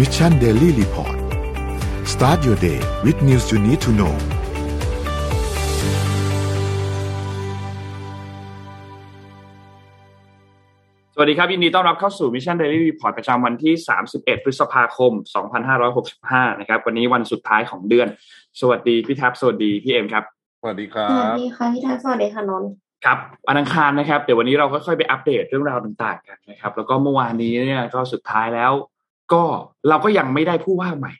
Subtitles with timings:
[0.00, 1.16] Mission Daily Report
[2.12, 4.14] start your day with news you need to know
[11.14, 13.74] สวัสดีครับยินดีต้อนรับเข้าสู่ Mission Daily Report ประจำวันที่
[14.10, 15.12] 31 พฤษภาคม
[15.90, 18.08] 2565 นะครับ วันนี้วันสุดท้ายของเดือน
[18.60, 20.24] สวัสดีพี่แท็บสวัสดีพี่เอ็มครับ
[20.60, 22.70] สวัสดีครัสวัสบสวัสดีค่ะพี่ทัศน์สวัสดีค่ะนนท์
[23.04, 28.72] ครับวันอังคารนะครับ เดี๋ยววันนี้เราค่อยๆไปอัปเดตเรื่องราวต่างๆกันนะครับ แล้วก็เมื่อวานนี้เนี่ยก็สุดท้ายแล้ว
[29.32, 29.42] ก็
[29.88, 31.12] เราก็ยังไม่ได้ผู้ว่าใหม่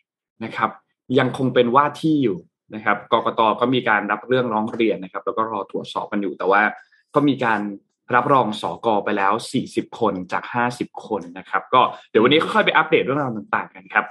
[0.44, 0.70] นะครับ
[1.18, 2.38] ยังคงเป็นว่าที่อยู่
[2.74, 6.62] นะครับกกตก็มีการรับเรื่องร้องเรียนนะครับ แล้วก็รอตรวจสอบกันอยู่แต่ว่า
[7.14, 7.60] ก็มีการ
[8.14, 9.32] รับรองสอกอไปแล้ว
[9.66, 14.04] 40 คนจาก 50 คนนะครับ ก็เดี๋ยววันนี้ค่อยๆไปอัปเดตเรื่องราวต่างๆกันครับ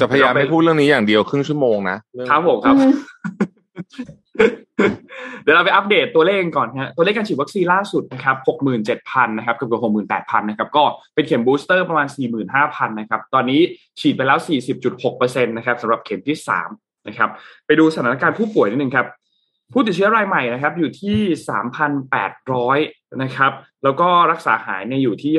[0.00, 2.76] จะพยายามไม่พูดเรื่องนี้อย่างเดียวครึ่งชั่วโมงนะเองครับผมครับ
[5.42, 10.84] เดี๋ยวเราไปอัปเดตตัวเลขกันก่อนฮะตัวเลขการฉีดวัคซีนล่าสุดนะครับหกหมื่นเจ็ดพันนะครับเกือบหกหมื่นะครับก็
[11.14, 13.60] เป็นเข็มบูสเตอร์ประมาณสี่หมื่นห้าพันนะครับตอนนี้
[14.00, 16.68] ฉีดไปแล้วสี่สิบจุดหกเปอร์เซ็นต์นะครับสำหรับเข็มที่สาม
[17.08, 17.30] นะครับ
[17.66, 19.06] ไปดูสถานการณ์ผู้ป่วยนิดนึงครับ
[19.72, 21.18] ผู้ติดเชื้อรายใหม่นะครับอยู่ที่
[22.00, 23.52] 3,800 นะครับ
[23.84, 25.34] แล้วก็รักษาหายเนี่ยอยู่ที่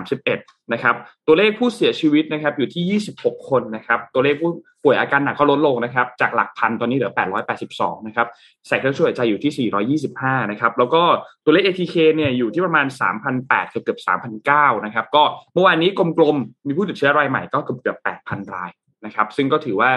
[0.00, 0.94] 6,031 นะครับ
[1.26, 4.50] ตัวเลขผู้เสียชีวิตนะครับอยู่ที่ 26 คนนะครับ ตัวเลขผู้
[4.84, 7.12] ป่วยอาการหนักก็ลดลงนะครับ จากหลักพันตอนนี้เหลือ
[7.58, 8.26] 882 นะครับ
[8.68, 9.68] ใส่เครื่องช่วยหายใจอยู่ที่
[10.08, 11.02] 425 นะครับ แล้วก็
[11.44, 12.86] ตัวเลข ATK เนี่ยอยู่ที่ประมาณ
[13.28, 14.00] 3,800เกือบเกือบ
[14.46, 18.70] 3,900 นะครับ ก็เมื่อวานนี้กลมๆ มีผู้ติดเชื้อรายใหม่ก็เกือบเกือบ8,000 ราย
[19.04, 19.90] นะครับ ซึ่งก็ถือว่า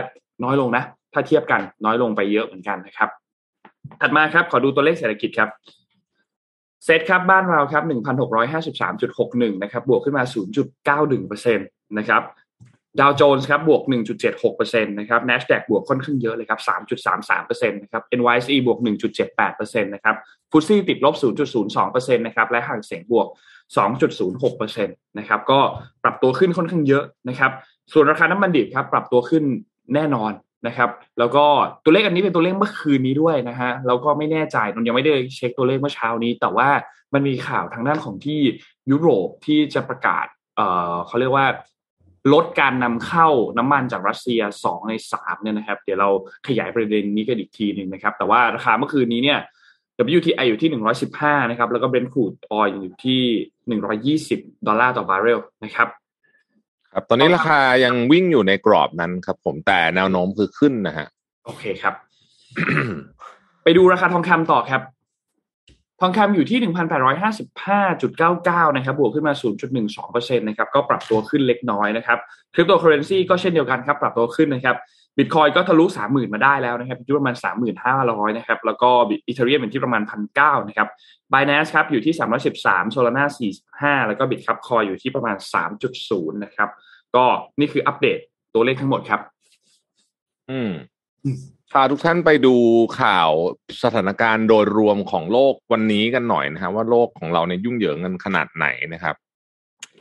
[0.44, 0.84] น้อยลงนะ
[1.14, 3.10] ถ้าเทียบกันน้อยลงไปเยอะเหมือนกันนะครับ
[4.02, 5.50] ถัดมาครับ ขอดูตัวเลขเศรษฐกิจครับ
[6.86, 7.84] เซตครับบ้านเราครับ
[8.94, 10.24] 1,653.61 นะครับ บวกขึ้นมา
[10.90, 12.22] 0.91%นะครับ
[13.00, 13.82] ดาวโจนส์ครับบวก
[14.34, 16.60] 1.76%นะครับ NASDAQ บวกค่อนข้างเยอะเลยครับ
[17.12, 18.80] 3.33%นะครับ NYSE บวก
[19.32, 20.16] 1.78%นะครับ
[20.52, 21.16] ฟุตซี่ติดลบ
[21.66, 23.28] 0.02%นะครับ และห่างเสียงบวก
[24.08, 25.60] 2.06%นะครับ ก็
[26.04, 27.52] ปรับตัวขึ้นค่อนข้างเยอะนะครับ
[27.92, 29.44] ส่วนราคาน้ำมันดิบครับ ปรับตัวขึ้น
[29.94, 30.32] แน่นอน
[30.68, 31.46] นะครับ แล้วก็
[31.84, 36.70] ตัวเลขอันนี้เป็นตัวเลขเมื่อคืนนี้ด้วยนะฮะแล้วก็ไม่แน่ใจนนยังไม่ได้เช็คตัวเลขเมื่อเช้านี้ แต่ว่า
[37.14, 38.42] มันมีข่าวทางด้านของที่
[38.92, 41.48] ยุโรปที่จะประกาศเอ่อเขาเรียกว่า
[42.34, 43.28] ลดการนำเข้า
[43.58, 46.10] น้ำมันจากรัสเซียสองในสามเนี่ยนะครับ เดี๋ยวเรา
[46.48, 49.40] ขยายประเด็นนี้กันอีกทีหนึ่งนะครับ แต่ว่าราคาเมื่อคืนนี้เนี่ย
[50.18, 50.70] WTI อยู่ที่
[51.12, 53.22] 115 นะครับ แล้วก็ Brent crude oil อยู่ที่
[54.40, 55.88] 120 ดอลลาร์ต่อบาร์เรลนะครับ
[56.94, 61.08] ครับตอนนี้ราคายังวิ่งอยู่ในกรอบนั้นครับ ผมแต่แนวโน้มคือขึ้นนะฮะ
[61.46, 61.94] โอเคครับ
[63.64, 64.82] ไปดูราคาทองคำต่อครับ
[66.02, 66.60] ทองคำอยู่ที่
[67.68, 69.34] 1,855.99นะครับบวกขึ้นมา
[69.90, 72.18] 0.12%นะครับก็ปรับตัวขึ้นเล็กน้อยนะครับ
[72.54, 74.76] คริปโตเคอเรนซีก็เช่นเดียวกันครับ ปรับตัวขึ้นนะครับ
[75.18, 77.36] บิตคอยก็ทะลุ30,000มาได้แล้วนะครับอยู่ที่ประมาณ
[77.82, 78.90] 3,500นะครับ แล้วก็
[79.28, 80.02] Ethereum อยู่ที่ประมาณ
[80.36, 80.88] 1,900นะครับ
[81.34, 82.14] Binance ครับอยู่ที่
[82.56, 83.26] 313 Solana
[83.66, 85.36] 45แล้วก็ Bitkub Coin อยู่ที่ประมาณ
[85.90, 86.70] 3.0นะครับ
[87.16, 87.26] ก็
[87.60, 88.20] นี่คืออัปเดต
[88.54, 89.22] ตัวเลขทั้งหมดครับ
[90.50, 90.72] อืม
[91.72, 92.56] พาทุกท่านไปดู
[93.02, 93.30] ข่าว
[93.84, 99.16] สถานการณ์โดยรวมของโลกวันนี้กันหน่อยนะฮะว่าโลกของเราเนี่ยยุ่งเหยิงกันขนาดไหนนะครับ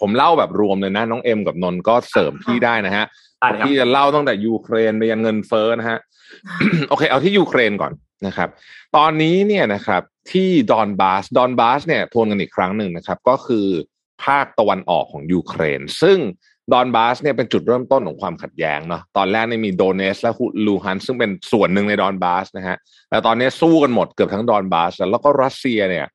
[0.00, 3.04] ผมเล่าแบบรวมเลยนะ น้องเอ็มกับนนท์ก็เสริมพี่ได้นะฮะ
[3.40, 5.98] ได้ครับพี่จะเล่าตั้งแต่ยูเครนไปยันเงินเฟ้อนะฮะ
[6.88, 7.92] โอเค เอาที่ยูเครนก่อน
[8.26, 8.48] นะครับ
[8.96, 13.66] ตอนนี้เนี่ยนะครับที่ดอนบาสดอนบาสเนี่ยทวนกันอีกครั้งหนึ่งนะครับ ก็คือ
[14.24, 16.18] ภาคตะวันออกของยูเครน ซึ่ง
[16.72, 20.32] ดอนบาสเนี่ยเป็นจุดเริ่มต้นของความขัดแย้งเนาะตอนแรกเนี่ยมีโดเนตสก์และ
[20.66, 22.76] ลูฮันสก์ซึ่งเป็นส่วนหนึ่งในดอนบาสนะฮะ
[23.10, 26.06] แต่ตอนนี้สู้กันหมดเกือบทั้งดอนบาสแล้วก็รัสเซียเนี่ย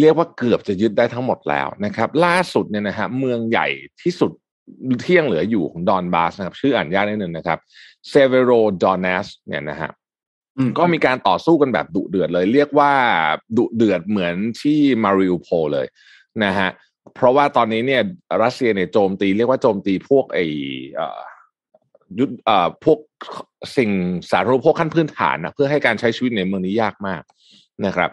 [0.00, 3.68] เรียกว่าเกือบจะยึดได้ทั้งหมดแล้วนะครับ ล่าสุดเนี่ยนะฮะเมืองใหญ่
[4.02, 4.32] ที่สุด
[5.02, 7.58] ที่ยังเหลืออยู่ของดอนบาสนะครับ ชื่ออ่านยากนิดนึงนะครับ
[8.08, 9.90] เซเวโรโดเนตสก์เนี่ยนะฮะ
[10.58, 12.92] อืมก็มีการต่อสู้กันแบบดุเดือดเลย เรียกว่า
[13.56, 15.86] ดุเดือดเหมือนที่มาริอูโพลเลย
[16.44, 16.70] นะฮะ
[17.14, 18.02] เพราะว่าตอนนี้เนี่ย
[18.42, 20.38] รัสเซียเนี่ยโจมตี เรียกว่าโจมตีพวกไอ
[20.94, 21.20] เอ่อ
[22.18, 22.98] ยุทธเอ่อพวก
[23.76, 23.90] สิ่ง
[24.30, 27.22] สาธารณูปโภคขั้นพื้นฐานนะเพื่อให้การใช้ชีวิตในเมืองนี้ยากมาก
[27.86, 28.10] นะครับ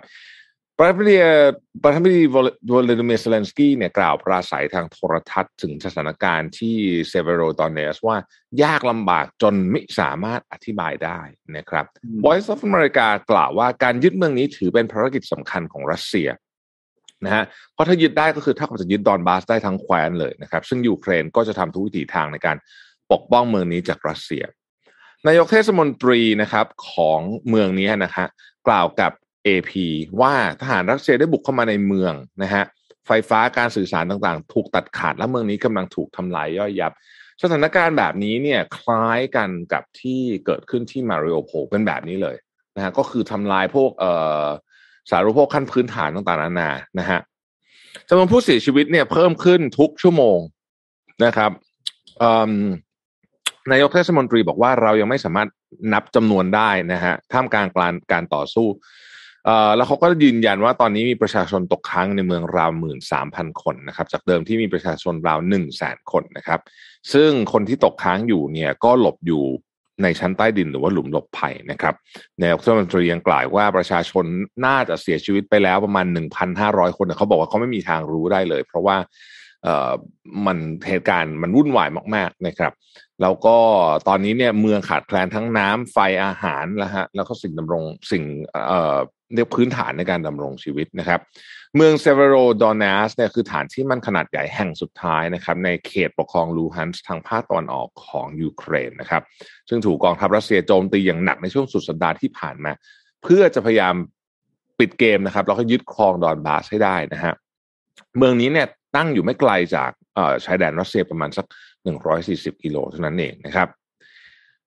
[0.79, 1.17] ประธานาธิบดี
[1.83, 2.35] ประธานาธิบดีว
[2.81, 6.75] ลาดิเมียร์เซเลนสกี้เนี่ยกล่าวปราศัยทางโทรทัศน์ถึงสถานการณ์ที่
[7.09, 8.17] เซเวโรตอนเนสว่า
[8.63, 11.19] ยากลำบากจนไม่สามารถอธิบายได้
[11.55, 11.85] นะครับ
[12.25, 16.29] Voice of America กล่าวว่าการยึดเมืองนี้ถือเป็นภารกิจสำคัญของรัสเซีย
[17.25, 17.43] นะฮะ
[17.73, 22.57] เพราะถ้ายึดได้ก็คือถ้าเขาจะยึดดอนบาสได้ทั้งแคว้นเลยนะครับ ซึ่งยูเครนก็จะทำทุกวิถีทางในการ
[23.11, 24.43] ปกป้องเมืองนี้จากรัสเซีย
[25.27, 27.19] นายกเทศมนตรีนะครับของ
[27.49, 28.27] เมืองนี้นะฮะ
[28.67, 29.11] กล่าวกับ
[29.47, 29.71] AP
[30.21, 32.13] ว่าทหารรัสเซียได้บุกเข้ามาในเมือง
[32.43, 32.63] นะฮะ
[33.07, 36.91] ไฟฟ้าการสื่อสารต่างๆ ถูกตัดขาดและเมืองนี้กำลังถูกทำลายย่อยยับ
[37.41, 42.35] สถานการณ์แบบนี้เนี่ยคล้ายกันกับที่เกิดขึ้นที่มาริโอโพเป็นแบบนี้เลย
[42.75, 44.11] นะฮะก็คือทำลายพวกเอ่
[44.43, 44.45] อ
[45.09, 47.19] สารณูปโภคขั้นพื้นฐานต่างๆนานานะฮะ
[48.07, 50.39] จำนวนผู้เสียชีวิตเนี่ยเพิ่มขึ้นทุกชั่วโมง
[51.25, 51.51] นะครับ
[53.71, 55.49] นายกเทศมนตรีบอกว่าเรายังไม่สามารถ
[55.93, 58.67] นับจำนวนได้นะฮะท่ามกลางการการต่อสู้
[59.75, 66.59] แล้วเขาก็ยืนยันว่าตอนนี้มีประชาชนตกค้างในเมืองราวหมื่นสามพันคนนะครับจากเดิมที่มีประชาชนราวหนึ่งแสนคนนะครับ
[67.13, 69.43] ซึ่งคนที่ตกค้างอยู่เนี่ยก็หลบอยู่
[70.03, 71.93] ในชั้นใต้ดินหรือว่าหลุมหลบภัยนะครับ
[72.39, 74.25] นายกเทศมนตรียังกล่าวว่าประชาชน
[74.65, 76.05] น่าจะเสียชีวิตไปแล้วประมาณ
[76.51, 78.97] 1,500 คนแต่เขาบอกว่าเขาไม่มีทางรู้ได้เลย เพราะว่า
[80.45, 80.57] มัน
[80.87, 82.73] เหตุการณ์มันวุ่นวายมากๆนะครับ
[83.21, 83.57] แล้วก็
[84.07, 88.23] ตอนนี้เนี่ยเมืองขาดแคลนทั้งน้ำไฟอาหารแล้วฮะแล้วก็สิ่งดำรงสิ่ง
[89.33, 91.19] เรียกพื้นฐานในการดำรงชีวิตนะครับ
[91.75, 99.23] เมืองเซเวโรดอนัสเนี่ยคือฐานที่มันขนาดใหญ่แห่งสุดท้ายนะครับ ในเขตปกครองลูฮันส์ทางภาคตะวันออกของยูเครนนะครับ
[99.69, 102.71] ซึ่งถูกกองทัพรัสเซียโจมตีอย่างหนักในช่วงสุดสัปดาห์ที่ผ่านมา
[103.23, 103.95] เพื่อจะพยายาม
[104.79, 107.33] ปิดเกมนะครับ แล้วก็ยึดครองดอนบาสให้ได้นะฮะ
[108.17, 109.91] เมืองนี้เนี่ยตั้งอยู่ไม่ไกลจาก
[110.45, 111.45] ชายแดนรัสเซียประมาณสัก
[112.05, 113.67] 140 กิโลเท่านั้นเองนะครับ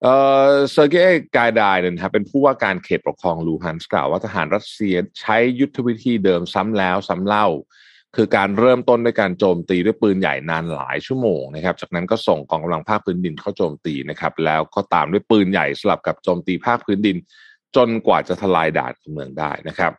[0.01, 0.15] เอ่
[0.47, 7.47] อเซอร์เกย์กายดายเนี่ยนะครับเป็นผู้ว่าการเขตปกครองลูฮันส์กล่าวว่าทหารรัสเซียใช้ยุทธวิธีเดิมซ้ำแล้วซ้ำเล่า
[8.15, 17.17] คือการเริ่มต้นด้วยการโจมตีด้วยปืนใหญ่นานหลายชั่วโมงนะครับ จากนั้นก็ส่งกองกำลังภาคพื้นดินเข้าโจมตีนะครับ แล้วก็ตามด้วยปืนใหญ่สลับกับโจมตีภาคพื้นดิน
[17.75, 19.91] จนกว่าจะทลายด่านของเมืองได้นะครับ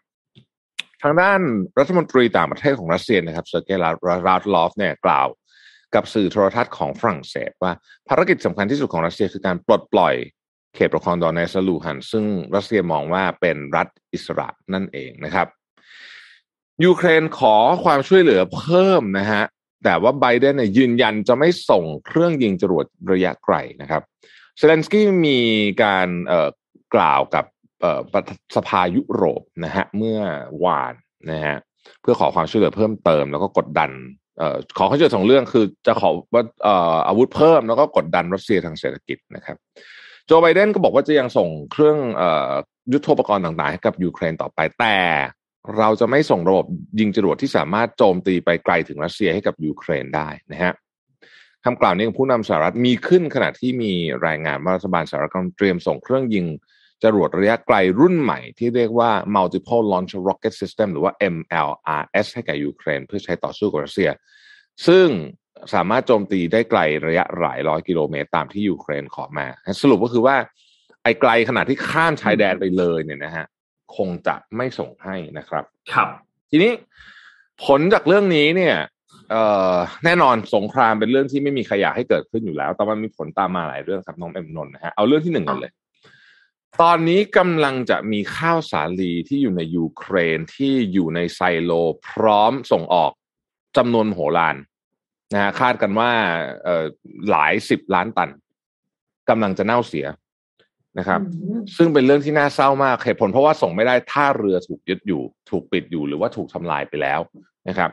[1.03, 1.41] ทางด้าน
[1.79, 3.83] รัฐมนตรีต่างประเทศของรัสเซียนะครับเซอร์เกย์ลาฟ
[4.29, 5.27] รอฟเนี่ยกล่าว
[5.95, 7.73] กับสื่อโทรทัศน์ของฝรั่งเศสว่า
[8.09, 10.15] ภารกิจสำคัญที่สุดของรัสเซียคือการปลดปล่อย
[10.75, 12.25] เขตปกครองโดเนตสก์ลูฮันสก์ ซึ่ง
[12.55, 15.47] รัสเซียมองว่าเป็นรัฐอิสระนั่นเองนะครับ
[16.85, 19.45] ยูเครนขอความช่วยเหลือเพิ่มนะฮะ
[19.85, 24.03] แต่ว่าไบเดนเนี่ยยืนยันจะไม่ส่งเครื่องยิงจรวดระยะไกลนะครับ
[24.59, 25.41] เซเลนสกี้มี
[25.83, 26.09] การ
[26.95, 27.45] กล่าวกับ
[28.57, 30.21] สภายุโรปนะฮะเมื่อ
[30.65, 30.95] วาน
[31.31, 31.57] นะฮะ
[32.01, 33.91] เพื่อขอความช่วยเหลือเพิ่มเติมแล้วก็กดดัน
[34.41, 34.43] อ
[34.79, 36.43] ขอข้อช่วยสองเรื่องคือจะขอว่า
[37.09, 39.57] อาวุธเพิ่มแล้วก็กดดันรัสเซียทางเศรษฐกิจนะครับ
[40.27, 42.23] โจไบเดนก็บอกว่าจะยังส่งเครื่องอ
[42.93, 44.99] ยุทโธปกรณ์ต่างๆ ให้กับยูเครนต่อไปแต่
[45.79, 46.67] เราจะไม่ส่งระบบ
[47.01, 50.73] ยิงจรวดที่สามารถโจมตีไปไกลถึงรัสเซียให้กับยูเครนได้นะฮะ
[51.65, 53.93] คำกล่าวนี้ของผู้นำสหรัฐมีขึ้นขณะที่มี
[54.27, 56.47] รายงานว่ารัฐบาลสหรัฐกำลังเตรียมส่งเครื่องยิง
[57.03, 64.11] จรวดระยะไกลรุ่นใหม่ที่เรียกว่า multiple launch rocket system หรือว่า MLRS ให้กับยูเครน เพื่อใช้ต่อสู้กับรัสเซีย
[64.87, 65.07] ซึ่ง
[65.75, 69.47] สามารถโจมตีได้ไกลระยะหลายร้อยกิโลเมตรตามที่ยูเครนขอมา
[69.83, 70.37] สรุปก็คือว่า
[71.03, 73.47] ไอ้ไกลขนาดที่ข้ามชายแดนไปเลยเนี่ยนะฮะ
[73.97, 76.09] คงจะไม่ส่งให้นะครับ ครับ
[76.51, 76.73] ทีนี้
[77.65, 78.77] ผลจากเรื่องนี้เนี่ย
[79.31, 79.45] เอ่
[79.75, 85.73] อแน่นอนสงครามเป็นเรื่องที่ไม่มีใครอยากให้เกิดขึ้นอยู่แล้ว แต่มันมีผลตามมาหลายเรื่องครับน้องเอ็มนนท์นะฮะเอาเรื่องที่หนึ่งก่อนเลย
[86.81, 91.73] ตอนนี้กำลังจะมีข้าวสาลีที่อยู่ในยูเครนที่อยู่ในไซโล
[92.09, 93.13] พร้อมส่งออก
[93.77, 94.57] จำนวนโหราน
[95.33, 96.11] นะฮะคาดกันว่า
[96.65, 96.85] เอ่อ
[97.31, 98.31] หลายสิบล้านตัน
[99.29, 100.07] กำลังจะเน่าเสีย
[100.99, 101.21] นะครับ
[101.77, 107.21] ซึ่งเป็นเรื่องที่น่าเศร้ามากเหตุผลเพราะว่าส่งไม่ได้ท่าเรือถูกยึดอยู่ ถูกปิดอยู่หรือว่าถูกทำลายไปแล้ว
[107.69, 107.91] นะครับ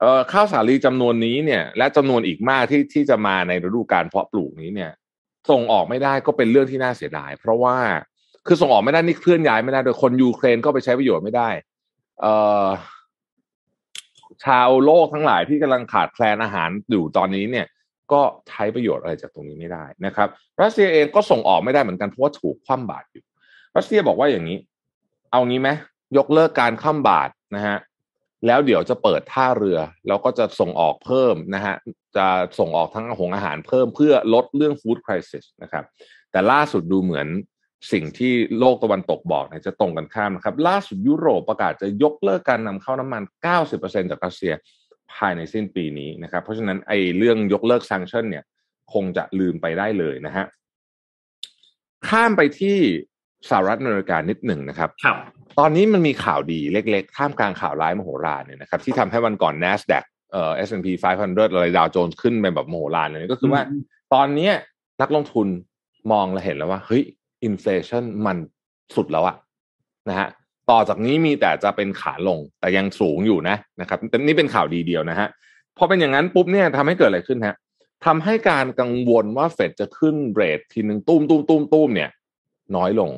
[0.00, 4.92] เอ่อข้าวสาลีจำนวนนี้เนี่ย และจำนวนอีกมากที่ที่จะมาในฤดูการเพาะปลูกนี้เนี่ย
[5.50, 7.76] ส่งออกไม่ได้ก็เป็นเรื่องที่น่าเสียดาย เพราะว่า
[8.46, 11.48] คือส่งออกไม่ได้นี่เคลื่อนย้ายไม่ได้โดยคนยูเครนก็ไปใช้ประโยชน์ไม่ได้
[12.20, 12.34] เอ่
[12.64, 12.66] อ
[14.44, 17.66] ชาวโลกทั้งหลายที่กำลังขาดแคลนอาหารอยู่ตอนนี้เนี่ย
[18.12, 20.28] ก็ใช้ประโยชน์อะไรจากตรงนี้ไม่ได้นะครับ
[20.60, 23.24] รัสเซียเองก็ส่งออกไม่ได้เหมือนกันเพราะว่าถูกคว่ำบาตรอยู่
[23.76, 24.58] รัสเซียบอกว่าอย่างนี้
[25.30, 25.70] เอางี้ไหม
[26.16, 27.76] ยกเลิกการคว่ำบาตรนะฮะ
[28.46, 29.78] แล้วเดี๋ยวจะเปิดท่าเรือ
[30.08, 31.76] แล้วก็จะส่งออกเพิ่มนะฮะ
[32.16, 32.26] จะ
[32.58, 35.84] ส่งออกทั้งหงอาหารเพิ่มเพื่อลดเรื่องฟู้ดคริสิสนะครับ
[36.30, 37.28] แต่ล่าสุดดูเหมือน
[37.92, 43.22] สิ่งที่โลกตะวันตกบอกเนี่ยจะตรงกันข้ามนะครับ ล่าสุดยุโรปประกาศจะยกเลิกการนำเข้าน้ำมัน
[43.66, 44.52] 90%จากรัสเซีย
[45.14, 48.44] ภายในสิ้นปีนี้นะครับ เพราะฉะนั้นไอ้เรื่องยกเลิกซังชั่นเนี่ย
[48.92, 50.46] คงจะลืมไปได้เลยนะฮะ
[52.08, 52.78] ข้ามไปที่
[53.48, 55.16] สหรัฐอเมริกานิดหนึ่งนะครับครับ
[55.58, 63.62] ตอนนี้มันมีข่าวดีเล็กๆ ท่ามกลางข่าวร้ายมโหฬารเนี่ยนะครับที่ทำให้วันก่อน NASDAQ เอ่อ S&P 500 อะไรดาวโจนส์ขึ้นไปแบบมโหฬารเลยก็คือว่า
[64.14, 64.50] ตอนนี้
[65.00, 65.46] นักลงทุน
[66.12, 67.02] มองและเห็นแล้วว่าเฮ้ย
[67.44, 68.38] inflation มัน
[68.96, 69.36] สุดแล้วอะ
[70.08, 70.28] นะฮะ
[70.70, 75.28] ต่อจากนี้มีแต่จะเป็นขาลงแต่ยังสูงอยู่นะนะครับแต่นี่เป็นข่าวดีเดียวนะฮะ
[75.78, 77.56] พอเป็นอย่างนั้นปุ๊บเนี่ยทำให้เกิดอะไรขึ้นฮะ
[78.06, 82.10] ทำให้การกังวลว่าเฟดจะขึ้น rate ทีหนึ่งตุ้มตุ้มตุ้มตุ้มเนี่ย
[82.76, 83.10] น้อยลง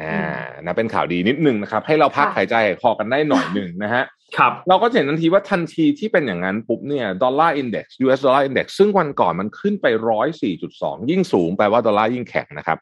[0.00, 0.20] อ่า
[0.64, 4.04] นะเป็นข่าวดีนิดนึงนะครับ ให้เราพักหายใจหายคอกันได้หน่อยหนึ่งนะฮะ
[4.36, 12.78] ครับเราก็จะเห็นทันทีว่าทันทีที่เป็นอย่างนั้นปุ๊บเนี่ยดอลลาร์อินเด็กซ์ US ดอลลาร์อินเด็กซ์ซึ่งวันก่อนมันขึ้นไปร้อยสี่จุดสองยิ่งสูงแปลว่าดอลลาร์ยิ่งแข็งนะครับ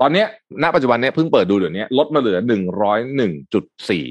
[0.00, 0.24] ตอนนี้
[0.62, 4.06] ณปัจจุบันเนี้เพิ่งเปิดดูเดี๋ยวนี้ลดมาเหลือหนึ่งร้อยหนึ่งจุดสี่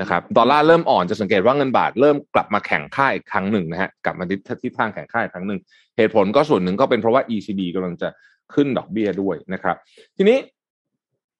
[0.00, 5.60] นะครับดอลลาร์เริ่มอ่อนจะสังเกตว่าเงินบาทเริ่มกลับมาแข่งค่าอีกครั้งหนึ่งนะฮะกลับมาทิศทิศทางแข่งค่าอีกครั้งหนึ่ง
[5.96, 8.08] เหตุผลก็ส่วนหนึ่งก็เป็นเพราะว่า ECB กำลังจะ
[8.54, 9.76] ขึ้นดอกเบี้ยด้วยนะครับ
[10.16, 10.38] ทีนี้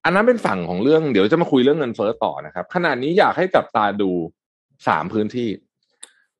[0.06, 4.10] อันนั้นเป็นฝั่งของเรื่องเดี๋ยวจะมาคุยเรื่องเงินเฟ้อต่อนะครับขณะนี้อยากให้จับตาดู
[4.88, 5.48] สามพื้นที่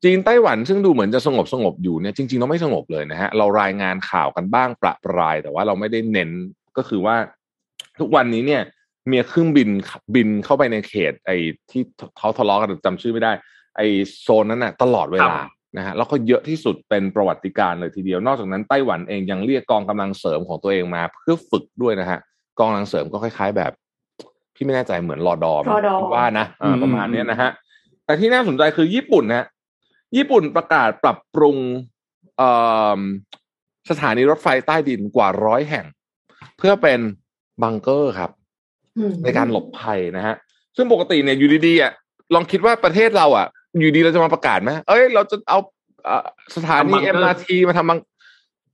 [0.04, 6.30] จีนไต้หวันซึ่งดูเหมือนจะสงบสงบอยู่เนี่ยจริงๆเราไม่สงบเลยนะฮะเรารายงานข่าวกันบ้างประปราย แต่ว่าเราไม่ได้เน้น
[6.76, 7.16] ก็คือว่า
[8.00, 8.62] ทุกวันนี้เนี่ย
[9.11, 9.68] มีเครื่องบิน
[10.14, 11.37] บินเข้าไปในเขต ไอ้
[11.70, 11.82] ที่
[12.18, 13.32] เขาทะเลาะกันจำชื่อไม่ได้
[13.76, 13.87] ไอ้
[14.20, 15.37] โซนนั้นน่ะ ตลอดเวลา
[15.76, 22.20] นะฮะแล้วก็เยอะที่สุดเป็นประวัติการเลยทีเดียว นอกจากนั้นไต้หวันเองยังเรียกกองกำลังเสริมของตัวเองมาเพื่อฝึกด้วยนะฮะ
[22.59, 23.73] กองกำลังเสริมก็คล้าย ๆ แบบ
[24.55, 27.51] พี่ไม่แน่ใจเหมือนรอดอมรอดอว่านะอ่าประมาณเนี้ยนะฮะ
[28.05, 29.47] แต่ที่น่าสนใจคือญี่ปุ่นนะ
[30.17, 31.57] ญี่ปุ่นประกาศปรับปรุง
[32.39, 32.51] เอ่
[32.99, 33.01] อ
[33.91, 35.85] สถานีรถไฟใต้ดินกว่าร้อยแห่ง
[36.59, 37.01] เพื่อเป็น
[37.63, 38.31] บังเกอร์ครับ
[38.99, 40.35] อืมในการหลบภัยนะฮะ
[40.77, 41.93] ซึ่งปกติเนี่ยอยู่ดีๆอะ
[42.35, 43.47] ลองคิดว่าประเทศเราอะ
[43.79, 45.59] อยู่ดีเราจะมาประกาศไหมเอ้ย เราจะเอา
[46.05, 48.01] เอ่อสถานีทำบังเกอร์ MRT มาทำบัง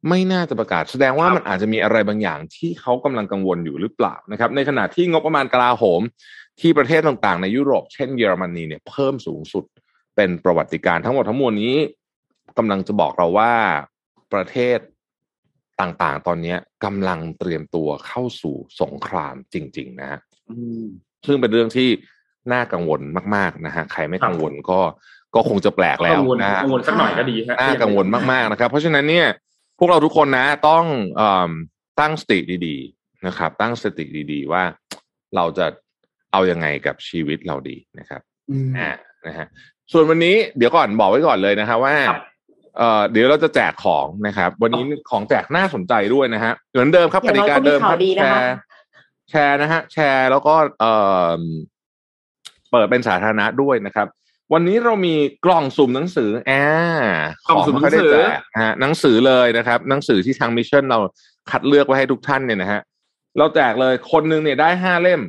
[0.09, 6.01] ไม่น่าจะประกาศ แสดงว่ามันอาจจะมีอะไรบางอย่างที่เขากำลังกังวลอยู่หรือเปล่านะครับ ในขณะที่งบประมาณกลาโหม
[6.61, 9.65] ที่ประเทศต่างๆ ในยุโรปเช่นเยอรมนีเนี่ยเพิ่มสูงสุด
[10.17, 11.77] เป็นประวัติการณ์ทั้งหมดทั้งมวลนี้
[12.59, 13.53] กำลังจะบอกเราว่า
[14.33, 14.79] ประเทศ
[15.81, 16.55] ต่างๆ ตอนนี้
[16.85, 20.85] กำลังเตรียมตัวเข้าสู่สงครามจริง ๆ นะฮะอืม
[21.27, 21.89] ซึ่งเป็นเรื่องที่
[22.53, 23.01] น่ากังวล
[23.35, 24.81] มาก ๆ นะฮะ ใครไม่กังวลก็
[25.35, 29.52] ก็คงจะแปลกแล้วกังวลนะฮะกังวลสักหน่อยก็ดีฮะน่ากังวลมาก ๆ นะครับ เพราะฉะนั้นเนี่ยพ
[29.83, 30.85] วกเราทุกคนนะต้อง
[31.17, 31.51] เอม
[32.01, 34.63] ตั้งสติดีๆนะครับ ตั้งสติดีๆ ว่า
[35.37, 35.67] เราจะ
[36.33, 38.21] เอายังไงกับชีวิตเราดีนะครับ
[38.51, 38.91] อืมอ่า
[39.27, 39.47] นะฮะ
[39.93, 42.23] ส่วนวันนี้เดี๋ยวก่อนบอกไว้ก่อนเลยนะฮะว่าครับ
[42.79, 48.55] เอ่อเดี๋ยวเราจะแจกของนะครับ วันนี้ของแจกน่าสนใจด้วยนะฮะเหมือนเดิมครับกอย่างติน้อยกาก็มีเดิมคข่ารัวบดีแชนะคะร์
[49.31, 50.93] แชร์นะฮะแชร์แล้วก็เอ่
[51.39, 51.41] อ
[52.71, 54.09] เปิดเป็นสาธารณะด้วยนะครับ
[54.53, 56.53] วันนี้เรามีกล่องสุ่มหนังสือแอ
[57.25, 60.99] บกล่องสุ่มหนังสือไได้แจกนะฮะหนังสือเลยนะครับ หนังสือที่ทางมิชชั่นเรา
[61.51, 62.81] คัดเลือกไว้ให้ทุกท่านเนี่ยนะฮะ
[63.39, 65.21] เราแจกเลยคนหนึ่งเนี่ยได้ห้าเล่ม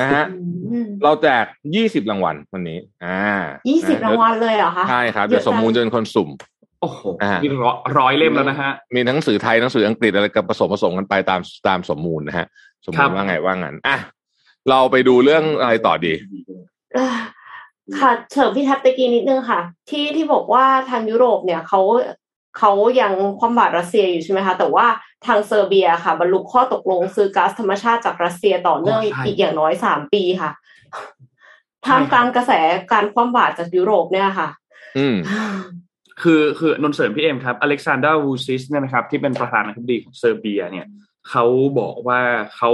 [0.00, 0.24] นะฮะ
[0.70, 1.44] อืมเราแจก
[1.74, 3.20] ยี่สิบรางวัลวันนี้ อ่า
[3.68, 6.28] ยี่ยี่สิบรางวัลเลยเหรอคะใช่ครับเดี๋ยวสมมูลจะเป็นคนสุ่ม
[6.80, 12.46] โอ้โหอ่านี่ร้อยร้อยเล่มแล้วนะฮะ มีหนังสือไทยหนังสืออังกฤษอะไรกับผสมผสมกันไปตามตามสมมูลนะฮะ
[12.86, 13.98] สมครัมูลบว่าไงว่างั้นอะ
[14.70, 16.12] เราไปดูเรื่องอะไรต่อดี
[16.94, 17.16] เอ่อ
[18.00, 21.80] ค่ะเฉิมพี่แท็บตะกี้นิดนึงค่ะ ที่ที่บอกว่าทางยุโรปเนี่ยเขา
[22.58, 24.86] เขายังคว่ำบาตรรัสเซียอยู่ใช่ไหมคะ แต่ว่า
[25.26, 30.50] ทางเซอร์เบียค่ะ บรรลุข้อตกลงซื้อก๊าซธรรมชาติจากรัสเซียต่อเนื่องอ๋อใช่อีกอย่างน้อยสามปีค่ะ
[31.86, 32.52] ท่ามกลางกระแส
[32.92, 34.48] การคว่ำบาตรจากยุโรปเนี่ยค่ะ
[34.98, 35.16] อืม
[36.22, 40.86] คือคือนนท์เสริมพี่เอ็มครับอเล็กซานดาร์วูชิชเนี่ยนะครับ ที่เป็นประธานาธิบดีของเซอร์เบีย เนี่ย
[41.30, 41.44] เขา
[41.78, 42.20] บอกว่า
[42.56, 42.70] เขา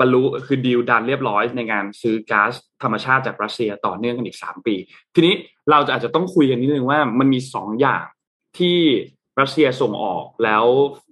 [0.00, 2.52] บรรลุคือ deal done เรียบร้อยในการซื้อก๊าซ
[2.82, 4.74] ธรรมชาติจากรัสเซียต่อเนื่องกันอีกสามปี
[5.14, 5.34] ทีนี้
[5.70, 8.04] เราจะอาจจะต้องคุยกันนิดนึงว่ามันมีสองอย่าง
[8.58, 8.78] ที่
[9.40, 10.64] รัสเซียส่งออกแล้ว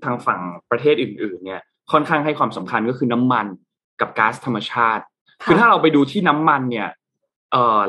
[0.05, 0.41] ทางฝั่ง
[0.71, 1.63] ประเทศอื่น ๆ เนี่ย
[1.93, 3.47] ค่อนข้างให้ความสำคัญก็คือน้ำมัน
[4.01, 5.03] กับก๊าซธรรมชาติ
[5.45, 6.89] คือถ้าเราไปดูที่น้ำมันเนี่ย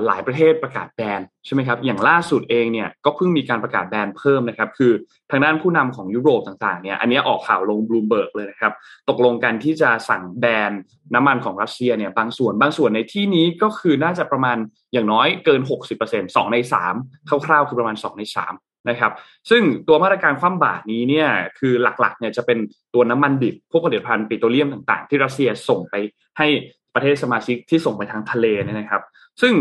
[0.05, 4.91] หลายประเทศประกาศแบนใช่ไหมครับอย่างล่าสุดเองเนี่ยก็เพิ่งมีการประกาศแบนเพิ่มนะครับคือ
[5.31, 8.73] ทางด้านผู้นำของยุโรปต่างๆเนี่ยอันนี้ออกข่าวลงบลูเบิร์กเลยนะครับ
[9.09, 10.71] ตกลงกันที่จะสั่งแบน
[11.13, 14.57] น้ำมันของรัสเซียเนี่ยบางส่วนบางส่วนในที่นี้ก็คือน่าจะประมาณ
[14.93, 15.61] อย่างน้อยเกิน
[16.01, 16.57] 60% 2 ใน
[16.93, 18.23] 3 คร่าวๆ คือประมาณ 2 ใน
[18.57, 19.11] 3นะครับ
[19.49, 21.27] ซึ่งตัวมาตรการคว่ำบาตรนี้เนี่ย
[21.59, 22.57] คือหลักๆเนี่ยจะเป็น
[22.93, 25.95] ตัวน้ำมันดิบพวกผลิตภัณฑ์ปิโตรเลียมต่างๆ ที่รัสเซียส่งไป
[26.37, 26.47] ให้
[26.95, 29.01] ประเทศสมาชิกที่ส่งไปทางทะเลเนี่ยนะครับ
[29.41, 29.53] ซึ่ง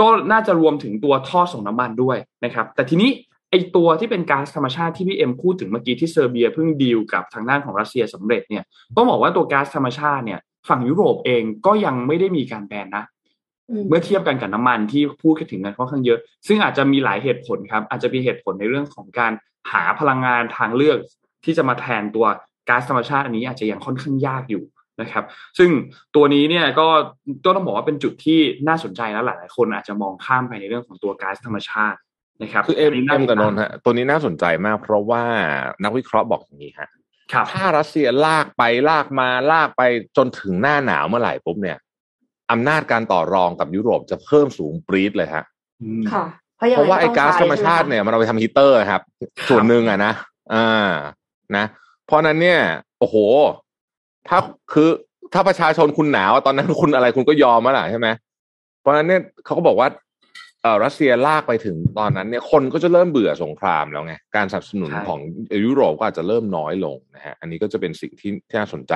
[0.00, 3.10] ก็น่าจะรวมถึงตัวท่อส่งน้ำมันด้วยนะครับ แต่ทีนี้
[3.50, 8.64] ไอตัวที่เป็นก๊าซธรรมชาติที่พี่เอ็มพูดถึงเมื่อกี้ที่เซอร์เบียเพิ่งดีลกับทางด้านของรัสเซียสำเร็จเนี่ย
[8.96, 13.04] ต้องบอกว่าตัวก๊าซธรรมชาติเนี่ยฝั่งยุโรปเองก็ยังไม่ได้มีการแบนนะ
[13.70, 19.32] อืมเมื่อเทียบกันกับน้ำมันที่พูดกันถึงกันค่อนข้างเยอะ ซึ่งอาจจะมีหลายเหตุผลครับ อาจจะมีเหตุผลในเรื่องของการ
[19.72, 20.98] หาพลังงานทางเลือก
[21.44, 22.26] ที่จะมาแทนตัว
[22.68, 24.62] ก๊าซธรรมชาติอันนี้อาจจะยังค่อนข้างยากอยู่
[25.00, 25.24] นะครับ
[25.58, 25.70] ซึ่ง
[26.14, 26.88] ตัวนี้เนี่ยก็
[27.44, 31.98] ก็ต้องบอกว่าเป็นจุดที่น่าสนใจแล้วหลายๆคนอาจจะมองข้ามไปในเรื่องของตัวก๊าซธรรมชาติ
[32.42, 35.22] นะครับ คือเอ็มนนี้เอ็มกับนนท์ติดตาฮะตัวนี้น่าสนใจมาก เพราะว่า
[35.84, 36.88] นักวิเคราะห์บอกอย่างนี้ฮะ
[37.32, 39.82] ครับถ้ารัสเซียลากไปลากมาลากไป
[40.16, 41.78] จนถึงหน้าหนาวเมื่อไหร่ปุ๊บเนี่ย
[42.52, 45.44] อำนาจการต่อรองกับยุโรปจะเพิ่มสูงปรี๊ดเลยฮะ
[45.82, 46.24] อืมค่ะ
[46.56, 49.02] เพราะยังเพราะว่าไอ้ต้งก๊าซใช้ธรรมชาติใไหเนี่ยมันเอาไปทำฮีตเตอร์ครับ
[49.48, 50.12] ส่วนหนึ่งอะนะ
[50.54, 50.90] อ่า
[51.56, 51.64] นะ
[52.06, 52.60] เพราะนั้นเนี่ย
[52.98, 53.16] โอ้โห
[54.28, 54.38] ถ้า
[54.72, 54.88] คือ
[55.32, 58.08] ถ้าประชาชนคุณหนาวตอนนั้นคุณอะไรคุณก็ยอมมาล่ะใช่ไหม
[58.80, 59.88] เพราะฉะนั้นเนี่ยเขาก็บอกว่า
[60.62, 65.20] เออรัสเซียลากไปถึงตอนนั้นเนี่ยคนก็จะเริ่มเบื่อสงครามแล้วไงการสนับสนุนใช่ของ
[65.64, 68.92] ยุโรปก็อาจจะเริ่มน้อยลงนะฮะอันนี้ก็จะเป็นสิ่งที่ที่น่าสนใจ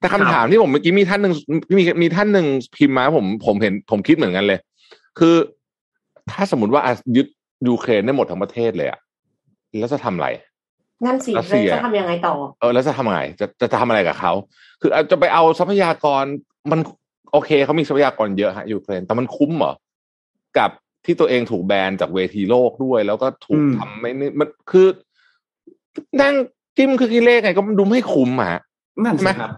[0.00, 1.32] แต่คำถามที่ผมเมื่อกี้มีท่านหนึ่ง
[1.78, 4.58] มีมีท่านหนึ่งพิมพ์มาผมผมเห็นผมคิดเหมือนกันเลย
[5.18, 5.34] คือ
[6.30, 7.26] ถ้าสมมติว่าอะยึด
[7.68, 9.00] ยูเครนได้หมดทั้งประเทศเลยอะ
[9.78, 10.28] แล้วจะทำอะไร
[11.04, 14.32] งั้นสิรัสเซียจะทำยังไงต่อ เออแล้วจะทำไงจะจะจะทำอะไรกับเขา
[14.80, 16.24] คืออาจจะไปเอาทรัพยากร
[16.70, 16.80] มัน
[17.32, 19.74] โอเคเขามีทรัพยากรเยอะฮะยูเครนแต่มันคุ้มเหรอ
[20.58, 20.70] กับ
[21.04, 24.86] ที่ตัวเองถูกแบนจากเวทีโลกด้วย แล้วก็ถูกอืมทำไม่นี่มันคือ
[26.22, 26.34] นั่ง
[26.76, 28.60] จิ้มคือกิเลขไงก็มันดูไม่คุ้มอะฮะ
[29.04, 29.52] นั่นใช่ไหมสิครับ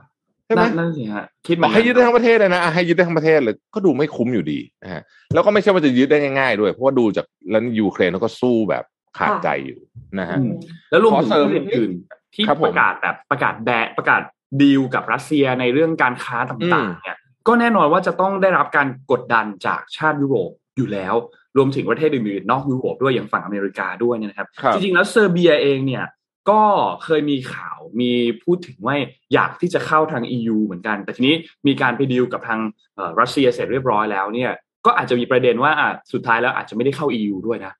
[0.47, 5.03] ใช่ไหมนั่นนั่นสิฮะคิดเหมืบออนกกัให้ยึดได้ทั้งประเทศเลยนะอะให้ยึดได้ทั้งประเทศเลย ก็ดูไม่คุ้มอยู่ดีนะฮะ
[5.35, 8.85] แล้วก็ไม่ใช่ว่าจะยึดได้ง่ายๆด้วย เพราะว่าดูจากแล้วยูเครนเขาก็สู้แบบ
[9.19, 9.79] ขาดใจอยู่
[10.19, 10.53] นะฮะอืม
[10.91, 14.23] แล้วรวมถึงขอเสริมประเทศอื่นๆที่ครับผมประกาศแบบประกาศแบนประกาศ
[14.63, 21.15] ดีลกับรัสเซียในเรื่องการค้าต่างอืมๆเนี่ย ก็แน่นอนว่าจะต้องได้รับการกดดันจากชาติยุโรปอยู่แล้ว
[21.57, 26.05] รวมถึงประเทศอื่นๆนอกยุโรปด้วยอย่างฝั่งอเมริกาด้วยเนี่ยนะครับครับ จริงๆแล้วเซอร์เบียเองเนี่ย
[26.51, 26.63] ก็
[27.05, 28.13] เคยมีข่าวมี
[28.45, 28.95] พูดถึงว่า
[29.35, 31.35] อยากที่จะเข้าทาง EU เหมือนกัน แต่ทีนี้
[31.67, 32.61] มีการไปดีลกับทาง
[32.95, 34.51] เอ่อรัสเซียเสร็จเรียบร้อยแล้วเนี่ย
[34.87, 37.80] ก็อาจจะมีประเด็นว่าอะสุดท้ายแล้วอาจจะไม่ได้เข้า EU ด้วยนะอื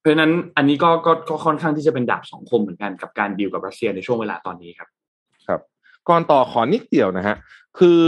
[0.00, 4.88] เพราะฉะนั้นอันนี้ก็ก็ก็ค่อนข้างที่จะเป็นดาบสองคมเหมือนกันกับการดีลกับรัสเซียในช่วงเวลาตอนนี้ครับ
[5.46, 5.60] ครับ
[6.08, 7.36] ก่อนต่อขอนิดเดียวนะฮะ
[7.78, 8.02] คือ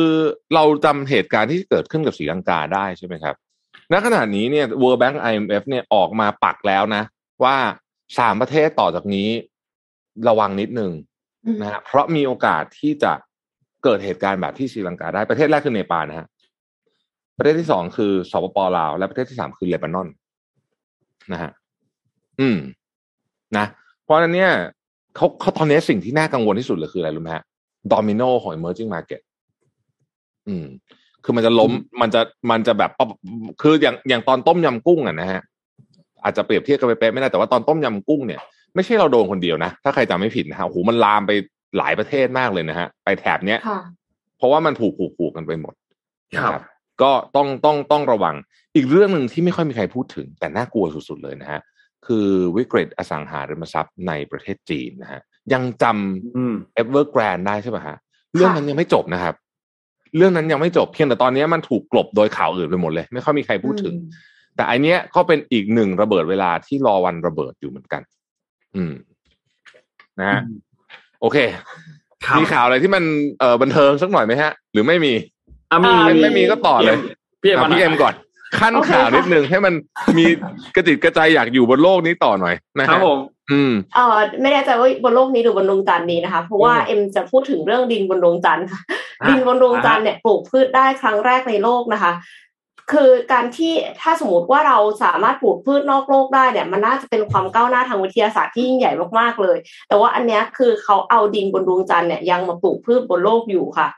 [0.55, 3.35] เราจำเหตุการณ์ที่เกิดขึ้นกับศรีลังกาได้ใช่ไหมครับ
[3.93, 7.03] ณขณะนี้เนี่ย World Bank IMF เนี่ยออกมาปักแล้วนะ
[7.45, 7.57] ว่า
[8.19, 9.29] สามประเทศต่อจากนี้
[10.29, 10.93] ระวังนิดนึง
[11.45, 13.13] อืมนะฮะเพราะมีโอกาสที่จะ
[13.85, 16.27] เกิดเหตุการณ์แบบที่ศรีลังกาได้ประเทศแรกคือเนปาลนะฮะ
[17.39, 20.09] ประเทศที่สองคือสปปลาว และประเทศที่สามคือเลบานอน
[21.33, 21.51] นะฮะ
[22.41, 22.59] อืม
[23.57, 23.67] นะ
[24.05, 24.53] เพราะฉะนั้นเนี่ย
[25.17, 27.45] เขาเขาตอนนี้สิ่งที่น่ากังวลที่สุดเลยคืออะไรรู้ไหมฮะ
[27.93, 29.21] ดอมิโนของ emerging market
[30.49, 30.67] อืม
[31.25, 33.09] คือมันจะล้มมันจะมันจะแบบปั๊บ
[33.63, 35.41] คืออย่างอย่างตอนต้มยำกุ้งอะนะฮะ
[36.23, 38.41] อาจจะเปรียบเทียบกันไปเป๊ะไม่ได้แต่ว่าตอนต้มยำกุ้งเนี่ย
[38.75, 41.33] ไม่ใช่เราโดนคนเดียวนะ ถ้าใครจำไม่ผิดนะฮะโอ้โหมันลามไป
[41.79, 43.81] หลายประเทศมากเลยนะฮะ ไปแถบเนี้ยค่ะ
[44.39, 45.75] เพราะว่ามันผูกผูกผูกกันไปหมด
[46.37, 46.65] นะคครัรับบ
[47.03, 48.35] ก็ต้องต้องต้องระวัง
[48.75, 51.61] อีกเรื่องหนึ่งที่ไม่ค่อยมีใครพูดถึง แต่น่ากลัวสุดๆเลยนะฮะ
[52.07, 55.21] คือวิกฤตอสังหาริมทรัพย์ในประเทศจีนนะฮะ
[55.53, 57.97] ยังจำอืมเอเวอร์แกรนได้ใช่ป่ะฮะ
[58.35, 59.35] เรื่องนั้นยังไม่จบนะครับ
[60.17, 63.95] เรื่องนั้นยังไม่จบเพียงแต่ตอนนี้มันถูกกลบโดยข่าวอื่นไปหมดเลย ไม่ค่อยมีใครพูดถึง
[64.57, 68.03] แต่อันเนี้ยก็เป็นอีกหนึ่งระเบิดเวลาที่รอวันระเบิดอยู่เหมือนกัน
[68.77, 68.93] อืม
[70.19, 70.41] นะฮะ
[71.21, 71.39] โอเค
[72.25, 73.05] ครับมีข่าวอะไรที่มัน
[73.39, 75.13] เอ่อบันเทิงสักหน่อยไหมฮะ หรือไม่มี
[75.71, 76.99] อะมีอ่าไม่ไม่มีก็ต่อเลย
[77.43, 78.15] พี่เอ็มอะมาหน่พี่ยเอ็มก่อน
[78.59, 79.75] ขั้นโอเคข่าวค่ะนิดนึงให้มัน
[80.19, 80.25] มี
[80.77, 83.19] กระจิตกระใจอยากอยู่บนโลกนี้ต่อหน่อยนะครัฮะบผม
[83.51, 88.81] อืมเออไม่แน่ใจว่าบนโลกนี้หรือบนดวงจันทร์นี้นะคะ เพราะว่าอืมเอ็มจะพูดถึงเรื่องดินบนดวงจันทร์ค่ะ
[89.21, 92.13] อะดินบนดวงจันทร์เนี่ยปลูกพืชได้ครั้งแรกในโลกนะคะ
[92.93, 99.57] คือการที่ถ้าสมมติว่าเราสามารถปลูกพืชนอกโลกได้เนี่ย มันน่าจะเป็นความก้าวหน้าทางวิทยาศาสตร์ที่ยิ่งใหญ่มากๆเลย
[99.89, 103.89] แต่ว่าอันเนี้ยคือเขาเอาดินบนดวงจันทร์เนี่ยยังมาปลูกพืชบนโลกอยู่ค่ะ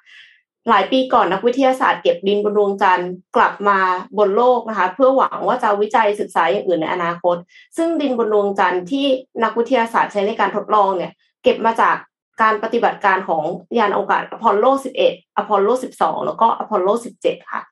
[0.68, 3.79] หลายปีก่อนนักวิทยาศาสตร์เก็บดินบนดวงจันทร์กลับมา
[4.18, 7.37] บนโลกนะคะ เพื่อหวังว่าจะวิจัยศึกษาอย่างอื่นในอนาคต
[7.77, 9.07] ซึ่งดินบนดวงจันทร์ที่
[9.44, 11.96] นักวิทยาศาสตร์ใช้ในการทดลองเนี่ย เก็บมาจาก
[12.42, 13.44] การปฏิบัติการของ
[13.79, 14.64] ยานอวกาศอพอลโล
[15.05, 16.88] 11 อพอลโล 12 แล้วก็อพอลโล
[17.22, 17.62] 17 ค่ะ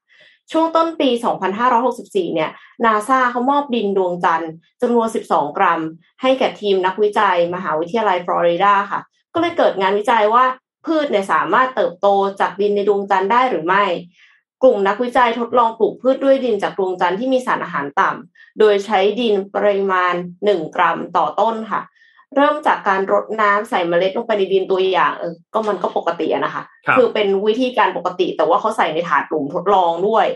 [0.53, 1.09] ช่วงต้นปี
[1.73, 2.51] 2564 เนี่ย
[2.85, 5.81] นาซาเขามอบดินดวงจันทร์จำนวน 12 กรัม
[6.23, 9.01] ให้แก่ทีมนักวิจัย มหาวิทยาลัยฟลอริดาค่ะ
[9.35, 10.45] ก็เลยเกิดงานวิจัยว่า
[10.87, 12.07] พืชเนี่ยสามารถเติบโต
[12.41, 13.85] จากดินในดวงจันทร์ได้หรือไม่
[14.63, 20.15] กลุ่มนักวิจัยทดลองปลูกพืชด้วยดินจากดวงจันทร์ที่มีสารอาหารต่ำ โดยใช้ดินปริมาณ
[20.47, 21.83] 1 กรัมต่อต้นค่ะ
[22.37, 30.27] เริ่มจากการรดน้ำใส่เมล็ดลงไปในดินตัวอย่างเออก็มันก็ปกติอะนะคะครับอเป็นวิธีการปกติ แต่ว่าเขาใส่ในถาดหลุมทดลองด้วย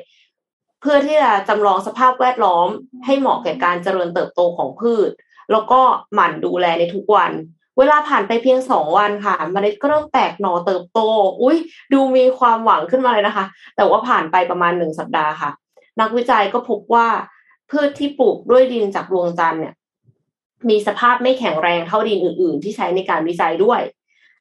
[0.81, 2.69] เพื่อที่จะจำลองสภาพแวดล้อม
[3.07, 5.11] ให้เหมาะแก่การเจริญเติบโตของพืช
[5.53, 5.81] แล้วก็
[6.15, 7.33] หมั่นดูแลในทุกวัน
[7.79, 11.01] เวลาผ่านไปเพียงสองวันค่ะเมล็ดก็เริ่มแตกหน่อเติบโต
[11.43, 11.57] อุ้ย
[11.93, 13.45] ดูมีความหวังขึ้นมาเลยนะคะ
[13.77, 15.51] แต่ว่าผ่านไปประมาณหนึ่งสัปดาห์ค่ะ
[16.01, 17.09] นักวิจัยก็พบว่า
[17.71, 19.75] พืชที่ปลูกด้วยดินจากดวงจันทร์เนี่ย
[20.69, 23.81] มีสภาพไม่แข็งแรงเท่าดินอื่น ๆ ที่ใช้ในการวิจัยด้วย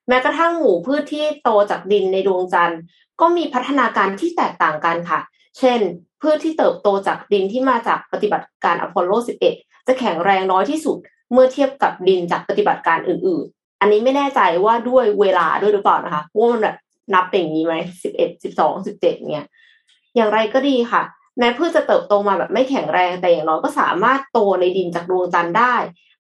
[0.07, 2.79] แม้กระทั่งหมู่พืชที่โตจากดินในดวงจันทร์
[3.21, 5.19] ก็มีพัฒนาการที่แตกต่างกันค่ะ
[5.59, 5.79] เช่น
[6.21, 9.11] พืชที่เติบโตจากดินที่มาจากปฏิบัติการอพอลโล
[9.49, 10.97] 11 จะแข็งแรงน้อยที่สุด
[11.33, 16.75] เมื่อเทียบกับดินจากปฏิบัติการอื่น ๆ อันนี้ไม่แน่ใจว่าด้วยเวลาด้วยหรือเปล่านะคะว่ามันแบบ
[17.13, 19.47] นับเป็นอย่างนี้ไหมสิบเอ็ดสิบสองสิบเจ็ดเนี่ย
[20.15, 21.01] อย่างไรก็ดีค่ะ
[21.39, 25.75] แม้พืชจะเติบโตมาแบบไม่แข็งแรงแต่อย่างน้อยก็สามารถโตในดินจากดวงจันทร์ได้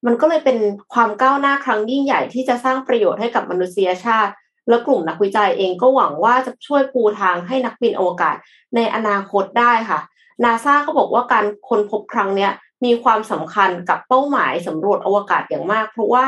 [0.05, 0.57] มันก็เลยเป็น
[0.93, 4.31] ความก้าวหน้าครั้งยิ่งใหญ่ที่จะสร้างประโยชน์ให้กับมนุษยชาติ
[4.69, 8.35] และกลุ่มนักวิจัยเองก็หวังว่าจะช่วยปูทางให้นักบินอวกาศ
[8.75, 9.99] ในอนาคตได้ค่ะ
[10.43, 12.51] นาซาก็บอกว่าการค้นพบครั้งเนี้ย
[12.85, 16.27] มีความสำคัญกับเป้าหมายสำรวจอวกาศอย่างมาก เพราะว่า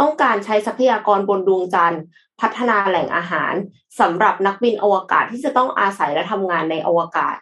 [0.00, 2.02] ต้องการใช้ทรัพยากรบนดวงจันทร์
[2.40, 3.54] พัฒนาแหล่งอาหาร
[4.00, 7.36] สำหรับนักบินอวกาศที่จะต้องอาศัยและทำงานในอวกาศ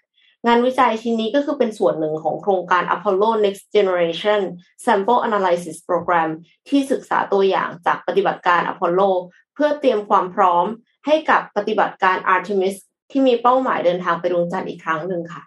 [0.46, 4.40] งานวิจัยชิ้นนี้ก็คือเป็นส่วนหนึ่งของโครงการ Apollo Next Generation
[4.84, 6.30] Sample Analysis Program
[6.68, 9.10] ที่ศึกษาตัวอย่างจากปฏิบัติการ Apollo
[9.54, 10.66] เพื่อเตรียมความพร้อม
[11.06, 12.76] ให้กับปฏิบัติการ Artemis
[13.10, 15.42] ที่มีเป้าหมายเดินทางไปดวงจันทร์อีกครั้งหนึ่งค่ะ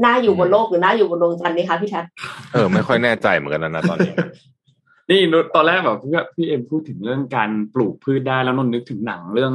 [0.00, 2.04] หน้าอยู่บนโลกหรือหน้าอยู่บนดวงจันทร์นี่คะพี่แท็บ
[2.52, 4.12] เออไม่ค่อยแน่ใจเหมือนกันนะนะตอนนี้
[5.10, 5.20] นี่
[5.54, 9.52] ตอนแรกแบบพี่พี่เอ็มพูดถึงเรื่องการปลูกพืชได้แล้วนนนึกถึงหนังเรื่อง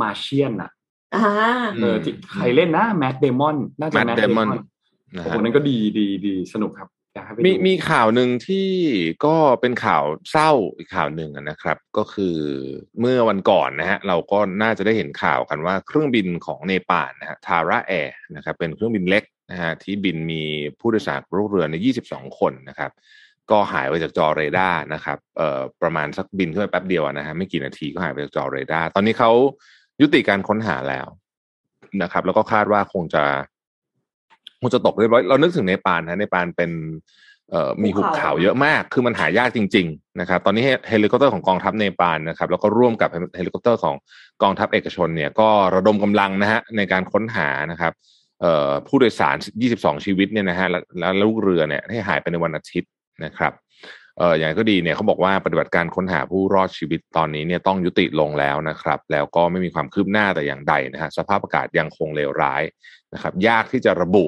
[0.00, 0.70] มาเชียนอะ
[1.14, 1.28] อ่า
[1.82, 4.48] เออที่ใครเล่นนะแมดเดมอนน่าจะ Matt Matt Damon Damon
[5.16, 8.70] นะโอ้โหฮะนั่นก็ดีดีดีสนุกครับ อยากให้ไปดูมีมีข่าวหนึ่งที่
[9.26, 12.36] ก็เป็นข่าวเศร้าอีกข่าวหนึ่งนะครับ ก็คือ
[13.00, 20.42] เมื่อวันก่อนนะฮะเราก็น่าจะได้เห็นข่าวกันว่าเครื่องบินของเนปาลนะฮะ Tara Air นะครับเป็นเครื่องบินเล็กนะฮะที่บินมี
[20.80, 21.76] ผู้โดยสารลูกเรือใน
[22.08, 22.90] 22 คนนะครับ
[23.50, 29.30] ก็หายไปจากจอเรดาร์นะครับเอ่อประมาณสักบินขึ้นไปแป๊บเดียวนะฮะไม่กี่นาทีก็หายไปจากจอเรดาร์ตอนนี้เขา
[30.00, 31.06] ยุติการค้นหาแล้ว
[32.02, 33.24] นะครับ แล้วก็คาดว่าคงจะ
[34.60, 36.70] คงจะตกเรียบร้อยเรานึกถึงเนปาลนะเนปาลเป็น
[37.50, 43.94] เอ่อมีหุบเขาเยอะมาก คือมันหายากจริง ๆ นะครับ ตอนนี้เฮลิคอปเตอร์ของกองทัพเนปาลนะครับ แล้วก็ร่วมกับเฮลิคอปเตอร์ของ
[44.42, 47.92] กองทัพเอกชนเนี่ยก็ระดมกำลังนะฮะในการค้นหานะครับ
[48.40, 49.36] เอ่อผู้โดยสาร
[49.70, 52.90] 22 ชีวิตเนี่ยนะฮะแล้วแล้วลูกเรือเนี่ยให้หายไปในวันอาทิตย์
[53.24, 53.52] นะครับ
[54.18, 62.62] เอออย่างไรก็ดีเนี่ยเขาบอกว่าปฏิบัติการค้นหาผู้รอดชีวิตตอนนี้เนี่ยต้องยุติลงแล้วนะครับ แล้วก็ไม่มีความคืบหน้าแต่อย่างใดนะฮะสภาพอากาศยังคงเลวร้าย
[63.14, 64.24] นะครับ ยากที่จะระบุ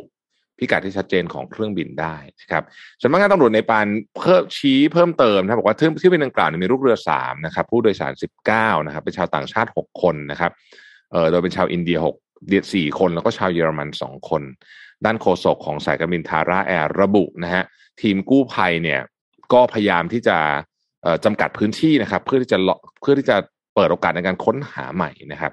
[0.63, 2.65] พิกัดที่ชัดเจนของเครื่องบินได้นะครับ
[3.03, 3.87] สำนักงานตำรวจในปาน
[4.19, 10.51] เพิ่มชี้เพิ่มเติมนะบอกว่าที่ที่เป็นดังกล่าวมีลูกเรือสามนะครับผู้โดยสารสิบเก้านะครับเป็นชาวต่างชาติหกคนนะครับ
[11.11, 12.17] เอ่อโดยเป็นชาวอินเดียหก
[12.49, 14.43] เดียสี่คนแล้วก็ชาวเยอรมันสองคน
[15.05, 17.63] ด้านโฆษกของสายการบินทาร่าแอร์ระบุนะฮะ
[18.01, 19.01] ทีมกู้ภัยเนี่ย
[19.53, 20.39] ก็พยายามที่จะ
[21.25, 22.59] จำกัดพื้นที่นะครับเพื่อที่จะ
[23.01, 23.37] เพื่อที่จะ
[23.75, 25.53] เปิดโอกาสในการค้นหาใหม่นะครับ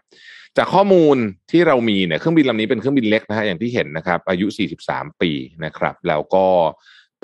[0.57, 1.17] จากข้อมูล
[1.51, 4.47] ที่เรามีเนี่ยเครื่องบินลำนี้เป็นเครื่องบินเล็กนะฮะอย่างที่เห็นนะครับ อายุ
[4.83, 5.31] 43 ปี
[5.65, 6.45] นะครับ แล้วก็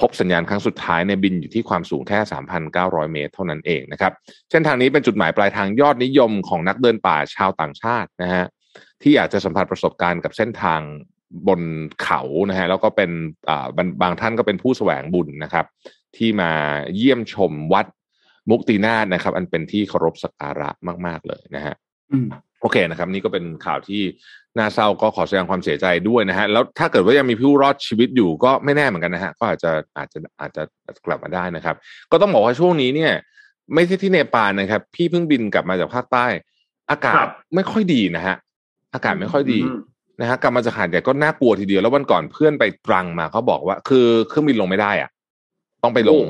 [0.01, 2.19] พบสัญญาณครั้งสุดท้ายในบินอยู่ที่ความสูงแค่
[2.65, 4.11] 3,900 เมตร เท่านั้นเองนะครับ
[4.51, 8.45] เส้นทางนี้เป็นจุดหมายปลายทางยอดนิยมของนักเดินป่าชาวต่างชาตินะฮะ
[9.01, 10.81] ที่อยากจะสัมผัสประสบการณ์กับเส้นทาง
[11.47, 11.61] บน
[12.01, 13.11] เขานะฮะแล้วก็เป็น
[13.49, 15.65] อ่าบางบางท่านก็เป็นผู้แสวงบุญนะครับ
[16.17, 16.51] ที่มา
[16.95, 17.85] เยี่ยมชมวัด
[18.49, 20.69] มุกตินาถนะครับ อันเป็นที่เคารพสักการะ
[21.07, 21.75] มาก ๆ เลยนะฮะ
[22.61, 24.01] โอเคนะครับ นี่ก็เป็นข่าวที่
[24.57, 30.63] น่าเศร้าก็ขอแสดงความเสียใจด้วยนะฮะแล้วถ้าเกิดว่ายังมีผู้รอดชีวิตอยู่ก็ไม่แน่เหมือนกันนะฮะก็อาจจะอาจจะอาจจะ
[31.05, 31.75] กลับมาได้นะครับ
[32.11, 33.13] ก็ต้องบอกว่าช่วงนี้เนี่ย
[33.73, 36.25] ไม่ใช่ที่เนปาลนะครับ พี่เพิ่งบินกลับมาจากภาคใต้
[36.89, 38.35] อากาครัศบไม่ค่อยดีนะฮะ
[38.93, 39.79] อากาศไม่ค่อยดีอืม
[40.21, 45.09] นะฮะกลับมาจากหาดใหญ่ก็น่ากลัวทีเดียวแล้ววันก่อนเพื่อนไปตรังมาเขาบอกว่า คือเครื่องบินลงไม่ได้อะ
[45.85, 46.23] ต้องไปลง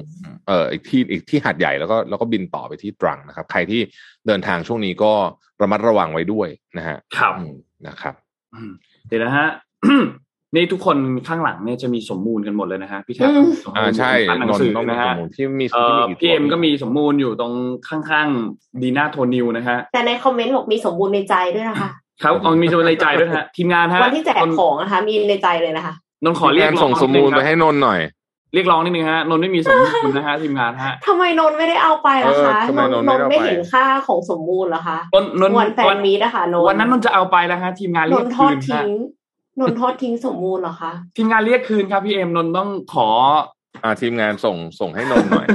[0.47, 3.81] เอ่ออีกที่อีกที่หาดใหญ่แล้วก็แล้วก็บินต่อไปที่ตรังนะครับ ใครที่
[4.27, 5.13] เดินทางช่วงนี้ก็
[5.61, 7.53] ระมัดระวังไว้ด้วยนะฮะครับอืม
[7.87, 8.13] นะครับ
[8.53, 8.71] อืม
[9.07, 9.47] เดี๋ยวนะฮะ
[10.55, 17.53] นี่ทุกคนข้างหลังเนี่ยจะมีสมมูลกันหมดเลยนะฮะพี่แท็บอืมสมมูลอ่าใช่อ่านหนันงนสือท์ต้องมีนะสฮะมุนที่มีเอ่ที่มีอกี่พี่เอ็มตัวก็มีสมมูลอยู่ตรง
[17.89, 21.89] ข้างๆดีน่าโทนิวนะฮะแต่ในคอมเมนต์บอกมีสมบูรณ์ในใจด้วยนะคะ
[22.23, 27.99] ครับเอามีสมในใจด้วยนะฮะทีมงานฮะวันที่แจกนนท์ของนะคะมีในใจเลยนะคะนนท์ขอเรียกการร้อส่งสมูลไปให้นิดนึงครับนนท์หน่อย
[28.55, 38.83] เรียกร้องนิดนึงฮะนนท์ไม่มีสมมูลนะฮะทีมงานฮะทำไมนนท์ไม่ได้เอาไปล่ะคะเออทำไมนนนนท์ท์ไม่นได้นเอาท์ไม่ไปเห็นค่าของสมบูรณ์เหรอคะนนท์นนท์วันแฟนมีนะคะนนท์วันนั้นนนท์จะเอาไปแล้วฮะทีมงานนเรียกนท์ทคือดนทิ้ฮะ
[39.59, 43.07] งนนท์ทอดทิ้งสมบูรณ์เหรอคะทีมงานเรียกคืนครับพี่เอ็มนนท์ต้องขอ
[43.83, 45.47] อ่าทีมงานส่งส่งให้นนท์หน่อย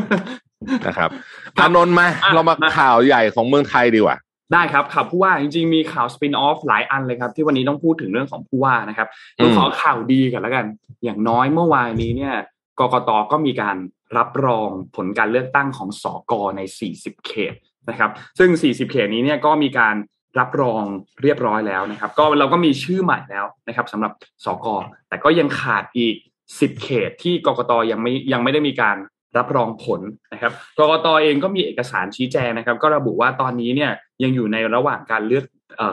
[0.87, 1.11] นะครับ
[1.57, 4.17] ครับอานนท์มาอะเรามามาข่าวใหญ่ของเมืองไทยดีกว่า
[4.53, 9.09] ได้ครับข่าวผู้ว่าจริงๆมีข่าวสปินออฟหลายอันเลยครับที่วันนี้ต้องพูดถึงเรื่องของผู้ว่านะครับ
[9.39, 10.65] อืมต้องขอข่าวดีกันแล้วกัน
[11.05, 12.35] อย่างน้อยเมื่อวานนี้เนี่ย
[12.81, 13.77] กกตก็มีการ
[14.17, 16.61] รับรองผลการเลือกตั้งของสอกใน
[16.93, 17.55] 40 เขต
[17.89, 19.97] นะครับ ซึ่ง 40 เขตนี้เนี่ยก็มีการ
[20.39, 20.83] รับรอง
[21.23, 24.13] เรียบร้อยแล้วนะครับ ก็เราก็มีชื่อใหม่แล้วนะครับสำหรับ
[24.45, 24.67] สอก
[25.09, 26.15] แต่ก็ยังขาดอีก
[26.49, 28.97] 10 เขตที่กกตยังไม่ยังไม่ได้มีการ
[29.39, 30.01] รับรองผล
[30.33, 33.91] นะครับกกตเองก็มีเอกสารชี้แจงนะครับ ก็ระบุว่าตอนนี้เนี่ย
[34.23, 35.45] ยังอยู่ในระหว่างการเลือก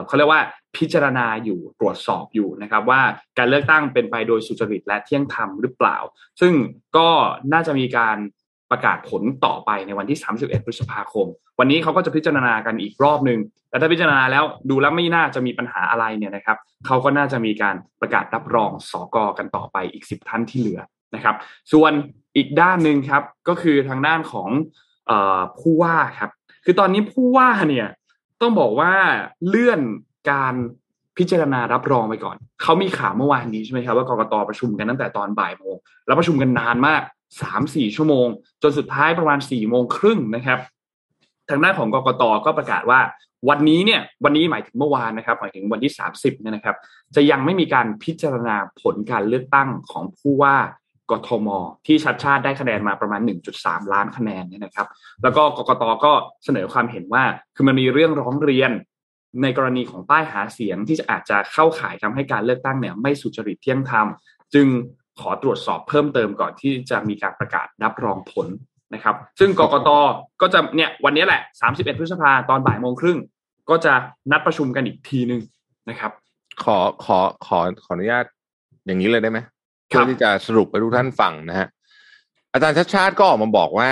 [0.08, 0.42] เขาเรียกว่า
[0.78, 3.02] พิจารณาอยู่ตรวจสอบอยู่นะครับ ว่า
[3.38, 5.98] การเลือกตั้งเป็นไปโดยสุจริตและเที่ยงธรรมหรือเปล่า
[6.42, 6.54] ซึ่ง
[6.98, 7.10] ก็
[7.54, 8.18] น่าจะมีการ
[8.72, 11.28] ประกาศผลต่อไปในวันที่ 31 พฤษภาคม
[11.60, 20.82] วันนี้เขาก็จะพิจารณากันอีกรอบหนึ่งแต่ถ้าพิจารณาแล้วดูแล้วไม่น่าจะมีปัญหาอะไรเนี่ยนะครับเขาก็น่าจะมีการประกาศรับรองสอกอกันต่อไปอีก 10 ท่านที่เหลือ
[21.16, 21.36] นะครับ
[21.74, 21.92] ส่วน
[22.36, 24.50] อีกด้านหนึ่งครับก็คือทางด้านของ
[25.10, 26.32] ออผู้ว่าครับ
[26.66, 27.88] คือตอนนี้ผู้ว่าเนี่ย
[28.42, 28.94] ต้องบอกว่า
[29.48, 29.80] เลื่อน
[30.32, 30.54] การ
[31.18, 37.02] พิจารณารับรองไปก่อน เขามีข่าวเมื่อวานนี้ใช่ไหมครับว่ากรกตประชุมกันตั้งแต่ตอนบ่ายโมง แล้วประชุมกันนานมาก
[37.42, 38.28] สามสี่ชั่วโมง
[38.64, 40.60] จนสุดท้ายประมาณสี่โมงครึ่งนะครับ
[41.50, 43.00] ทางด้านของกรกตก็ประกาศว่า
[43.50, 46.76] วันนี้เนี่ย วันนี้หมายถึงเมื่อวานนะครับ หมายถึงวันที่สามสิบเนี่ยนะครับ
[47.16, 50.58] จะยังไม่มีการพิจารณาผลการเลือกตั้งของผู้ว่า
[51.12, 51.48] กทม
[51.88, 53.22] ที่ชัดชาติได้คะแนนมาประมาณ
[53.58, 54.88] 1.3 ล้านคะแนนเนี่ยนะครับ
[55.24, 56.12] แล้วก็กกตก็
[56.46, 57.24] เสนอความเห็นว่า
[57.56, 58.72] คือมันมีเรื่องร้องเรียน
[59.42, 64.08] ในกรณีของป้ายหาเสียงที่จะอาจจะเข้าข่ายทำให้การเลือกตั้งเนี่ยไม่สุจริตเที่ยงธรรม
[64.54, 64.68] จึง
[65.20, 68.48] ขอตรวจสอบเพิ่มเติมก่อนที่จะมีการประกาศรับรองผล
[68.94, 69.90] นะครับ ซึ่งกกต
[70.42, 71.42] ก็จะเนี่ยวันนี้แหละ
[71.72, 73.18] 31 พฤษภาตอนบ่ายโมงครึ่ง
[73.70, 73.94] ก็จะ
[74.32, 75.42] นัดประชุมกันอีกทีหนึ่ง
[75.90, 76.12] นะครับ
[76.64, 78.26] ขอขอขอขออนุญาต
[78.86, 79.40] อย่างนี้เลยได้ไหม
[79.88, 81.68] เพื่อบที่จะสรุปไปทุกท่านฟังนะฮะ
[82.54, 83.90] อาจารย์ชัดชาติก็ออกมาบอกว่า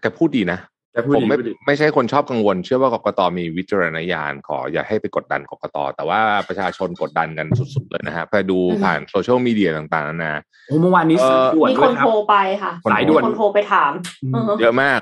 [0.00, 0.58] แกพูดดีนะ
[0.92, 10.32] แต่พูดผมดีไม่พูดดีไม่ใช่คนชอบกังวล เชื่อว่ากกตมีวิจารณญาณขออย่าให้ไปกดดันกกตแต่ว่าประชาชนกดดันกันสุดๆเลยนะฮะไปดูอืมผ่านโซเชียลมีเดียต่างๆนานา
[10.66, 13.92] โอ้เมื่อวานนี้เอ่อสายด่วนมีด้ควยนครัโทบรไปค่ะสายด่วนมีคนโทรไปถาม
[14.24, 15.00] อืมเออเยอะมาก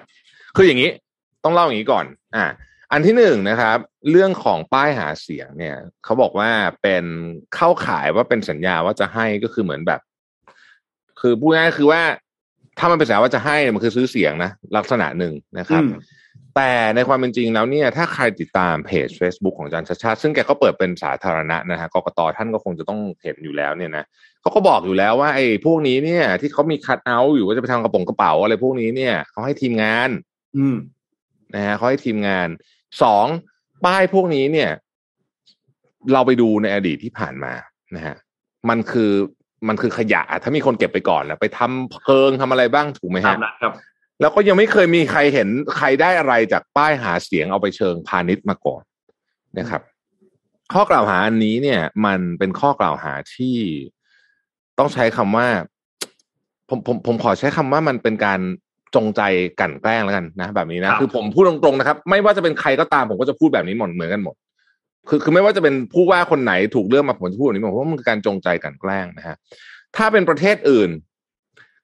[0.57, 0.91] คืออย่างนี้
[1.45, 2.05] ต้องเล่าอย่างนี้ก่อน
[2.37, 2.45] อ่า
[2.93, 3.79] อันที่หนึ่งนะครับ
[4.11, 6.51] เรื่องของป้ายหาเสียงเนี่ยเขาบอกว่า
[6.83, 7.05] เป็น
[7.55, 10.01] เข้าขายว่าเป็นสัญญาว่าจะให้ก็คือเหมือนแบบ
[11.21, 12.03] คือพูดง่ายๆคือว่า
[12.79, 16.01] ถ้ามันเป็นสัญญาว่าจะให้มันคือซื้อเสียงนะลักษณะหนึ่งนะครับอืม
[16.57, 24.05] แต่ในความเป็นจริงแล้วเนี่ย ถ้าใครติดตามเพจ Facebook ของอาจารย์ชาติชาติซึ่งแกก็เปิดเป็นสาธารณะนะฮะกกตท่านก็คงจะต้องเห็นอยู่แล้วเนี่ยนะ
[24.41, 30.11] เขาก็บอกอยู่แล้วว่าไอ้พวกนี้เนี่ย ที่เขามีคัดเอาท์อยู่ว่าจะไปทำกระโป๋องกระเป๋าอะไรพวกนี้เนี่ยเขาให้ทีมงาน
[30.57, 30.77] อืม
[31.55, 32.49] นะฮะเขาให้ทีมงาน
[33.03, 33.27] สอง
[33.85, 34.71] ป้ายพวกนี้เนี่ย
[36.13, 37.53] เราไปดูในอดีตที่ผ่านมา
[37.95, 38.17] นะฮะ
[38.69, 39.13] มันคือ
[39.69, 43.73] มันคือขยะ ถ้ามีคนเก็บไปก่อนแล้วไปทำเพลิงทำอะไรบ้างถูกไหมตาฮะมนั้นครับ
[44.21, 48.83] แล้วก็ยังไม่เคยมีใครเห็นใครได้อะไรจากป้ายหาเสียงเอาไปเชิงพาณิชย์มาก่อน
[49.59, 49.83] นะครับ
[50.73, 53.57] ข้อกล่าวหาอันนี้เนี่ย มันเป็นข้อกล่าวหาที่
[54.79, 55.49] ต้องใช้คำว่า
[56.69, 58.41] ผมผมผมขอใช้คำว่ามันเป็นการ
[58.95, 59.23] จงใจ
[59.61, 64.35] กลั่นแกล้งแล้วกันนะ แบบนี้นะครับคือผมพูดตรงๆนะครับ ไม่ว่าจะเป็นใครก็ตามผมก็จะพูดแบบนี้หมดเหมือนกันหมด
[65.09, 69.37] คือคือไม่ว่าจะเป็นผู้ว่าคนไหนถูกเลือกมาผมจะพูดแบบนี้หมดเพราะว่ามันคือการจงใจกลั่นแกล้งนะฮะ
[69.97, 70.91] ถ้าเป็นประเทศอื่น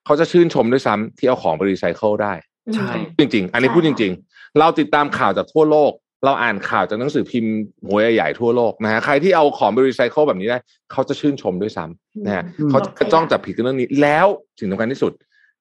[0.05, 2.33] เขาจะชื่นชมด้วยซ้ำที่เอาของไปรีไซเคิลได้
[2.75, 5.91] ใช่จริง ๆ อันนี้พูดจริง ๆ เราติดตามข่าวจากทั่วโลก
[6.25, 7.53] เราอ่านข่าวจากหนังสือพิมพ์
[7.87, 10.57] หัวใหญ่ๆทั่วโลกนะฮะใครที่เอาของไปรีไซเคิลแบบนี้ได้
[10.91, 14.27] เขาจะชื่นชมด้วยซ้ำนะฮะอืมเขาจะจ้องจับผิดกันเรื่องนี้แล้ว
[14.59, 15.13] สิ่งสำคัญที่สุด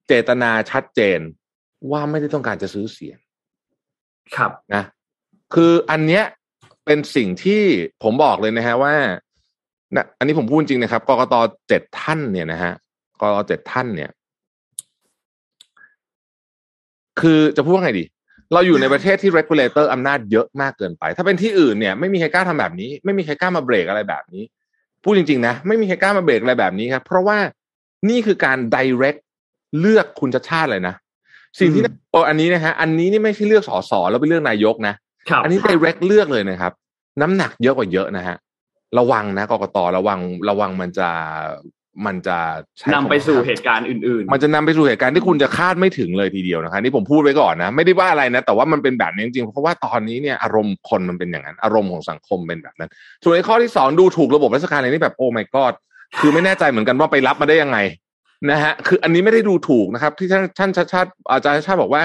[0.08, 1.20] เจตนาชัดเจน
[1.90, 3.18] ว่าไม่ได้ต้องการจะซื้อเสียง
[4.36, 4.84] ครับนะ
[5.54, 6.24] คืออันเนี้ย
[6.84, 7.62] เป็นสิ่งที่
[8.02, 8.94] ผมบอกเลยนะฮะว่า
[9.96, 11.34] นะอันนี้ผมพูดจริงนะครับกกต
[11.68, 12.72] เจ็ดท่านเนี่ยนะฮะ
[13.20, 14.10] กกตเจ็ดท่านเนี่ย
[17.20, 18.04] คือจะพูดว่าไงดี
[18.52, 24.44] เราอยู่ในประเทศที่ regulator อำนาจเยอะมากเกินไป ถ้าเป็นที่อื่นเนี่ย ไม่มีใครกล้าทำแบบนี้ ไม่มีใครกล้ามาเบรกอะไรแบบนี้
[25.04, 27.38] พูดจริง ๆ นะ ไม่มีใครกล้ามาเบรกอะไรแบบนี้ครับ เพราะว่า
[28.08, 29.20] นี่คือการ direct
[29.80, 30.94] เลือกคุณชัดชาติเลยนะ
[31.58, 34.94] สิ่งที่อืมน่าโอ้อันนี้นะฮะอันนี้นี่ไม่ใช่เลือกสสแล้วไปเลือกนายกนะ
[35.30, 36.72] ครับอันนี้ direct เลือกเลยนะครับ
[37.20, 38.36] น้ำหนักเยอะกว่าเยอะนะฮะ
[38.98, 41.08] ระวังนะกกตระวังระวังมันจะ
[42.06, 42.38] มันจะ
[42.78, 52.90] ใช้นำไปสู่คำว่าเหตุการณ์อื่นมันจะนำไปสู่เหตุการณ์ที่คุณจะคาดไม่ถึงเลยทีเดียวนะคะนี่ผมพูดไว้ก่อนนะ ไม่ได้ว่าอะไรนะ แต่ว่ามันเป็นแบบนี้จริงๆเพราะว่าตอนนี้เนี่ยอารมณ์คนมันเป็นอย่างนั้น อารมณ์ของสังคมเป็นแบบนั้น
[53.22, 55.74] ส่วนในข้อที่สองดูถูกระบบราชการอะไรนี่แบบโอ้ my god
[56.20, 57.78] คือไม่แน่ใจเหมือนกันว่าไปรับมาได้ยังไง
[58.50, 62.02] นะฮะคืออันนี้ไม่ได้ดูถูกนะครับ ที่ท่านท่านชาติชาติอาจารย์ชาติชาติบอกว่า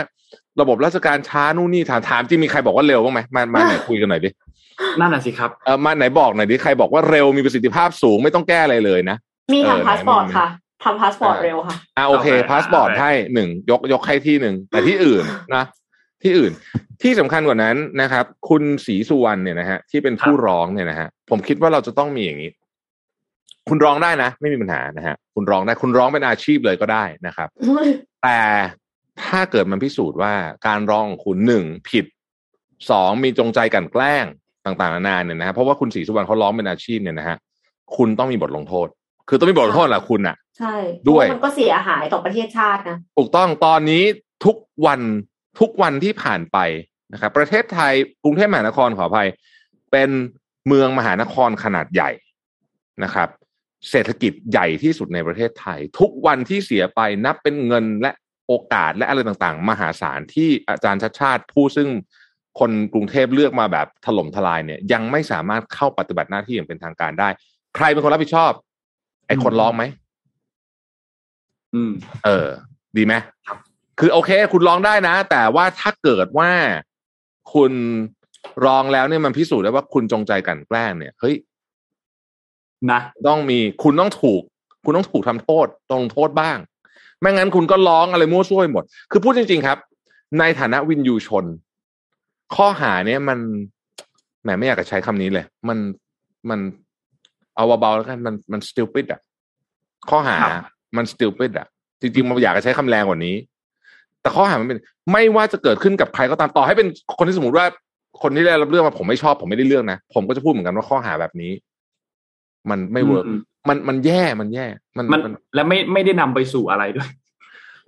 [0.61, 9.17] ระบบราชการช้านู่นนี่ถามถามจริงมีใครบอกว่าเร็วบ้างไหมมามาไหนคุยกันหน่อยดิๆนั่นน่ะสิครับเออมาไหนบอกหน่อยดิใครบอกว่าเร็วมีประสิทธิภาพสูงไม่ต้องแก้อะไรเลยนะ
[9.53, 10.47] มีเออทำพาสปอร์ตไหนมีค่ะ
[10.83, 15.23] ทำพาสปอร์ตเร็วค่ะอ่าโอเคเอาไปพาสปอร์ตเอาไปให้หนึ่งยกยกให้ที่หนึ่งแต่ที่อื่น
[15.55, 15.63] นะ
[16.23, 16.51] ที่อื่น
[17.01, 22.51] ที่สำคัญกว่านั้นนะครับ คุณศรีสุวรรณเนี่ยนะฮะที่เป็นผู้ร้องเนี่ยนะฮะผมคิดว่าเราจะต้องมีอย่างนี้
[23.69, 27.47] คุณร้องได้นะ ไม่มีปัญหานะฮะคุณร้องได้คุณร้องเป็นอาชีพเลยก็ได้นะครับ
[28.23, 28.39] แต่
[29.23, 30.33] ถ้าเกิดมันพิสูจน์ว่า
[30.67, 32.05] การร้องของคุณหนึ่งผิด
[32.89, 34.25] สองมีจงใจกลันแกล้ง
[34.65, 37.37] ต่างๆนานาเนี่ยนะฮะเพราะว่าคุณศรีสุวรรณเขาร้องเป็นอาชีพเนี่ยนะฮะ
[37.97, 38.87] คุณต้องมีบทลงโทษ
[39.29, 40.75] คือต้องมีบทลงโทษแหละคุณอะ ใช่
[41.09, 44.03] ด้วยเพราะมันก็เสียหายต่อประเทศชาตินะถูกต้องตอนนี้
[44.45, 45.01] ทุกวัน
[45.59, 46.57] ทุกวันที่ผ่านไป
[47.13, 49.29] นะครับ ประเทศไทยกรุงเทพมหานครขออภัย
[49.91, 50.09] เป็น
[50.67, 52.11] เมืองมหานครขนาดใหญ่
[53.03, 53.29] นะครับ
[53.89, 58.11] เศรษฐกิจใหญ่ที่สุดในประเทศไทย ทุกวันที่เสียไปนับเป็นเงินและ
[58.47, 61.89] โอกาสและอะไรต่างๆ มหาศาลที่อาจารย์ชัดชาติผู้ซึ่ง
[62.59, 67.29] คนกรุงเทพเลือกมาแบบถล่มทลายเนี่ย ยังไม่สามารถเข้าปฏิบัติหน้าที่อย่างเป็นทางการได้
[67.75, 68.51] ใครเป็นคนรับผิดชอบ
[69.27, 69.83] ไอ้คนร้องไหม
[71.73, 71.91] อืม
[72.25, 72.47] เออ
[72.97, 73.13] ดีไหม
[73.99, 76.51] คือโอเค คุณร้องได้นะ แต่ว่าถ้าเกิดว่า
[77.53, 77.73] คุณ
[78.65, 81.35] ร้องแล้วเนี่ยมันพิสูจน์ได้ว่าคุณจงใจกลันแกล้งเนี่ยเฮ้ย
[82.91, 84.41] นะต้องมีคุณต้องถูก
[84.83, 86.57] คุณต้องถูกทำโทษต้องลงโทษบ้าง
[87.19, 89.77] ไม่งั้นคุณก็ร้องอะไรมั่วซั่วไปหมด คือพูดจริง ๆ ครับ
[90.39, 91.45] ในฐานะวินยูชน
[92.55, 93.39] ข้อหาเนี่ยมัน
[94.43, 95.77] แหมไม่อยากจะใช้คำนี้เลย มัน
[96.49, 96.59] มัน
[97.55, 99.19] เอาเบาๆแล้วกันมันมัน stupid อะ
[100.09, 100.63] ข้อหาครับ
[100.97, 101.67] มัน stupid อะ
[102.01, 103.35] จริงๆมันอยากจะใช้คำแรงกว่านี้
[104.21, 104.79] แต่ข้อหามันเป็น
[105.11, 107.65] ไม่ว่าจะเกิดขึ้นกับใครก็ตามต่อให้เป็นคนที่สมมติว่า
[108.21, 111.51] คนที่ได้รับเรื่องมาผมไม่ชอบผมไม่ได้เรื่องนะ ผมก็จะพูดเหมือนกันว่าข้อหาแบบนี้
[112.69, 114.65] มันไม่ work อืมมันมันแย่มันแย่
[114.97, 117.09] มันมันมันและไม่ไม่ได้นำไปสู่อะไรด้วย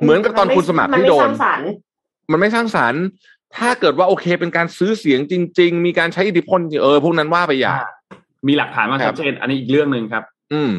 [0.01, 1.69] เหมือนกับตอนคุณสมัครที่โดนมันนไม่สร้างสรรค์
[2.31, 3.03] มันไม่สร้างสรรค์
[3.57, 7.75] ถ้าเกิดว่าโอเคเป็นการซื้อเสียงจริง ๆ มีการใช้อิทธิพลจริงเออพวกนั้นว่าไปอย่าง
[8.47, 10.73] มีหลักฐานมาครัชับดเจนอันนี้อีกเรื่องหนึ่งครับ อืม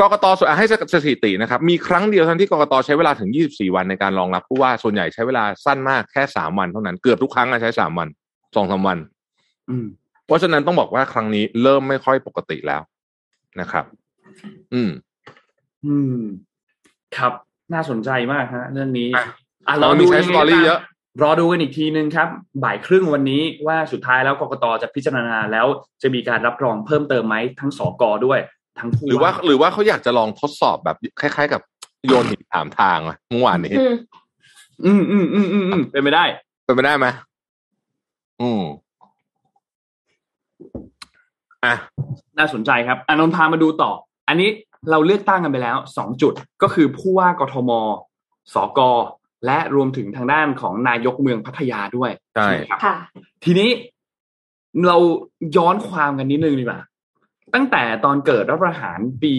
[0.00, 8.08] กกตส่วนอะให้สถิตินะครับ มีครั้งเดียวเท่านั้นที่กกตใช้เวลาถึง 24 วันในการรองรับผู้ว่าส่วนใหญ่ใช้เวลาสั้นมากแค่ 3 วันเท่านั้นเกือบทุกครั้งอะใช้ 3 วัน
[8.56, 8.98] สองสามวัน
[9.70, 9.86] อืม
[10.26, 12.82] เพราะฉะนั้นต้องบอกว่าครั้งนี้เริ่มไม่ค่อยปกติแล้ว
[13.60, 13.84] นะครับ
[14.74, 14.90] อืม
[15.86, 16.18] อืม
[17.16, 17.32] ครับ
[17.74, 19.24] น่าสนใจมากฮะเรื่องนี้อะ
[19.68, 20.80] อะเรามีใช้ยังไงสตอรี่ก็ตามเยอะ
[21.22, 22.28] รอดูกันอีกทีนึงครับ
[22.64, 25.66] บ่ายครึ่งวันนี้ว่าสุดท้ายแล้วกกตจะพิจารณาแล้ว
[26.02, 28.40] จะมีการรับรองเพิ่มเติมไหมทั้งสกด้วย
[28.78, 31.60] ทั้งผู้หรือว่า หรือว่าเขาอยากจะลองทดสอบแบบคล้าย ๆ กับ
[32.06, 33.94] โยนหินถามทางอะเมื่อวานนี้อืม
[34.84, 36.24] อืมอืมอืมอืมอืมเป็นไปได้
[36.64, 37.06] เป็นไปได้ไหม
[38.40, 38.62] อืม
[41.64, 41.74] อะ
[42.38, 43.90] น่าสนใจครับอานนท์พามาดูต่อ
[44.28, 44.48] อันนี้
[44.90, 47.70] เราเลือกตั้งกันไปแล้วสองจุดก็คือผู้ว่ากทม
[48.54, 48.80] สก
[49.46, 52.96] และรวมถึงทางด้านของนายกเมืองพัทยาด้วยใช่ไหมครับค่ะ
[53.44, 53.70] ทีนี้
[54.86, 54.96] เรา
[55.56, 56.80] ย้อนความกันนิดนึงดีกว่า
[57.54, 59.34] ตั้งแต่ตอนเกิดรัฐประหารปี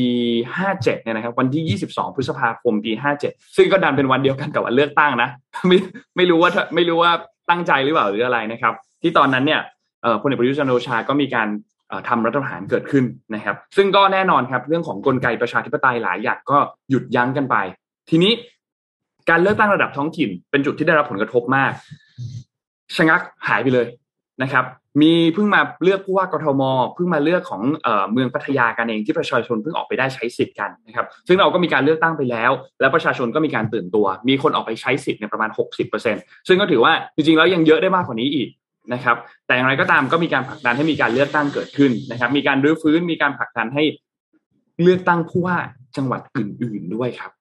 [0.63, 2.91] 57เนี่ยนะครับวันที่22พฤษภาคมปี
[3.23, 5.29] 57ซึ่งก็ดันเป็นวันเดียวกันกับวันเลือกตั้งนะ
[5.67, 5.77] ไม่
[6.15, 7.11] ไม่รู้ว่าไม่รู้ว่า
[7.49, 9.61] ตั้งใจหรือเปล่าหรืออะไรนะครับ ที่ตอนนั้นเนี่ย
[10.01, 11.72] เอ่อพลเอกประยุทธ์จันทร์โอชาก็มีการเอ่อ
[12.07, 16.57] ทำรัฐประหารเกิดขึ้นนะครับ ซึ่งก็แน่นอนครับ เรื่องของกลไกประชาธิปไตยหลายอย่างก็
[16.89, 17.55] หยุดยั้งกันไป
[18.09, 18.31] ทีนี้
[19.29, 21.71] การเลือกตั้งระดับท้องถิ่น เป็นจุดที่ได้รับผลกระทบมาก
[22.95, 23.87] ชะงักหายไปเลย
[24.41, 24.65] นะครับ
[25.01, 26.61] มีเพิ่งมาเลือกผู้ว่ากทม
[26.95, 27.61] เพิ่งมาเลือกของ
[28.11, 35.49] เมืองพัทยากันเองที่ประชาชนเพิ่งออกไปได้ใช้สิทธิ์กันนะครับ ซึ่งเราก็มีการเลือกตั้งไปแล้ว แล้วประชาชนก็มีการตื่นตัว มีคนออกไปใช้สิทธิ์ในยประมาณ
[35.99, 38.49] 60%ซึ่งก็ถือว่าจริงๆแล้วยังเยอะได้มากกว่านี้อีก
[38.93, 43.83] นะครับ แต่อย่างไรก็ตามก็มีการผลักดันให้มีการเลือกตั้งเกิดขึ้นนะครับ มีการรื้อฟื้น มีการผลักดันให้
[44.81, 45.57] เลือกตั้งผู้ว่า
[45.97, 47.31] จังหวัดอื่น ๆด้วยครับ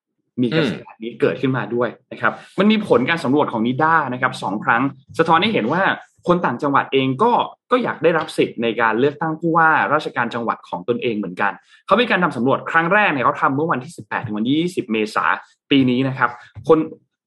[0.43, 4.83] มีกระแสนี้เกิดขึ้นมาด้วยนะครับ มันมีผลการสำรวจของนิด้านะครับสองครั้ง
[5.19, 5.83] สะท้อนให้เห็นว่า
[6.29, 7.33] คนต่างจังหวัดเองก็
[7.71, 11.53] ก็อยากได้รับสิทธิ์ในการเลือกตั้งผู้ว่าราชการจังหวัดของตนเองเหมือนกัน
[11.87, 15.25] เขามีการทำสำรวจครั้งแรกเนี่ยเขาทำเมื่อวันที่ 18 ถึงวันที่ 20 เมษา
[15.71, 16.31] ปีนี้นะครับ
[16.69, 16.79] คน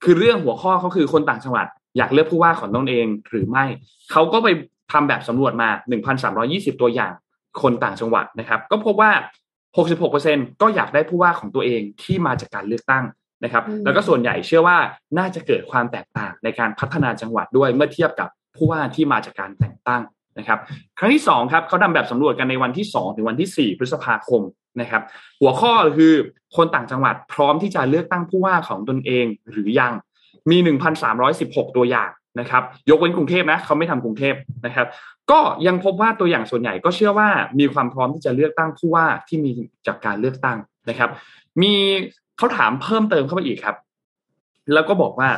[0.04, 3.66] คือเรื่องหัวข้อเขาคือคนต่างจังหวัด อยากเลือกผู้ว่าของตนเองหรือไม่
[4.12, 4.48] เขาก็ไป
[4.92, 5.70] ทำแบบสำรวจมา
[6.26, 7.14] 1,320 ตัวอย่าง
[7.62, 9.12] คนต่างจังหวัดนะครับ ก็พบว่า
[9.86, 13.04] 66%ก็อยากได้ผู้ว่าของตัวเองที่มาจากการเลือกตั้ง
[13.44, 14.78] นะครับอืมแล้วก็ส่วนใหญ่เชื่อว่า
[15.18, 20.02] น่าจะเกิดความแตกต่างในการพัฒนาจังหวัดด้วยเมื่อเทียบกับผู้ว่าที่มาจากการแต่งตั้ง
[20.40, 20.60] นะครับ
[20.98, 24.42] ครั้งที่สองครับเขาทำแบบสำรวจกันในวันที่สองถึงวันที่สี่พฤษภาคม
[24.82, 25.02] นะครับ
[25.42, 26.14] หัวข้อคือ
[26.58, 29.94] คนต่างจังหวัดพร้อมที่จะเลือกตั้งผู้ว่าของตนเองหรือยัง
[30.52, 30.58] มี
[31.18, 34.88] 1,316 ตัวอย่างนะครับ ยกเว้นกรุงเทพนะเขาไม่ทำกรุงเทพนะครับ
[35.32, 37.30] ก็ยังพบว่าตัวอย่างส่วนใหญ่ก็เชื่อว่า
[37.60, 39.52] มีความพร้อมที่จะเลือกตั้งผู้ว่าที่มี
[39.88, 40.58] จากการเลือกตั้ง
[40.90, 41.10] นะครับ
[41.62, 41.74] มี
[42.38, 43.76] เขาถามเพิ่มเติมเข้าไปอีกครับ
[44.74, 45.30] แล้วก็บอกว่า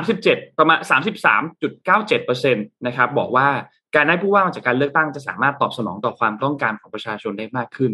[0.00, 0.78] 37 ประมาณ
[1.68, 3.48] 33.97%นะครับ บอกว่า
[3.94, 7.92] การได้ผู้ว่ามาจากการเลือกตั้งจะสามารถตอบสนองต่อความต้องการของประชาชนได้มากขึ้น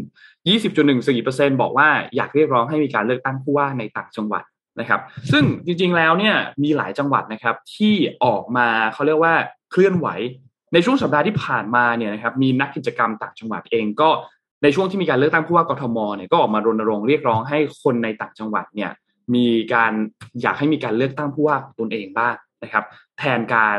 [0.78, 4.44] 20.14%บอกว่าอยากเรียกร้องให้มีการเลือกตั้งผู้ว่าในต่างจังหวัด
[4.80, 5.00] นะครับ
[5.32, 9.34] ซึ่งจริงๆแล้วเนี่ยมีหลายจังหวัดนะครับที่ออกมาเขาเรียกว่า
[9.70, 10.08] เคลื่อนไหว
[10.72, 14.10] ในช่วงสัปดาห์ที่ผ่านมาเนี่ยนะครับมีนักกิจกรรมต่างจังหวัดเองก็
[14.62, 18.90] ในช่วงที่มีการเลือกตั้งผู้ว่ากทมเนี่ยก็ออกมารณรงค์เรียกร้องให้คนในต่างจังหวัดเนี่ย
[19.34, 19.92] มีการ
[20.42, 22.84] อยากให้มีการเลือกตั้งผู้ว่าตนเองบ้างนะครับ
[23.18, 23.78] แทนการ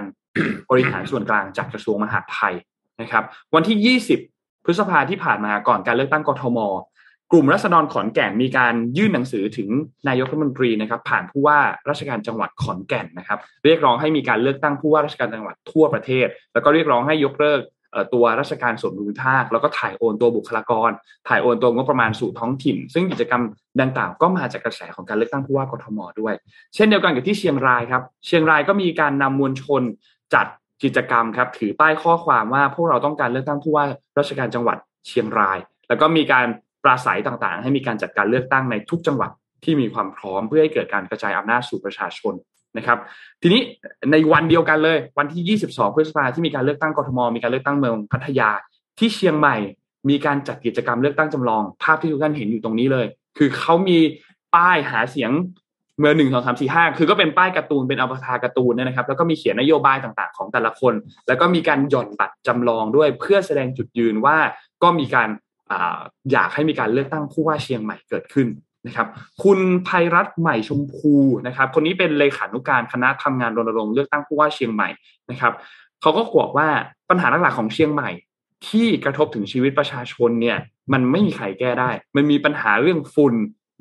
[0.70, 2.54] บริหารส่วนกลางจากกระทรวงมหาดไทย
[3.02, 3.24] นะครับ
[3.56, 6.60] วันที่ 20 พฤษภาที่ผ่านมาก่อนการเลือกตั้งกทม
[7.32, 9.70] กลุ่มรัษฎรขอนแก่นมีการยื่นหนังสือถึง
[10.08, 11.60] นายกรัฐมนตรีนะครับ ผ่านผู้ว่า
[11.90, 17.62] ราชการจังหวัดขอนแก่นนะครับ เรียกร้องให้มีการเลือกตั้งผู้ว่าราชการจังหวัดทั่วประเทศ แล้วก็เรียกร้องให้ยกเลิก
[18.14, 20.92] ตัวราชการส่วนภูมิภาคแล้วก็ถ่ายโอนตัวบุคลากร
[21.28, 23.42] ถ่ายโอนตัวงบประมาณสู่ท้องถิ่น ซึ่งกิจกรรม
[23.82, 26.34] ดังกล่าวก็มาจากกระแสของการเลือกตั้งผู้ว่ากทมด้วย
[26.76, 29.82] เช่นเดียวกันกับที่เชียงรายครับ เชียงรายก็มีการนำมวลชน
[30.34, 30.48] จัด
[30.84, 33.86] กิจกรรมครับ ถือป้ายข้อความว่าพวกเราต้องการเลือกตั้งผู้ว่า
[34.20, 34.78] ราชการจังหวัด
[35.08, 35.58] เชียงราย
[35.90, 36.48] แล้วก็มีการ
[36.84, 39.32] ปราศัยต่างๆ ให้มีการจัดการเลือกตั้งในทุกจังหวัด
[39.64, 42.34] ที่มีความพร้อมเพื่อให้เกิดการกระจายอำนาจสู่ประชาชน
[42.78, 42.98] นะครับ
[43.42, 43.62] ทีนี้
[44.12, 48.50] ในวันเดียวกันเลย วันที่ 22 พฤษภาที่มีการเลือกตั้งกรทม มีการเลือกตั้งเมืองพัทยา
[49.00, 49.56] ที่เชียงใหม่
[50.10, 53.06] มีการจัดกิจกรรมเลือกตั้งจำลอง ภาพที่ทุกท่านเห็นอยู่ตรงนี้เลย
[53.38, 53.98] คือเขามี
[54.56, 55.32] ป้ายหาเสียง
[56.00, 60.94] เมื่อหนึ่งสองสามสี่ห้าคือก็เป็นป้ายการ์ตูนเป็นอวตารการ์ตูนเนี่ยนะครับ แล้วก็มีเขียนนโยบายต่างๆ ของแต่ละคน
[61.28, 64.38] แล้วก็มีการหย่อนบัตรจำลองด้วยเพื่อแสดงจุดยืนว่า
[64.84, 65.30] ก็มีการ
[66.32, 68.48] อยากให้มีการเลือกตั้งผู้ว่าเชียงใหม่เกิดขึ้น
[68.88, 69.08] นะครับ
[69.44, 71.14] คุณภัยรัตใหม่ชมพู
[71.48, 74.90] นะครับ คนนี้เป็นเลขานุการคณะทำงานรณรงค์เลือกตั้งผู้ว่าเชียงใหม่
[75.32, 75.54] นะครับ
[76.02, 76.68] เขาก็บอกว่า
[77.10, 78.10] ปัญหาหลักๆของเชียงใหม่
[78.68, 80.58] ที่กระทบถึงชีวิตประชาชนเนี่ย
[80.94, 83.36] มันไม่มีใครแก้ได้ มันมีปัญหาเรื่องฝุ่น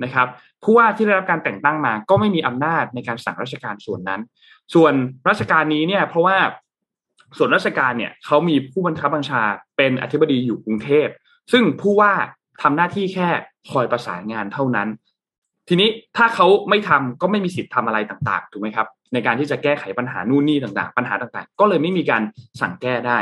[0.05, 0.26] นะครับ
[0.62, 4.20] ผู้ว่าที่ได้รับการแต่งตั้งมา ก็ไม่มีอำนาจในการสั่งราชการส่วนนั้น
[4.74, 4.93] ส่วน
[5.28, 6.37] ราชการนี้เนี่ยเพราะว่า
[7.39, 9.43] ส่วนราชการเนี่ยเขามีผู้บัญคับบัญชา
[9.76, 11.09] เป็นอธิบดีอยู่กรุงเทพ
[11.53, 12.12] ซึ่งผู้ว่า
[12.62, 13.28] ทำหน้าที่แค่
[13.72, 14.88] คอยประสานงานเท่านั้น
[15.68, 22.22] ทีนี้ถ้าเขาไม่ทำก็ไม่มีสิทธิ์ทำอะไรต่างๆถูกไหมครับ ในการที่จะแก้ไขปัญหานู่นนี่ต่างๆ ปัญหาต่างๆ ก็เลยไม่มีการ
[22.61, 23.18] สั่งแก้ได้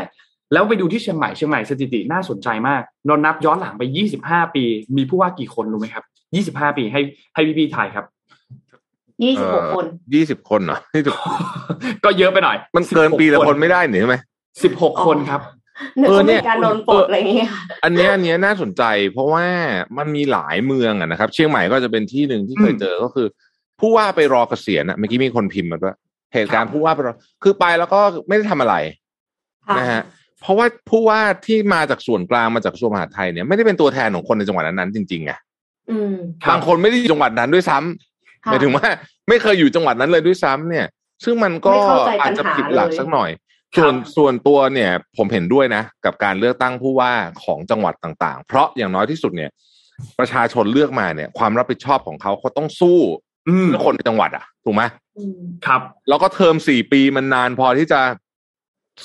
[0.52, 3.82] แล้วไปดูที่เชียงใหม่เชียงใหม่สถิติน่าสนใจมากนอนนับย้อนหลังไป
[4.20, 4.64] 25 ปี
[4.96, 6.04] มีผู้ว่ากี่คนรู้ไหมครับ
[6.64, 7.00] 25 ปีให้
[7.34, 8.04] ให้พี่พี่ทายครับ
[9.24, 10.78] ยี่สิบหกคนยี่สิบคนเหรอ
[12.04, 14.16] ก็เยอะไปหน่อย มันเกินปีละคนไม่ได้หนิใช่ไหม
[14.62, 15.40] สิบหกคนครับ
[16.06, 17.50] เออเนี่ยการโดนปลดอะไรเงี้ย
[17.84, 19.46] อันนี้อันนี้น่าสนใจ เพราะว่า
[19.98, 23.26] มันมีหลายเมืองอะนะครับ เชียงใหม่ก็จะเป็นที่หนึ่งที่เคยเจอก็คือ
[23.80, 25.96] ผู้ว่าไปรอเกษียณอะเมื่อกี้มีคนพิมพ์มาด้วย
[26.34, 28.74] เหตุการณ์ผู้ว่าไปรอคือไปแล้วก็ไม่ได้ทำอะไร
[29.78, 30.02] นะฮะ
[30.40, 35.32] เพราะว่าผู้ว่าที่มาจากส่วนกลางมาจากกระทรวงมหาดไทยเนี่ยไม่ได้เป็นตัวแทนของคนในจังหวัดนั้นๆจริงๆไง
[36.50, 38.86] บางคนไม่ได้อยู่จังหวัดนั้นด้วยซ้ำหมายถึงว่า
[39.28, 40.86] ไม่เคยอยู่จังหวัดนั้นเลยด้วยซ้ำเนี่ย
[41.24, 41.74] ซึ่งมันก็
[42.20, 43.30] อาจจะผิดหลักสักหน่อย
[43.76, 47.12] ส่วนส่วนตัวเนี่ย ผมเห็นด้วยนะ กับการเลือกตั้งผู้ว่า
[47.44, 49.50] ของจังหวัดต่าง ๆ เพราะอย่างน้อยที่สุดเนี่ย
[50.18, 52.98] ประชาชนเลือกมาเนี่ย ความรับผิดชอบของเขาเขาต้องสู้
[53.44, 54.82] เพื่อคนในจังหวัดอะถูกไหม
[55.66, 58.00] ครับ แล้วก็เทอมสี่ปีมันนานพอที่จะ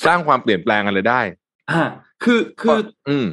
[0.06, 1.22] สร้างความเปลี่ยนแปลงอะไรได้
[1.72, 1.82] อ่า
[2.24, 3.28] คือคือ อืม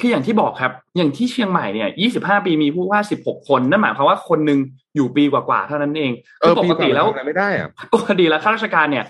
[0.00, 4.58] คืออย่างที่บอกครับ อย่างที่เชียงใหม่เนี่ยยี่สิบห้าปีมีผู้ว่าสิบหกคน นั่นหมายความว่าคนหนึ่ง
[4.96, 9.04] อยู่ปีกว่าๆเท่านั้นเองคือปกติแล้วไม่ได้อะปกติแล้วข้าราชการเนี่ย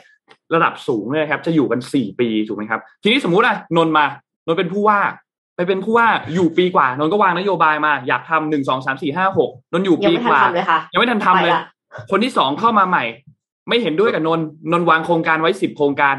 [0.54, 4.04] ระดับสูงเลยครับ จะอยู่กันสี่ปีถูกไหมครับ ทีนี้สมมุติอะนนมา
[4.46, 5.00] นนเป็นผู้ว่า
[5.56, 10.40] ไปเป็นผู้ว่าอยู่ปีกว่านนก็วางนโยบายมา อยากทำหนึ่งสองสามสี่ห้าหกนนอยู่ปีกว่า
[10.92, 11.52] ยังไม่ทันทำเลย
[12.10, 13.04] คนที่สองเข้ามาใหม่
[13.68, 14.40] ไม่เห็นด้วยกับนน
[14.72, 16.14] นนวางโครงการไว้สิบโครงการ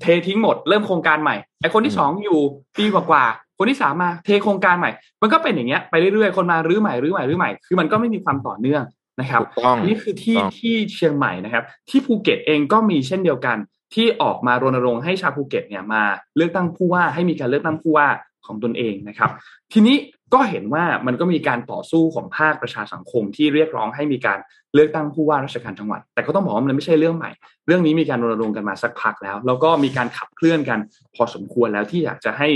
[0.00, 2.38] เททิ้งหมดเริ่มโครงการใหม่ไอคนที่สองอยู่
[2.78, 3.24] ปีกว่า
[3.58, 4.90] คนที่สามมาเทโครงการใหม่
[5.22, 8.82] มันก็เป็นอย่างเงี้ยไปเรื่อยๆ คนมารื้อใหม่รื้อใหม่รื้อใหม่ คือมันก็ไม่มีความต่อเนื่อง
[9.20, 9.42] นะครับ
[9.86, 13.56] นี่คือที่ที่เชียงใหม่นะครับ ที่ภูเก็ตเองก็มีเช่นเดียวกัน
[13.94, 16.02] ที่ออกมารณรงค์ให้ชาวภูเก็ตเนี่ยมา
[16.36, 18.08] เลือกตั้งผู้ว่าให้มีการเลือกตั้งผู้ว่า
[18.46, 19.30] ของตนเองนะครับ
[19.72, 19.96] ทีนี้
[20.34, 24.38] ก็เห็นว่ามันก็มีการต่อสู้ของภาคประชาสังคมที่เรียกร้องให้มีการ
[24.74, 27.30] เลือกตั้งผู้ว่าราชการจังหวัด แต่ก็ต้องบอกว่ามันไม่ใช่เรื่องใหม่
[27.66, 30.78] เรื่องนี้มีการรณรงค์กันมาสักพักแล้ว แล้วก็มีการขับเคลื่อนกัน
[31.14, 32.48] พอสมควรแล้วที่อยากจะให้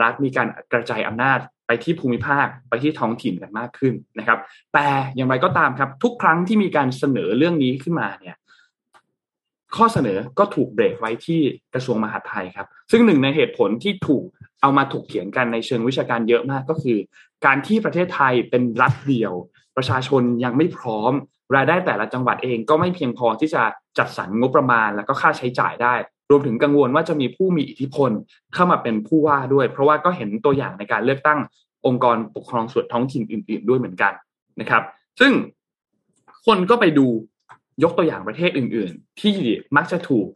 [0.00, 1.38] รัฐมีการกระจายอำนาจ
[1.70, 4.38] ไปที่ภูมิภาคไปที่ท้องถิ่นกันมากขึ้นนะครับ
[4.74, 8.36] แต่อย่างไรก็ตามครับ ทุกครั้งที่มีการเสนอเรื่องนี้ขึ้นมาเนี่ย
[9.76, 11.40] ข้อเสนอก็ถูกเบรกไว้ที่
[11.74, 14.24] กระทรวงมหาดไทยครับ ซึ่งหนึ่งในเหตุผลที่ถูก
[14.62, 16.98] เอามาถกเถียงกันในเชิงวิชาการเยอะมากก็คือ
[17.46, 19.32] การที่ประเทศไทยเป็นรัฐเดียว
[19.76, 21.12] ประชาชนยังไม่พร้อม
[21.56, 23.62] รายได้แต่ละจังหวัดเองก็ไม่เพียงพอที่จะ
[23.98, 25.94] จัดสรรงบประมาณ แล้วก็ค่าใช้จ่ายได้
[26.30, 28.10] รวมถึงกังวลว่าจะมีผู้มีอิทธิพล
[28.54, 31.38] เข้ามาเป็นผู้ว่าด้วย เพราะว่าก็เห็นตัวอย่างในการเลือกตั้ง
[31.86, 34.12] องค์กรปกครองส่วนท้องถิ่นอื่น ๆ ด้วยเหมือนกัน
[34.60, 34.82] นะครับ
[35.20, 35.32] ซึ่ง
[36.46, 37.06] คนก็ไปดู
[37.82, 39.34] ยกตัวอย่างประเทศอื่น ๆ ที่
[39.76, 40.26] มักจะถูก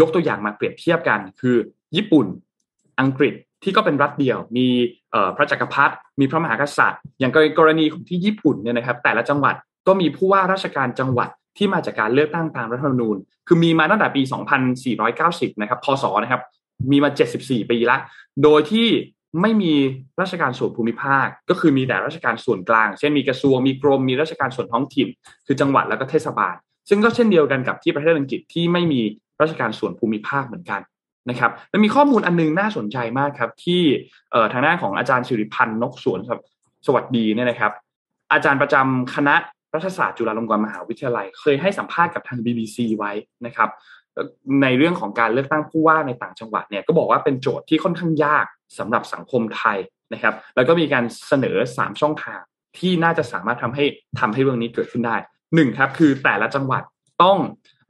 [0.00, 1.56] ยกตัวอย่างมาเปรียบเทียบกัน คือ
[1.96, 2.26] ญี่ปุ่น
[3.00, 4.66] อังกฤษที่ก็เป็นรัฐเดียว มี
[5.36, 9.54] พระจักรพรรดิมีพระมหากษัตริย์ อย่างกรณีของที่ญี่ปุ่นเนี่ยนะครับ แต่ละจังหวัด
[9.86, 14.22] ก็มีผู้ว่าราชการจังหวัด ที่มาจากการเลือกตั้งตามรัฐธรรมนูญ คือมีมาตั้งแต่ปี
[14.92, 16.42] 2490 นะครับ พศ นะครับ
[16.90, 17.96] มีมา 74 ปีละ
[18.42, 18.88] โดยที่
[19.40, 19.72] ไม่มี
[20.20, 25.08] ราชการส่วนภูมิภาค ก็คือมีแต่ราชการส่วนกลาง เช่นมีกระทรวง มีกรม มีราชการส่วนท้องถิ่น
[25.46, 26.54] คือจังหวัดแล้วก็เทศบาล
[26.88, 29.00] ซึ่งก็เช่นเดียวกันกับที่ประเทศอังกฤษที่ไม่มี
[29.40, 30.80] ราชการส่วนภูมิภาคเหมือนกัน
[31.30, 33.82] นะครับและมีข้อมูลอันนึงน่าสนใจมากครับ ที่
[34.52, 36.20] ทางด้าของอาจารย์สิริพันธ์นกสวน
[36.86, 37.72] สวัสดีเนี่ยนะครับ
[38.32, 39.34] อาจารย์ประจำคณะ
[39.74, 43.12] รัฐศาสตร์จุฬาลงกรณ์มหาวิทยาลัย เคยให้สัมภาษณ์กับทาง BBC ไว้
[43.46, 43.70] นะครับ
[44.62, 48.44] ในเรื่องของการเลือกตั้งผู้ว่าในต่างจังหวัดเนี่ยก็บอกว่าเป็นโจทย์ที่ค่อนข้างยาก
[48.78, 49.78] สำหรับสังคมไทย
[50.12, 52.40] นะครับ แล้วก็มีการเสนอ 3 ช่องทาง
[52.78, 53.84] ที่น่าจะสามารถทำให้
[54.20, 55.16] ทำให้เรื่องนี้เกิดขึ้นได้
[55.54, 56.82] หนึ่งครับคือแต่ละจังหวัด
[57.22, 57.38] ต้อง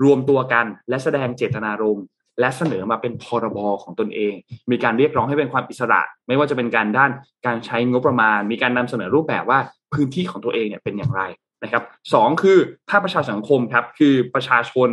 [0.04, 2.04] รวมตัวกันและแสดงเจตนารมณ์
[2.40, 4.34] และเสนอมาเป็นพรบของตนเอง
[4.70, 7.10] มีการเรียกร้องให้เป็นความอิสระ ไม่ว่าจะเป็นการด้าน
[7.46, 9.58] การใช้งบประมาณ มีการนำเสนอรูปแบบว่า
[9.92, 11.22] พื้นที่ของตัวเองเนี่ยเป็นอย่างไร
[11.62, 11.82] นะครับ
[12.14, 12.58] สองคือ
[12.90, 14.88] ภาคประชาสังคมครับคือประชาชน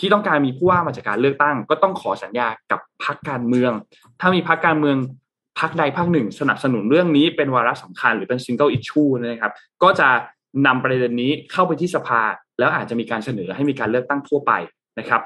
[0.00, 3.72] ที่ต้องการมีผู้ว่ามาจากการเลือกตั้ง ก็ต้องขอสัญญากับพรรคการเมือง
[4.20, 4.96] ถ้ามีพรรคการเมือง
[5.60, 9.52] พรรคใดพรรคหนึ่ง สนับสนุนเรื่องนี้เป็นวาระสำคัญหรือเป็น single issue นะครับ
[9.82, 10.08] ก็จะ
[10.66, 12.20] นำประเด็นนี้เข้าไปที่สภา
[12.58, 14.52] แล้วอาจจะมีการเสนอให้มีการเลือกตั้งทั่วไป
[14.98, 15.20] นะครับ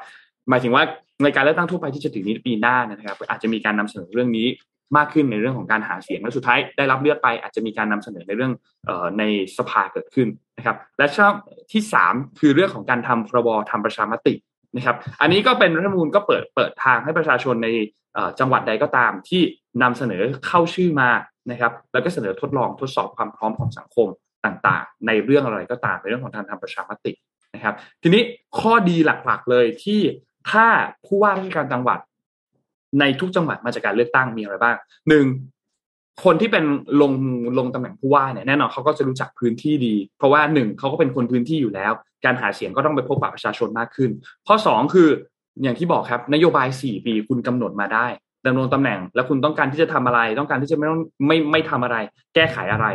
[0.48, 0.82] หมายถึงว่า
[1.22, 4.46] ในการเลือกตั้งทั่วไปที่จะถึงนี้ปีหน้านะครับ อาจจะมีการนำเสนอเรื่องนี้
[4.96, 8.52] มากขึ้นในเรื่องของการหาเสียงและสุดท้ายได้รับเลือกไปอาจจะมีการนำเสนอในเรื่อง
[8.88, 9.22] ออใน
[9.56, 11.34] สภาเกิดขึ้นนะครับ และช่อง
[11.72, 14.34] ที่สามคือเรื่องของการทำพรบทำประชามติ
[14.76, 17.68] นะครับ อันนี้ก็เป็นรัฐธรรมนูญก็เปิดเปิดทางให้ประชาชนใน
[18.40, 19.42] จังหวัดใดก็ตามที่
[19.82, 21.10] นำเสนอเข้าชื่อมา
[21.50, 24.08] นะครับ แล้วก็เสนอทดลองทดสอบความพร้อมของสังคม
[24.44, 27.12] ต่างๆ ในเรื่องอะไรก็ตามในเรื่องของการทำประชามติ
[27.54, 28.22] นะครับ ทีนี้
[28.60, 30.00] ข้อดีหลักๆเลยที่
[30.50, 30.66] ถ้า
[31.06, 31.98] ผู้ว่าราชการจังหวัด
[33.00, 34.76] ในทุกจังหวัดมาจากการเลือกตั้งมีอะไรบ้าง
[35.08, 35.26] หนึ่ง
[36.24, 36.64] คนที่เป็น
[37.00, 37.12] ลง
[37.58, 41.92] ลงตำแหน่งผู้ว่าเนี่ยแน่นอนเขาก็จะรู้จักพื้นที่ดี เพราะว่าหนึ่งเขาก็เป็นคนพื้นที่อยู่แล้ว
[42.24, 44.10] การหาเสียงก็ต้องไปพบปะประชาชนมากขึ้น
[44.46, 45.08] ข้อสองคือ
[45.62, 48.06] อย่างที่บอกครับนโยบายสี่ปีคุณกำหนดมาได้
[48.46, 51.96] ดำรงตำแหน่ง แล้วคุณต้องการที่จะทำอะไร ต้องการที่จะไม่ต้องไม่ไม่ทำอะไร
[52.34, 52.86] แก้ไขอะไร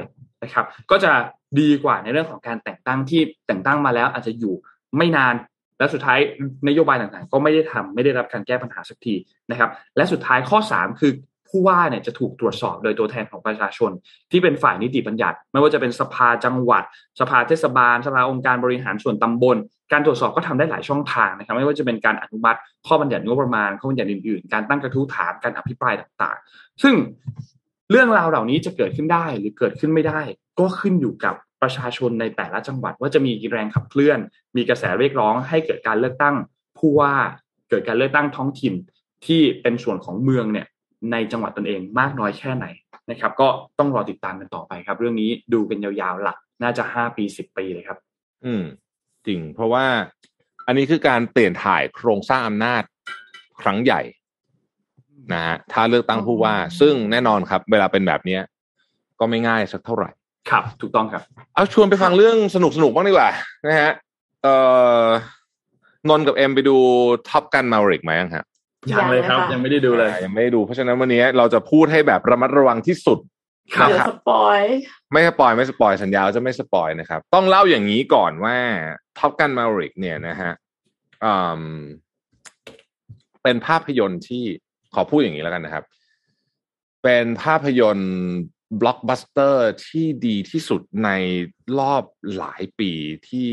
[0.43, 1.11] นะครับ ก็จะ
[1.59, 4.53] ดีกว่าในเรื่องของการแต่งตั้งที่แต่งตั้งมาแล้วอาจจะอยู่
[4.97, 5.35] ไม่นาน
[5.79, 6.19] และสุดท้าย
[6.67, 9.15] นโยบายต่างๆ ก็ไม่ได้ทำไม่ได้รับการแก้ปัญหาสักที
[9.51, 11.13] นะครับ และสุดท้ายข้อ 3 คือ
[11.49, 13.91] ผู้ว่าเนี่ยจะถูกตรวจสอบโดยตัวแทนของประชาชน
[14.31, 16.83] ที่เป็นฝ่ายนิติบัญญัติ ไม่ว่าจะเป็นสภาจังหวัด
[17.19, 19.57] สภาเทศบาล สภาองค์การบริหารส่วนตำบล
[19.91, 26.95] การตรวจสอบก็ทำได้หลายช่องทางนะครับ ไม่ว่าจะเป็นการอนุมัติ ข้อบัญญัติงบประมาณข้อบัญญัติอื่นๆ การตั้งกระทู้ถามการอภิปรายต่างๆ ซึ่ง
[27.91, 30.21] เรื่องราวเหล่านี้จะเกิดขึ้นได้หรือเกิดขึ้นไม่ได้
[30.59, 34.19] ก็ขึ้นอยู่กับ ประชาชนในแต่ละจังหวัดว่าจะมีแรงขับเคลื่อน
[34.55, 36.35] มีกระแสเรียกร้อง ให้เกิดการเลือกตั้ง
[36.77, 37.13] ผู้ว่า
[37.69, 38.73] เกิดการเลือกตั้งท้องถิ่น
[39.25, 40.67] ที่เป็นส่วนของเมืองเนี่ย
[41.11, 42.65] ในจังหวัดตนเองมากน้อยแค่ไหน
[43.09, 43.47] นะครับ ก็
[43.79, 47.97] ต้องรอติดตามกันต่อไปครับ เรื่องนี้ดูกันยาวๆหลักน่าจะห้าปีสิบปีเลยครับ
[48.45, 48.63] อืม
[49.25, 49.85] จริง เพราะว่า
[50.67, 52.83] อันนี้คือการเปลี่ยนถ่ายโครงสร้างอำนาจ
[53.61, 54.01] ครั้งใหญ่
[55.33, 58.41] นะฮะถ้าเลือกตั้งผู้ว่า ซึ่งแน่นอนครับ เวลาเป็นแบบเนี้ย
[59.19, 60.09] ก็ไม่ง่ายสักเท่าไหร่
[60.53, 61.21] ครับถูกต้องครับ
[61.55, 63.29] เอาชวนไปฟังเรื่องสนุกสนุกบ้างดีกว่า
[63.67, 63.91] นะฮะ
[64.43, 64.55] เอ่
[65.05, 65.07] อ
[66.09, 66.77] นนท์กับเอ็มไปดู
[67.29, 68.43] Top Gun Maverick ไหมยังฮะ
[68.91, 73.19] ยังเลยครับ ยังไม่ได้ดูเลยยังไม่ได้ดูเพราะฉะนั้นวันนี้เราจะพูดให้แบบระมัดระวังที่สุด
[73.75, 74.59] ครับเดี๋ยว spoil
[75.11, 78.57] ไม่ spoil ไม่ spoil สัญญาว่าจะไม่ spoil นะครับ ต้องเล่าอย่างนี้ก่อนว่า
[79.17, 80.51] Top Gun Maverick เนี่ยนะฮะ
[81.23, 81.61] อืม
[83.43, 84.43] เป็นภาพยนตร์ที่
[84.93, 85.83] ขอพูดอย่างนี้แล้วกันนะครับ
[87.03, 88.13] เป็นภาพยนตร์
[88.79, 91.09] บล็อกบัสเตอร์ที่ดีที่สุดใน
[91.79, 92.03] รอบ
[92.37, 92.91] หลายปี
[93.29, 93.49] ที่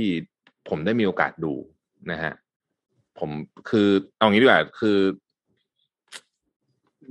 [0.68, 1.54] ผมได้มีโอกาสดู
[2.10, 2.32] นะฮะ
[3.18, 3.30] ผม
[3.68, 4.98] คือเอางี้ดีกว่าคือ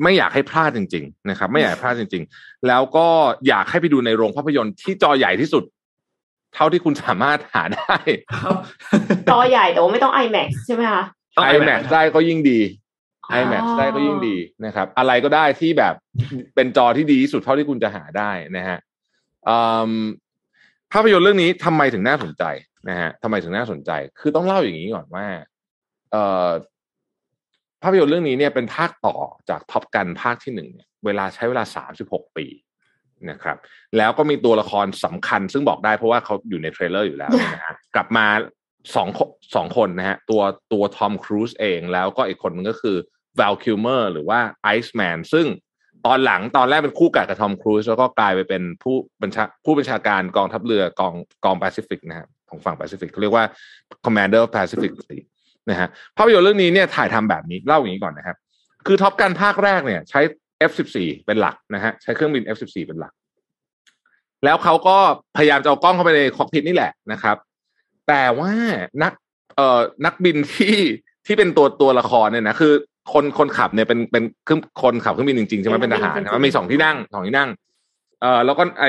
[0.04, 3.08] ไม่อยากให้พลาดจริง ๆ นะครับ ไม่อยากให้พลาดจริง ๆ แล้วก็
[3.48, 5.64] อยากให้ไปดูในโรงภาพยนตร์ที่จอใหญ่ที่สุด
[6.54, 7.96] เท่าที่คุณสามารถหาได้
[8.44, 8.56] ครับ
[9.30, 11.04] จอใหญ่แต่ว่าไม่ต้อง IMAX ใช่ไหมคะ
[11.36, 12.79] ต้อง iMac ได้ก็ยิ่งดีอ๋อ
[13.38, 15.96] iMac ได้ก็ยิ่งดีนะครับ อะไรก็ได้ที่แบบ
[16.56, 18.78] เป็นจอที่ดีที่สุดเท่าที่คุณจะหาได้นะฮะ
[19.48, 19.58] อื
[19.92, 19.94] ม
[20.92, 22.44] ภาพยนตร์เรื่องนี้ทำไมถึงน่าสนใจ
[22.90, 25.26] นะฮะทำไมถึงน่าสนใจ คือต้องเล่าอย่างนี้ก่อนว่า
[26.12, 26.50] เอ่อ
[27.84, 29.16] ภาพยนตร์เรื่องนี้เนี่ยเป็นภาคต่อ
[29.50, 32.46] จากท็อปกันภาคที่หนึ่งเนี่ยเวลาใช้เวลาสามสิบหกปี
[33.30, 33.58] นะครับ
[33.98, 38.26] แล้วก็มีตัวละครสำคัญ ซึ่งบอกได้เพราะว่าเขาอยู่ใน trailer อยู่แล้วนะฮะกลับมา
[38.96, 40.42] สองคนสองคนนะฮะตัว
[40.74, 42.98] ตัวทอมครูซเองแล้วก็อีกคนนึงก็คือ
[43.40, 45.48] v ว l คิวเมอร์หรือว่าไอซ์แมนซึ่ง
[46.06, 51.14] ตอนหลังตอนแรกเป็นคู่กัดกับทอมครูซแล้วก็กลายไปเป็นผู้บัญชาผู้บัญชาการกองทัพเรือกอง
[51.46, 53.46] กองแปซิฟิกนะฮะของฝั่งแปซิฟิกเขาเรียกว่า
[54.06, 54.92] Commander of Pacific
[55.70, 58.38] นะฮะภาพยนตร์เรื่องนี้เนี่ยถ่ายทำแบบนี้เล่าอย่างนี้ก่อนนะครับ
[58.88, 60.22] คือท็อปกันภาคแรกเนี่ยใช้
[60.70, 63.14] F14 เป็นหลักนะฮะใช้เครื่องบิน F14 เป็นหลัก
[64.44, 64.98] แล้วเขาก็
[65.38, 67.38] พยายามจะเอากล้องเข้าไปในคอกพิทนี่แหละนะครับ
[68.08, 68.52] แต่ว่า
[69.04, 69.14] นัก
[69.56, 70.78] เอ่อนักบินที่
[71.26, 72.74] ที่เป็นตัวตัวละครเนี่ยนะคือ
[73.14, 77.50] คนคนขับเนี่ยเป็นเป็นเครื่องคนขับเครื่องบินจริงๆใช่ไหมเป็นทหารนะมันมีสองที่นั่งสองที่นั่ง
[78.22, 78.86] เอ่อแล้วก็ไอ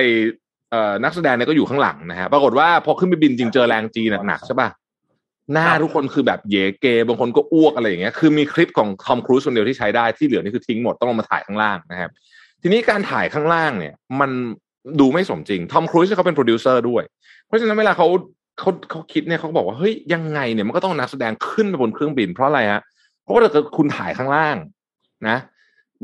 [0.71, 4.69] เอ่อนักแสดงเนี่ยก็อยู่ข้างหลังนะฮะปรากฏว่าพอขึ้นไปบินจริงเจอแรงจีหนักๆใช่ป่ะ
[5.53, 12.11] หน้าทุกคนคือแบบเหยเก บางคนก็อ้วกอะไรอย่างเงี้ย คือมีคลิปของทอมครูซคนเดียวที่ใช้ได้ที่เหลือนี่คือทิ้งหมดต้องลงมาถ่ายข้างล่างนะครับ
[12.63, 14.31] ทีนี้การถ่ายข้างล่างเนี่ย มัน
[15.01, 17.03] ดูไม่สมจริงทอมครูซเขาเป็นโปรดิวเซอร์ด้วย
[17.47, 18.07] เพราะฉะนั้นเวลาเขา
[18.59, 23.00] เขาเขาคิดเนี่ยเขาบอกว่าเฮ้ยยังไงเนี่ยมันก็ต้องนักแสดงขึ้นไปบนเครื่องบินเพราะอะไรฮะเพ
[23.31, 24.57] ราะว่าถ้าเกิดคุณถ่ายข้างล่าง
[25.29, 25.39] นะ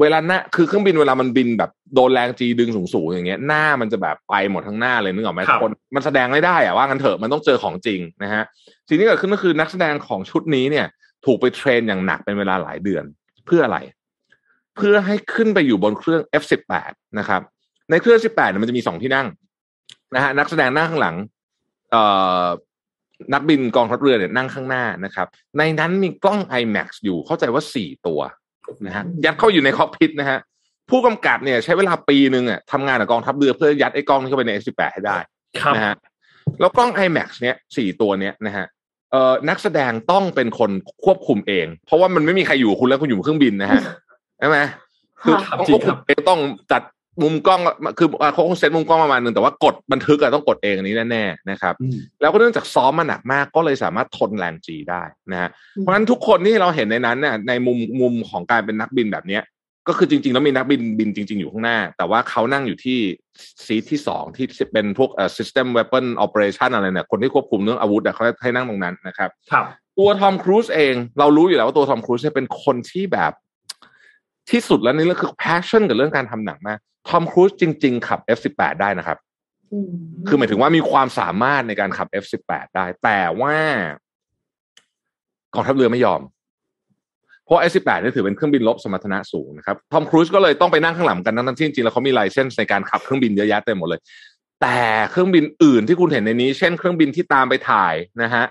[0.01, 8.45] เวลาหน้าคือเครื่องบินเวลามันบินแบบโดนแรง G ดึงสูงๆอย่างเงี้ยหน้ามันจะแบบไปหมดทั้งหน้าเลยนึกออกไหมครับคนมันแสดงไม่ได้อะว่างั้นเถอะมันต้องเจอของจริงนะฮะ
[8.89, 10.87] สิ่งที่เกิดขึ้นก็คือนักแสดงของชุดนี้เนี่ย
[11.25, 13.05] ถูกไปเทรนอย่างหนักเป็นเวลาหลายเดือน
[13.47, 13.79] เพื่ออะไร
[14.77, 17.41] เพื่อให้ขึ้นไปอยู่บนเครื่อง F18 นะครับ
[17.91, 19.27] ในเครื่อง 18เนี่ยมันจะมีสองที่นั่ง
[20.15, 21.17] นะฮะนักแสดงนั่งข้างหลัง
[21.91, 22.03] เอ่
[22.43, 22.45] อ
[23.33, 25.27] นักบินกองทัพเรือเนี่ยนั่งข้างหน้านะครับ
[25.59, 28.21] ในนั้นมีกล้อง IMAX อยู่เข้าใจว่าสี่ตัว
[28.87, 30.39] นะฮะยัดเข้าอยู่ในคอกพิทนะฮะ
[30.91, 35.19] ผู้กำกับเนี่ยใช้เวลาปีหนึ่งอะทำงานกับกองทัพเรือเพื่อยัดไอ้กล้องนี้เข้าไปใน F18 ให้ได้
[35.61, 35.95] ครับนะฮะ
[36.61, 38.67] แล้วกล้อง IMAX เนี้ยสี่ตัวเนี้ยนะฮะ
[39.13, 40.71] เอ่อนักแสดงต้องเป็นคน
[41.05, 43.81] ควบคุมเอง เพราะว่ามันไม่มีใครอยู่กับคุณแล้วคุณอยู่บนเครื่องบินนะฮะ
[44.39, 44.59] ใช่ไหม
[45.23, 46.41] คือค่ะต้องควบคุมเองต้อง
[46.73, 46.83] จัด
[47.23, 47.61] มุมกล้อง
[47.99, 55.03] คือเขาคงเซตมุมกล้องประมาณนึงแต่ว่ากดบันทึกอะต้องกดเองอันนี้แน่ๆนะครับอืมแล้วก็เนื่องจากซ้อมมาหนักมากก็เลยสามารถทนแรงจีได้
[55.33, 59.45] นะฮะเพราะฉะนั้นทุกคนที่เราเห็นในนั้นเนี่ยในมุมมุมของการเป็นนักบินแบบเนี้ย
[59.89, 62.99] ก็คือจริง ๆ แล้วมีนักบินบินจริง ๆ อยู่ข้างหน้า แต่ว่าเขานั่งอยู่ที่
[63.65, 69.65] ซีทที่สองที่เป็นพวกเอ่อ system weapon operation อะไรเนี่ยคนที่ควบคุมเรื่องอาวุธอะเขาให้นั่งตรงนั้นนะครับ ครับ
[69.99, 73.33] ตัวทอมครูซเองเรารู้อยู่แล้วว่าตัวทอมครูซเนี่ยเป็นคนที่แบบ
[74.51, 76.79] ที่สุดแล้วในเรื่องคือ passion กับเรื่องการทำหนังมาก
[77.09, 79.19] ทอมครูซจริง ๆ ขับ F18 ได้นะครับ
[79.73, 79.91] อืม
[80.29, 83.57] คือหมายถึงว่ามีความสามารถในการขับ F18 ได้ แต่ว่า
[85.55, 86.21] กองทัพเรือไม่ยอม
[87.45, 94.01] เพราะ F18 เนี่ยถือเป็นเครื่องบินรบสมรรถนะสูงนะครับทอมครูซก็เลยต้องไปนั่งข้างหลังกันทั้งๆที่จริงๆแล้วเขามีไลเซนส์ในการขับเครื่องบินเยอะแยะเต็มหมดเลย
[94.63, 94.79] แต่
[95.11, 98.45] เครื่องบินอื่นที่คุณเห็นในนี้ เช่นเครื่องบินที่ตามไปถ่ายนะฮะ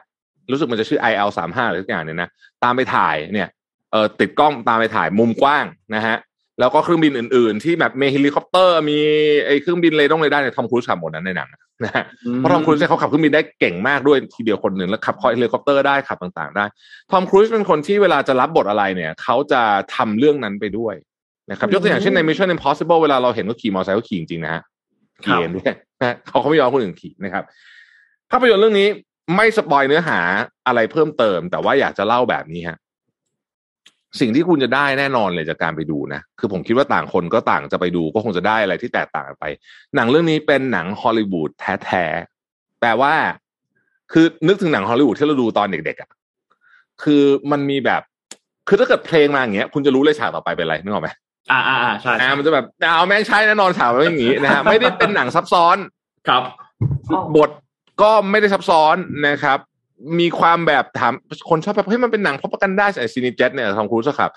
[0.51, 2.29] รู้สึกมันจะชื่อ IL สามห้าอะไรทุกอย่างเนี่ยนะ
[2.63, 3.47] ตามไปถ่ายเนี่ย
[3.91, 5.65] เออติดกล้องตามไปถ่ายมุมกว้าง
[5.95, 6.17] นะฮะ
[6.59, 8.99] แล้วก็เครื่องบินอื่น ๆ ที่แบบมีเฮลิคอปเตอร์ มี
[9.45, 11.49] ไอ้เครื่องบินเรดงเรดาร์เนี่ยทอมครูซขับหมดนั้นในหนัง
[11.83, 12.03] นะฮะ
[12.37, 16.65] เพราะทอมครูซเนี่ยเขาขับเครื่องบินได้เก่งมากด้วยทีเดียวคนหนึ่งแล้วขับเฮลิคอปเตอร์ได้ขับต่างๆ ได้
[17.11, 19.61] ทอมครูซเป็นคนที่เวลาจะรับบทอะไรเนี่ยเขาจะ
[19.95, 20.95] ทำเรื่องนั้นไปด้วย
[21.51, 24.63] นะครับยกตัวอย่างเช่นใน Mission Impossible เวลาเราเห็นเขาขี่มอเตอร์ไซค์เขาขี่จริงๆนะฮะ
[25.23, 27.43] ขี่เองด้วยนะฮะเขาเขาไม่ยอมคนอื่นขี่นะครับ
[28.31, 28.87] ภาพยนตร์เรื่องนี้
[29.35, 30.19] ไม่สปอยเนื้อหา
[30.67, 32.77] อะไรเพิ่มเติม แต่ว่าอยากจะเล่าแบบนี้ฮะ
[34.19, 39.45] สิ่งที่คุณจะได้แน่นอนเลยจากการไปดูนะ คือผมคิดว่าต่างคนก็ต่างจะไปดูก็คงจะได้อะไรที่แตกต่างกันไป
[39.95, 43.13] หนังเรื่องนี้เป็นหนังฮอลลีวูดแท้ๆแปลว่า
[44.11, 46.09] คือนึกถึงหนังฮอลลีวูดที่เราดูตอนเด็กๆอะ
[47.03, 48.01] คือมันมีแบบ
[48.67, 51.09] คือถ้าเกิดเพลงมาอย่างเงี้ย คุณจะรู้เลยฉากต่อไปเป็นอะไรนึกออกไหม
[51.51, 55.77] อ่าอ่าอ่าใช่อ่ามันจะแบบเอาแม่งใช่แน่นอนฉากมันเป็นอย่างงี้นะฮะไม่ได้เป็นหนังซับซ้อน
[56.27, 56.43] ครับ
[57.35, 57.49] บท
[58.01, 58.95] ก็ไม่ได้ซับซ้อน
[59.27, 59.59] นะครับ
[60.19, 61.13] มีความแบบถาม
[61.49, 64.31] คนชอบแบบเฮ้ยมันเป็นหนังพ r o ปกันด้าไอซีนิเจ็ตเนี่ยทอมครูซครับ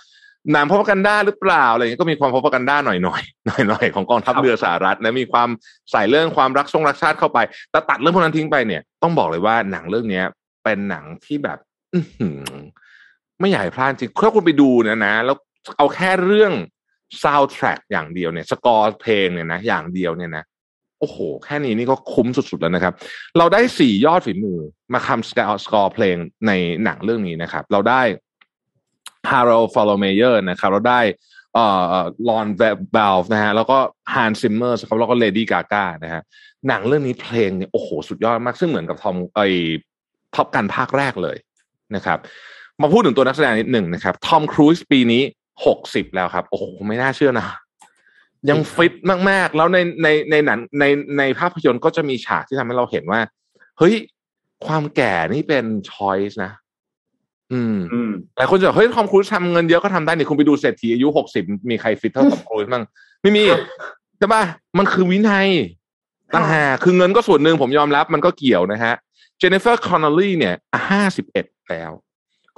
[0.52, 5.48] หนังพ r o ปกันด้าหรือเปล่าอะไรเงี้ยก็มีความพ r o ปกันด้าหน่อยหน่อยหน่อยหน่อยของกองทัพเรือสหรัฐนะมีความ
[5.90, 7.38] ใส่เรื่องความรักทรงรักชาติเข้าไป
[7.70, 10.24] แต่ตัดเรื่องพวกนั้นทิ้งไปเนี่ย ต้องบอกเลยว่าหนังเรื่องเนี้ย
[10.64, 11.59] เป็นหนังที่แบบ
[13.40, 15.36] ไม่ให้พลาดจริงถ้าคุณไปดูเนี่ยนะ แล้ว
[15.76, 16.52] เอาแค่เรื่อง
[17.22, 20.44] ซาว d t ทร็กอย่างเดียวเนี่ย สกอร์เพลงเนี่ยนะ อย่างเดียวเนี่ยนะ
[21.01, 22.94] โอ้โห แค่นี้นี่ก็คุ้มสุดๆแล้วนะครับ
[23.38, 24.59] เราได้สี่ยอดฝีมือ
[24.92, 26.53] มาคำสกอร์สกอร์เพลงใน
[26.84, 28.03] หนังเรื่องนี้นะครับ เราได้
[29.30, 31.01] Harold f a l l o m a y e r นะครับ เราได้
[31.55, 31.96] เอ่อ
[32.28, 33.78] ลอนเบลฟ์นะฮะแล้วก็
[34.14, 36.22] ฮานซิมเมอร์ครับแล้วก็เลดี้กาก้านะฮะ
[36.68, 39.40] หนังเรื่องนี้เพลงเนี่ยโอ้โห สุดยอดมากซึ่งเหมือนกับทอมไอ
[40.34, 41.36] Top Gun ภาคแรกเลย
[41.94, 42.18] นะครับ
[42.82, 45.22] มาพูดถึงตัวนักแสดงนิดหนึ่งนะครับทอมครูซปีนี้
[45.66, 47.46] หกสิบแล้วครับ โอ้โห ไม่น่าเชื่อนะ
[48.51, 48.95] ยังฟิต
[49.30, 50.84] มากๆ แล้วในในในหนังใน
[51.18, 53.20] ในภาพยนตร์ก็จะมีฉากที่ทำให้เราเห็นว่า
[53.78, 53.95] เฮ้ย
[54.66, 56.53] ความแก่นี่เป็น choice นะ
[57.53, 62.84] อืมอืมหลายคนจะบอกเฮ้ยทอมครูซทำเงินเยอะก็ทำได้นี่คุณไปดูเศรษฐีอายุหกสิบมีใครฟิตเท่าทอมครูซบ้าง
[63.22, 63.45] ไม่มี
[64.18, 64.43] ใช่ปะ
[64.78, 65.49] มันคือวินัย
[66.34, 68.95] ต่างหากคือเงินก็ส่วนหนึ่งผมยอมรับมันก็เกี่ยวนะฮะ
[69.39, 70.55] เจนนิเฟอร์คอนเนลลี่เนี่ย
[70.89, 71.91] ห้าสิบเอ็ดแล้ว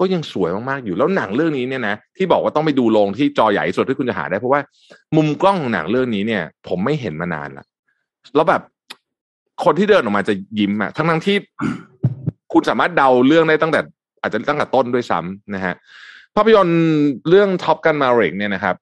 [0.01, 4.61] ก็ยังสวยมากๆอยู่แล้วหนังเรื่องนี้เนี่ยนะที่บอกว่าต้องไปดูโรงที่จอใหญ่สุดที่คุณจะหาได้เพราะว่า
[5.17, 7.65] มุมกล้องของหนังเรื่องนี้เนี่ย ผมไม่เห็นมานานละ
[8.35, 8.63] แล้วแบบ
[9.65, 11.37] คนที่เดินออกมาจะยิ้มอะทั้งทั้งที่
[12.53, 13.81] คุณสามารถเดาเรื่องได้ตั้งแต่
[14.21, 15.75] อาจจะตั้งแต่ต้นด้วยซ้ำนะฮะ
[16.37, 16.81] ภาพยนตร์
[17.29, 18.75] เรื่อง Top Gun Maverick เนี่ยนะครับ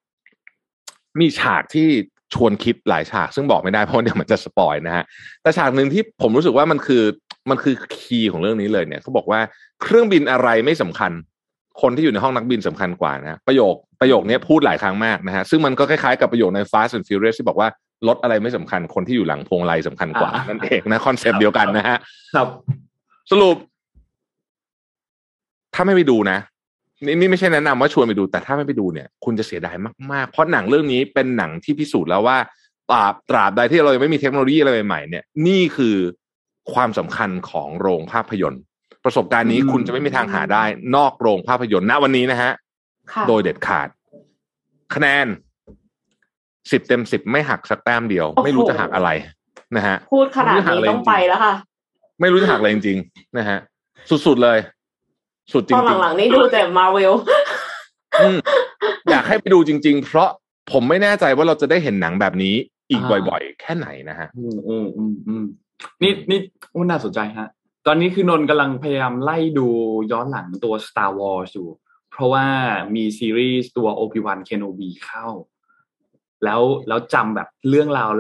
[1.21, 1.89] มีฉากที่
[2.35, 5.05] ชวนคิดหลายฉาก ซึ่งบอกไม่ได้เพราะเดี๋ยวมันจะสปอยนะฮะ
[5.43, 7.03] แต่ฉากหนึ่งที่ผมรู้สึกว่ามันคือ
[7.51, 9.41] มันคือ key ของเรื่องนี้เลยเนี่ยเขาบอกว่า
[9.83, 11.13] เครื่องบินอะไรไม่สำคัญ
[11.83, 17.69] คนที่อยู่ในห้องนักบินสำคัญกว่านะฮะประโยคประโยคนี้พูดหลายครั้งมากนะฮะซึ่งมันก็คล้ายๆกับประโยคใน Fast and Furious ที่บอกว่า
[18.09, 21.97] รถอะไรไม่สำคัญคนที่อยู่หลังพวงมาลัยสำคัญกว่าอ่านั่นั่นเองนะ concept เดียวกันนะฮะ
[22.35, 22.49] ครับ
[23.31, 23.57] สรุป
[25.75, 26.39] ถ้าไม่ไปดูนะ
[27.07, 29.77] นี่นี่ไม่ใช่แนะนำว่าชวนไปดู แต่ถ้าไม่ไปดูเนี่ย คุณจะเสียดาย
[30.13, 32.37] มากๆ เพราะหนังเรื่องนี้เป็นหนังที่พิสูจน์แล้วว่า
[32.91, 35.97] ตราบตราบใดที่เรายังไม่มีเทคโนโลยีอะไรใหม่ๆเนี่ย นี่คือ
[36.75, 38.63] ความสำคัญของโรงภาพยนตร์
[39.05, 40.65] ประสบการณ์นี้อืมคุณจะไม่มีทางหาได้
[40.97, 42.53] นอกโรงภาพยนตร์ณวันนี้นะฮะ
[43.13, 43.89] ค่ะโดยเด็ดขาด
[44.95, 45.27] คะแนน
[46.71, 49.11] สิบเต็มสิบไม่หักสักแต้มเดียวโอ้โหไม่รู้จะหักอะไร
[49.77, 51.55] นะฮะพูดขนาดนี้ต้องไปแล้วค่ะ
[52.21, 53.59] ไม่รู้จะหักอะไรจริงๆนะฮะ
[54.27, 54.59] สุดๆเลย
[55.53, 58.37] สุดจตอนริงหลังๆนี่ดูแต่มาเวลๆอืม
[59.11, 60.29] อยากให้ไปดูจริง ๆ เพราะ
[60.73, 62.55] ผมไม่แน่ใจว่าเราจะได้เห็นหนังแบบนี้
[62.91, 65.45] อีกอ่าบ่อย ๆ แค่ไหนนะฮะ อืมอืมอืมอืม
[66.03, 67.49] นี่นี่โอ้น่าสนใจฮะ
[67.87, 69.69] ตอนนี้คือนนท์กำลังพยายามไล่ดู
[70.13, 71.69] ย้อนหลังตัว Star Wars อยู่
[72.11, 72.45] เพราะว่า
[72.95, 75.27] มีซีรีส์ตัว Obi-Wan Kenobi เข้า
[76.45, 78.11] แล้วแล้วจำแบบเรื่องราว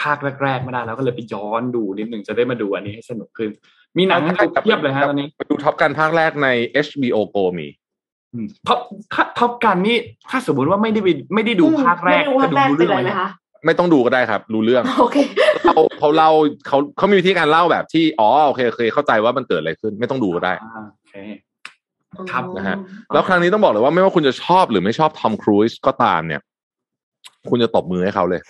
[0.00, 3.50] ภาคแรกๆไม่ได้แล้วก็เลยไปย้อนดูนิดหนึ่งจะได้มาดูอันนี้ให้สนุกขึ้น
[3.96, 6.48] มีหนังให้ดูเทียบเลยฮะตอนนี้ไปดู Top Gun ภาคแรกใน
[6.86, 7.68] HBO Go มี
[8.66, 8.80] Top
[9.38, 9.96] Top Gun นี่
[10.30, 13.28] ถ้าสมมติว่าไม่ได้ไปไม่ได้ดูภาคแรกไม่ดูภาจะคดูแรกรู้เป็เรื่นองไรไหไหมมคะ
[13.64, 15.16] ไม่ต้องดูก็ได้ครับ รู้เรื่องโอเค
[15.62, 16.30] เขาเขาเล่า
[16.66, 21.14] เขาเขามีวิธีการเล่าแบบที่อ๋อโอเคโอเคเข้าใจว่ามันเกิดอะไรขึ้น ไม่ต้องดูก็ได้อ่าโอเค
[22.32, 22.76] ครับนะฮะ
[23.12, 26.40] แล้วครั้งนี้ต้องบอกเลยว่าไม่ว่าคุณจะชอบหรือไม่ชอบทอมครูซก็ตามเนี่ย
[27.50, 28.40] คุณจะตบมือให้เขาเลย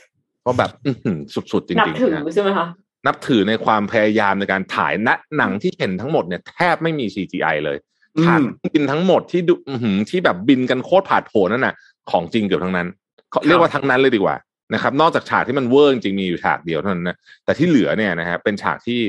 [0.43, 1.19] เพราะแบบอื้อหือ
[1.53, 2.67] สุดๆจนับริงถือๆนะใช่ไหมคะ
[3.07, 7.77] นับถือในความพยายามในการถ่ายณหนังที่เห็นทั้งหมดเนี่ยแทบไม่มี CGI เลย
[8.17, 11.75] อืมฉากบินทั้งหมดที่ดูอื้อหือที่แบบบินกันโคตรผาดโผนนั่นน่ะ
[12.11, 12.89] ของจริงเกือบทั้งนั้น
[13.31, 14.37] เขาเรียกว่าทั้งนั้นเลยดีกว่า
[14.75, 19.01] นะครับ นอกจากฉากที่มันเวอร์จริงๆมีอยู่ฉากเดียวเท่านั้นนะแต่ที่เหลือเนี่ยนะฮะเป็นฉากที่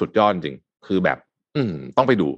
[0.00, 1.18] สุดยอดจริง คือแบบ
[1.56, 2.28] อืมต้องไปดู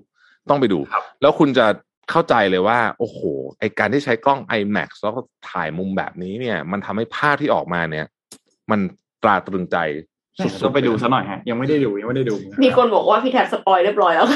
[0.48, 1.66] ต้องไปดูครับแล้วคุณจะ
[2.10, 3.18] เข้าใจเลยว่า โอ้โห
[3.58, 8.06] ไอการที่ใช้กล้อง IMAX แล้วก็ถ่ายมุมแบบนี้เนี่ย มันทำให้ภาพที่ออกมาเนี่ย
[8.70, 8.80] มัน
[9.22, 10.15] ตราตรึงใจสุดๆ
[10.64, 14.26] ต้องไปดูซะหน่อยฮะ ยังไม่ได้ดูยังไม่ได้ดู มีคนบอกว่าพี่แท็บ spoil เรียบร้อยแล้ว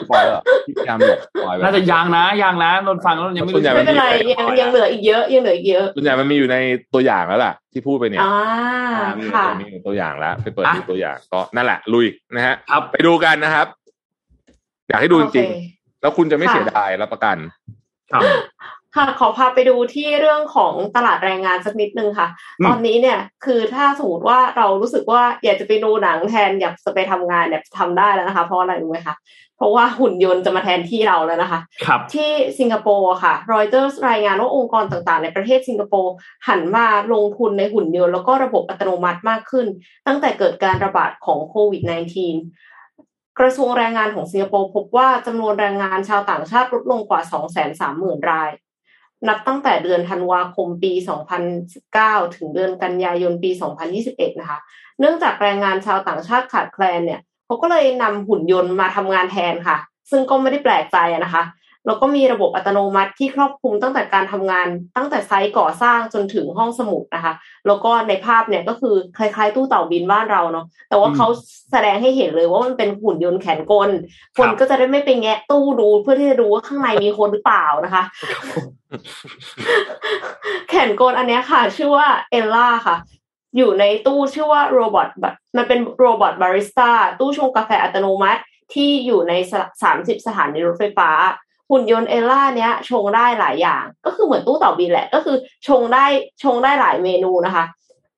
[0.00, 0.42] spoil เหรอ
[0.78, 6.56] พยายามหลบ spoil ไว้น่าจะยังนะยังนะนนท์ฟังแล้วยังไม่ส่วนรู้ใหญ่ไม่เป็นไรจะยังยังเหลืออีกเยอะยังเหลืออีกเยอะส่วนใหญ่มันมีอยู่ใน
[6.94, 8.34] ตัวอย่างแล้วล่ะ ที่พูดไปเนี่ยอ่า
[8.98, 13.66] อ่ามีอยู่ค่ะมีอยู่ในตัวอย่างแล้วไปเปิดดูตัวอย่างก็นั่นแหละ ลุยนะฮะครับไปดูกันนะครับ
[14.88, 17.36] อยากให้ดูจโอเคริงๆแล้วคุณจะไม่ค่ะเสียดายรับประกัน
[18.94, 22.28] ครับค่ะขอพาไปดูที่เรื่องของตลาดแรงงานสักนิดนึงค่ะ
[22.60, 29.16] อืมตอนนี้เนี่ยคือถ้าสมมติว่าเรารู้สึกว่าอยากจะไปดูหนังแทนอยากจะไปทำงานเนี่ยทำได้แล้วนะคะ เพราะอะไรรู้ไหมคะ
[29.56, 36.14] เพราะว่าหุ่นยนต์จะมาแทนที่เราแล้วนะคะครับที่สิงคโปร์ค่ะรอยเตอร์รายงานว่าองค์กรต่างๆ ในประเทศสิงคโปร์
[36.48, 39.66] หันมาลงทุนในหุ่นยนต์แล้วก็ระบบอัตโนมัติมากขึ้น
[40.06, 41.82] ตั้งแต่เกิดการระบาดของโควิด
[42.60, 47.20] -19 กระทรวงแรงงานของสิงคโปร์พบว่าจำนวนแรงงานชาวต่างชาติลดลงกว่า
[47.70, 48.50] 230,000 ราย
[49.28, 50.92] นับตั้งแต่เดือนธันวาคมปี
[51.64, 53.50] 2019 ถึงเดือนกันยายนปี
[53.96, 54.58] 2021 นะคะ
[55.00, 59.78] เนื่องจากแรงงานชาวต่างชาติขาดแคลนเนี่ยเขาก็เลยนำหุ่นยนต์มาทำงานแทนค่ะ
[60.10, 61.42] ซึ่งก็ไม่ได้แปลกใจนะคะ
[61.86, 64.66] แล้วก็มีระบบอัตโนมัติที่ครอบคลุมตั้งแต่การทำงาน
[64.96, 67.34] ตั้งแต่ไซต์ก่อสร้างจนถึงห้องสมุดนะคะ
[67.66, 71.26] แล้วก็ในภาพเนี่ยก็คือคล้ายๆ ตู้เต่าบินบ้านเราเนาะแต่ว่าอืมเขา
[71.72, 73.90] แสดงให้เห็นเลยว่ามันเป็นหุ่นยนต์แขนกล
[74.36, 78.02] ครับคนก็จะได้ไม่ไปแงะตู้ดูเพื่อที่จะดูว่าข้างในมีคนหรือเปล่านะคะ
[80.68, 82.96] แขนกลอันเนี้ยค่ะ ชื่อว่า Ella ค่ะ
[83.56, 88.40] อยู่ในตู้ชื่อว่า robot แบบมันเป็น robot baristaตู้ชงกาแฟอัตโนมัติ
[88.74, 89.32] ที่อยู่ใน
[89.82, 91.10] สามสิบสถานีรถไฟฟ้า
[91.70, 95.36] หุ่นยนต์เอลล่าเนี้ยชงได้หลายอย่าง ก็คือเหมือนตู้เต่าบินแหละ ก็คือ
[95.68, 96.06] ชงได้
[96.42, 97.64] ชงได้หลายเมนูนะคะ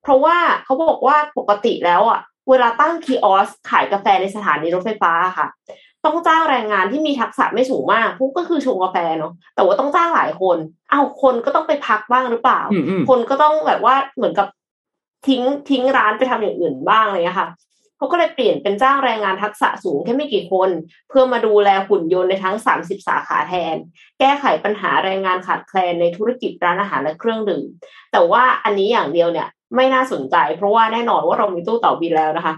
[0.02, 5.46] เพราะว่าเขาบอกว่าปกติแล้วอะ เวลาตั้งคีออสขายกาแฟในสถานีรถไฟฟ้าค่ะ
[6.04, 10.56] ต้องจ้างแรงงานที่มีทักษะไม่สูงมากพวกก็คือชงกาแฟเนาะแต่ว่าต้องจ้างหลายคน
[10.92, 14.48] อ้าวคนก็ต้องไปพักบ้างหรือเปล่าอืมอืมคนก็ต้องแบบว่าเหมือนกับ
[15.28, 17.48] ทิ้งทิ้งร้านไปทำอย่างอื่นบ้างอะไรเลยค่ะ
[18.02, 20.70] เขาก็เลยเปลี่ยนเป็นจ้างแรงงานทักษะสูงแค่ไม่กี่คน
[21.08, 23.76] เพื่อมาดูแลหุ่นยนต์ในทั้ง 30 สาขาแทน
[24.18, 27.64] แก้ไขปัญหาแรงงานขาดแคลนในธุรกิจร้านอาหารและเครื่องดื่ม
[28.12, 32.54] แต่ว่าอันนี้อย่างเดียวเนี่ยไม่น่าสนใจ เพราะว่าแน่นอนว่าเรามีตู้เต่าบินแล้วนะคะ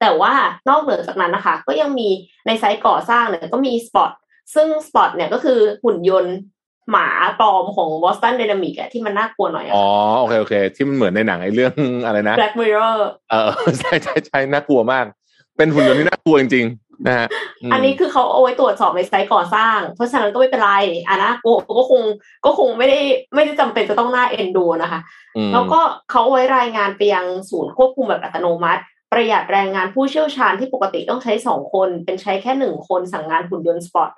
[0.00, 0.32] แต่ว่า
[0.68, 2.08] นอกเหนือจากนั้นนะคะ ก็ยังมี
[2.46, 4.10] ในไซต์ก่อสร้างเนี่ยก็มีสปอต
[4.54, 6.36] ซึ่งสปอตเนี่ยก็คือหุ่นยนต์
[6.90, 7.08] หมา
[7.40, 9.86] ปลอมของ Boston Dynamics อะที่มันน่ากลัวหน่อยอะอ๋อ
[10.20, 11.74] โอเคโอเค ที่มันเหมือนในหนังไอ้เรื่อง
[12.06, 12.96] อะไรนะ Black Mirror
[13.30, 15.04] เออใช่ใช่ใช่น่ากลัวมาก
[15.56, 17.26] เป็นหุ่นยนต์ที่น่ากลัวจริงๆนะฮะ
[17.68, 20.70] มอันนี้คือเขาเอาไว้ตรวจสอบในไซต์ก่อสร้าง เพราะฉะนั้นก็ไม่เป็นไร
[21.08, 22.02] อะนะกลัวก็คง
[22.44, 23.00] ก็คงไม่ได้
[23.34, 25.00] ไม่ได้จำเป็นจะต้องน่าเอ็นดูนะคะ
[25.36, 25.80] อืมแล้วก็
[26.10, 28.82] เขาเอาไว้รายงานไปยังศูนย์ควบคุมแบบอัตโนมัติ
[29.12, 34.10] ประหยัดแรงงานผู้เชี่ยวชาญที่ปกติต้องใช้สองคน เป็นใช้แค่หนึ่งคนสั่งงานหุ่นยนต์สปอต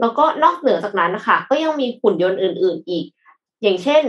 [0.00, 3.04] แล้วก็นอกเหนือจากนั้นนะคะก็ยังมีหุ่นยนต์อื่น ๆ อีก
[3.62, 4.04] อย่างเช่น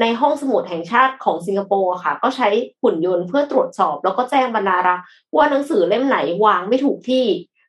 [0.00, 2.48] ในห้องสมุดแห่งชาติของสิงคโปร์ค่ะ ก็ใช้
[2.82, 5.04] หุ่นยนต์เพื่อตรวจสอบ แล้วก็แจ้งบรรณารักษ์
[5.36, 7.24] ว่าหนังสือเล่มไหนวางไม่ถูกที่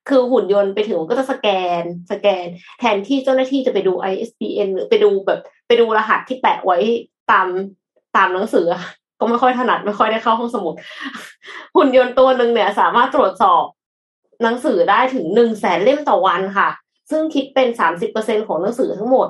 [0.09, 1.47] คือหุ่นยนต์ไปถึงก็จะสแก
[1.81, 2.45] น สแกน
[2.79, 6.77] แทนที่เจ้าหน้าที่จะไปดู ISBN หรือไปดูแบบ ไปดูรหัสที่แปะไว้
[7.31, 7.47] ตาม
[8.15, 8.65] ตามหนังสือ
[9.19, 10.75] ก็ไม่ค่อยถนัดไม่ค่อยได้เข้าห้องสมุด
[11.75, 13.63] หุ่นยนต์ตัวหนึ่งเนี่ย สามารถตรวจสอบ
[14.43, 16.69] หนังสือได้ถึงหนึ่งแสนเล่มต่อวันค่ะ
[17.09, 19.27] ซึ่งคิดเป็นสามสิบเปอร์เซ็นของหนังสือทั้งหมด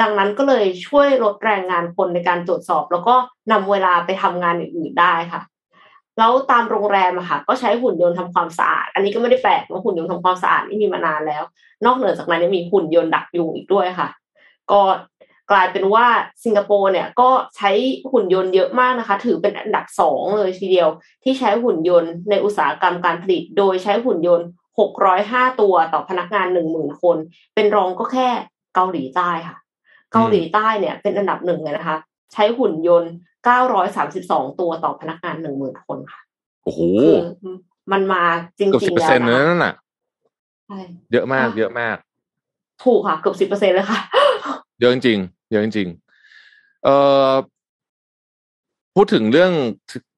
[0.00, 3.14] ดังนั้นก็เลยช่วยลดแรงงานคนในการตรวจสอบ แล้วก็
[3.52, 5.42] นำเวลาไปทำงานอื่นๆได้ค่ะ
[6.18, 11.42] แล้วตามโรงแรมอะค่ะ ก็ใช้หุ่นยนต์ทำความสะอาด อันนี้ก็ไม่ได้แปลกว่าหุ่นยนต์ทำความสะอาดนี่มีมานานแล้ว
[11.84, 14.08] นอกเหนือจากนั้นยังมีหุ่นยนต์ดักยุงอีกด้วยค่ะ
[14.70, 14.80] ก็
[15.50, 16.06] กลายเป็นว่า
[16.44, 17.70] สิงคโปร์เนี่ยก็ใช้
[18.12, 20.88] หุ่นยนต์เยอะมากนะคะ ถือเป็นอันดับสองเลยทีเดียว
[21.24, 24.46] ที่ใช้หุ่นยนต์ในอุตสาหกรรมการผลิต โดยใช้หุ่นยนต์
[24.78, 27.16] 605ตัวต่อพนักงาน10,000คน
[27.54, 28.28] เป็นรองก็แค่
[28.74, 29.56] เกาหลีใต้ค่ะ
[30.12, 31.96] เกาหลีใต้เนี่ยเป็นอันดับหนึ่งเลยนะคะ
[32.32, 33.12] ใช้หุ่นยนต์
[33.44, 36.20] เก้าร้อยสามสิบสองตัวต่อพนักงานหนึ่งหมื่นคนค่ะ
[36.64, 37.16] โอ้โหคือ
[37.92, 38.22] มันมา
[38.58, 39.74] จริงเกือบสิบๆเปอร์แล้เซ็วนต์นะนั่นน่ะ
[40.66, 40.78] ใช่
[41.12, 41.96] เยอะมากอะเยอะมาก
[42.84, 43.98] ถูกค่ะ เกือบสิบเปอร์เซ็นเลยค่ะ
[44.80, 46.96] เยอะจริงๆเยอะจริงๆเอ่
[47.30, 47.32] อ
[48.94, 49.52] พูดถึงเรื่อง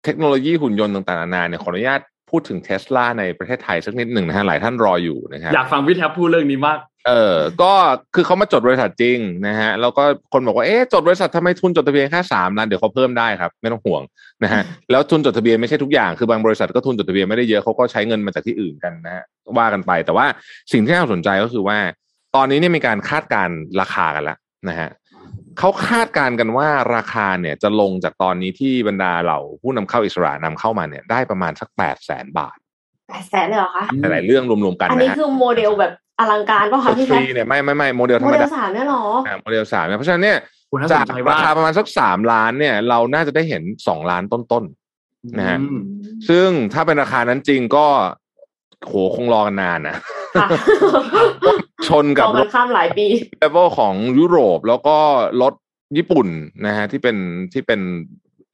[0.04, 2.00] เทคโนโลยีหุ่นยนต์ต่างๆนานาเนี่ยขออนุญาต
[2.30, 7.72] พูดถึงเทสลาในประเทศไทยสักนิดหนึ่งนะฮะหลายท่านรออยู่นะครับอยากฟังพี่แท็บพูดเรื่องนี้มาก เออ ก็
[8.14, 14.02] คือเขามาจดบริษัทจริงนะฮะแล้วก็คนบอกว่าเอ๊ะจดบริษัททำไมทุนจดทะเบียนแค่สามล้านเดี๋ยวเขาเพิ่มได้ครับ ไม่ต้องห่วง
[14.44, 19.24] นะฮะแล้วทุนจดทะเบียนไม่ใช่ทุกอย่างคือบางบริษัทก็ทุนจดทะเบียนไม่ได้เยอะเขาก็ใช้เงินมาจากที่อื่นกันนะฮะ
[19.58, 20.26] ว่ากันไป แต่ว่า
[20.72, 21.78] สิ่งที่น่าสนใจก็คือว่า
[22.36, 24.88] ตอนนี้เนี่ยมีการคาดการณ์ราคากันแล้วนะฮะ
[25.58, 32.56] เขาคาดการณ์กันว่าราคาเนี่ยจะลงจากตอนนี้ที่บรรดาเหล่าผู้นำเข้าอิสระนำเข้ามาเนี่ยได้ประมาณสักแปดแสนบาท
[33.08, 40.38] แปดแสนเลยเหรอคะหลายๆเรื่องรวมๆกันอันนะนี้ฮะคือโมเดลแบบอลังการป่ะคะพี่ฟแพรีทเนี่ยไม่ไม่ไม่โมเดลธรโมรมเดลดาสามเนี่ยเหรออ่าโมเดลสามเนี่ยเพราะฉะนั้นเนี่ย
[40.70, 44.64] คุณน่าสจานกใจราว่าคาประมาณสักสามล้านเนี่ย เราน่าจะได้เห็นสองล้านต้น
[45.38, 47.86] นะฮะอืมๆซึ่งถ้าเป็นราคานั้นจริงก็
[48.86, 49.96] โหคงรอกันนานนะ
[50.40, 50.48] ค่ะ
[51.88, 53.06] ชนกับต่อรกันถข้ามหลายปี
[53.40, 54.96] เลเวลของยุโรปแล้วก็
[55.42, 55.54] รถ
[55.96, 56.28] ญี่ปุ่น
[56.66, 57.16] นะฮะที่เป็น
[57.52, 57.80] ที่เป็น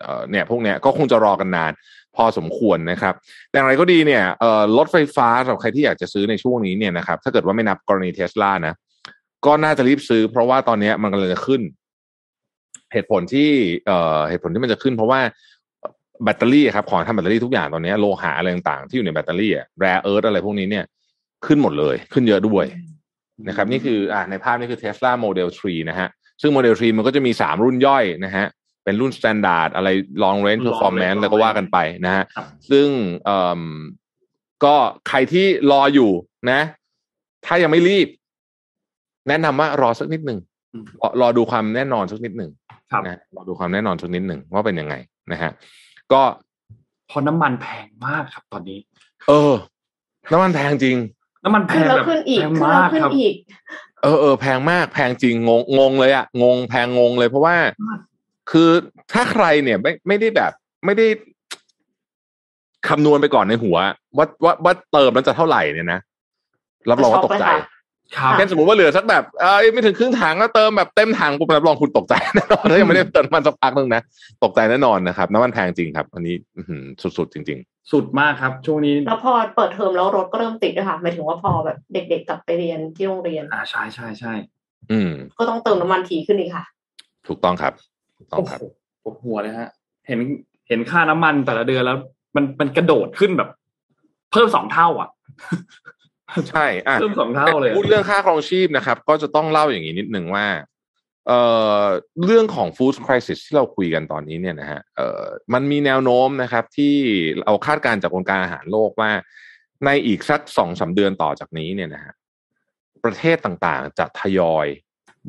[0.01, 1.73] เอ่อเนี่ยพวกเนี้ยก็คงจะรอกันนาน
[2.17, 3.15] พอสมควรนะครับ
[3.51, 8.75] แต่อย่างไรก็ดีเนี่ยเอ่อรถไฟฟ้าสำหรับใครที่อยากจะซื้อในช่วงนี้เนี่ยนะครับถ้าเกิดว่าไม่นับกรณีเทสลานะ
[9.47, 11.63] ก็น่าจะรีบซื้อ เพราะว่าตอนเนี้ยมันกำลังจะขึ้น
[12.93, 13.51] เหตุผลที่
[13.87, 15.21] เอ่อเหตุผลที่มันจะขึ้น เพราะว่า
[16.25, 20.85] แบตเตอรี่ครับของทำแบตเตอรี่ทุกอย่างตอนเนี้ยโลหะอะไรต่างๆที่อยู่ในแบตเตอรี่อะแรเอิร์ธอะไรพวกนี้เนี่ย
[21.47, 22.65] ขึ้นหมดเลย ขึ้นเยอะด้วย
[23.49, 26.09] นะครับ นี่คืออ่าในภาพนี้คือ Tesla Model 3 นะฮะ
[26.41, 28.47] ซึ่ง Model 3 มันก็จะมี 3 รุ่นย่อยนะฮะ
[28.85, 29.89] เป็นรุ่น Standard อะไร
[30.23, 32.89] Long Range Long Performance Range แล้วก็ว่ากันไปนะฮะครับซึ่ง
[33.25, 33.63] เอ่อ
[34.65, 34.77] ก็
[35.09, 36.11] ใครที่รออยู่
[36.51, 36.61] นะ
[37.47, 38.09] ถ้ายังไม่รีบ
[39.29, 40.39] แนะนำว่ารอสักนิดหนึ่ง
[40.75, 42.51] อืมรอรอดูความแน่นอนสักนิดหนึ่ง
[42.93, 44.95] ครับนะรอดูความแน่นอนสักนิดหนึ่งว่าเป็นยังไง
[45.33, 45.51] นะฮะ
[46.13, 46.23] ก็
[47.09, 48.79] เพราะน้ำมันแพงมากครับตอนนี้
[49.29, 49.55] เออ
[50.33, 50.97] น้ำมันแพงจริง
[51.45, 53.35] น้ำมันแพขึ้นงแล้วแบบขึ้นอีกแพงขึ้นมาแล้วกขึ้นครับอีก
[54.03, 57.57] เออเออแพงมากแพงจริงงงงงเลยอะงงแพงงงเลยเพราะว่า
[57.89, 57.99] มาก
[58.51, 58.71] คือ
[59.13, 60.53] ถ้าใครเนี่ยไม่ไม่ได้แบบ
[60.85, 61.07] ไม่ได้
[62.89, 63.77] คำนวณไปก่อนในหัว
[64.17, 66.01] ว่าว่าว่าเติมแล้วจะเท่าไหร่เนี่ยนะ
[66.91, 67.65] รับรองว่าตกใจจะช็อกเลย
[68.17, 74.03] ค่ะครับเช่นสมมติว่าเหลือสักแบบเอ้ยไม่ถึงครึ่งถังก็เติมแบบเต็มถังปุ๊บรับรองคุณตกใจแน่นอนถ้ายังไม่ได้เติมน้ำมันสักพักนึงนะ
[74.45, 76.83] ตกใจแน่นอนนะครับน้ำมันแพงจริงครับ อันนี้อื้อหือ
[77.19, 77.61] สุดๆจริง
[77.93, 86.65] สุดมากครับ ช่วงนี้แล้วพอเปิดเทอมแล้วรถก็เริ่มติดด้วยค่ะหมายถึงว่าพอแบบเด็ก ๆ กลับไปเรียนที่โรงเรียนอ่าใช่ใช่ใช่ๆอืม ก็ต้องเติมน้ำมันถี่ขึ้นอีกค่ะ
[87.29, 87.73] ถูกต้องครับ
[88.19, 88.65] ถูกต้องโอ้ครับโห
[89.03, 89.69] ปวดหัวเลยฮะ
[90.07, 90.19] เห็น
[90.69, 91.99] เห็นค่าน้ำมันแต่ละเดือนแล้ว
[92.37, 93.49] มันมันกระโดดขึ้นแบบ
[94.33, 95.09] เพิ่มสองเท่าอะ
[96.51, 100.47] ใช่อะเพิ่มสองเท่าเลยอะพูดเรื่องค่าครองชีพนะครับ ก็จะต้องเล่าอย่างนี้นิดหนึ่งว่า
[101.27, 101.41] เอ่
[101.83, 101.85] อ
[102.25, 105.23] เรื่องของ food crisis ที่เราคุยกันตอนนี้เนี่ยนะฮะเอ่อ
[105.55, 106.95] มันมีแนวโน้มนะครับ ที่
[107.41, 109.11] เราคาดการณ์จากองค์การอาหารโลกว่า
[109.85, 112.15] ในอีกสักสองสาเดือนต่อจากนี้เนี่ยนะฮะ
[113.05, 114.67] ประเทศต่างๆจะทยอย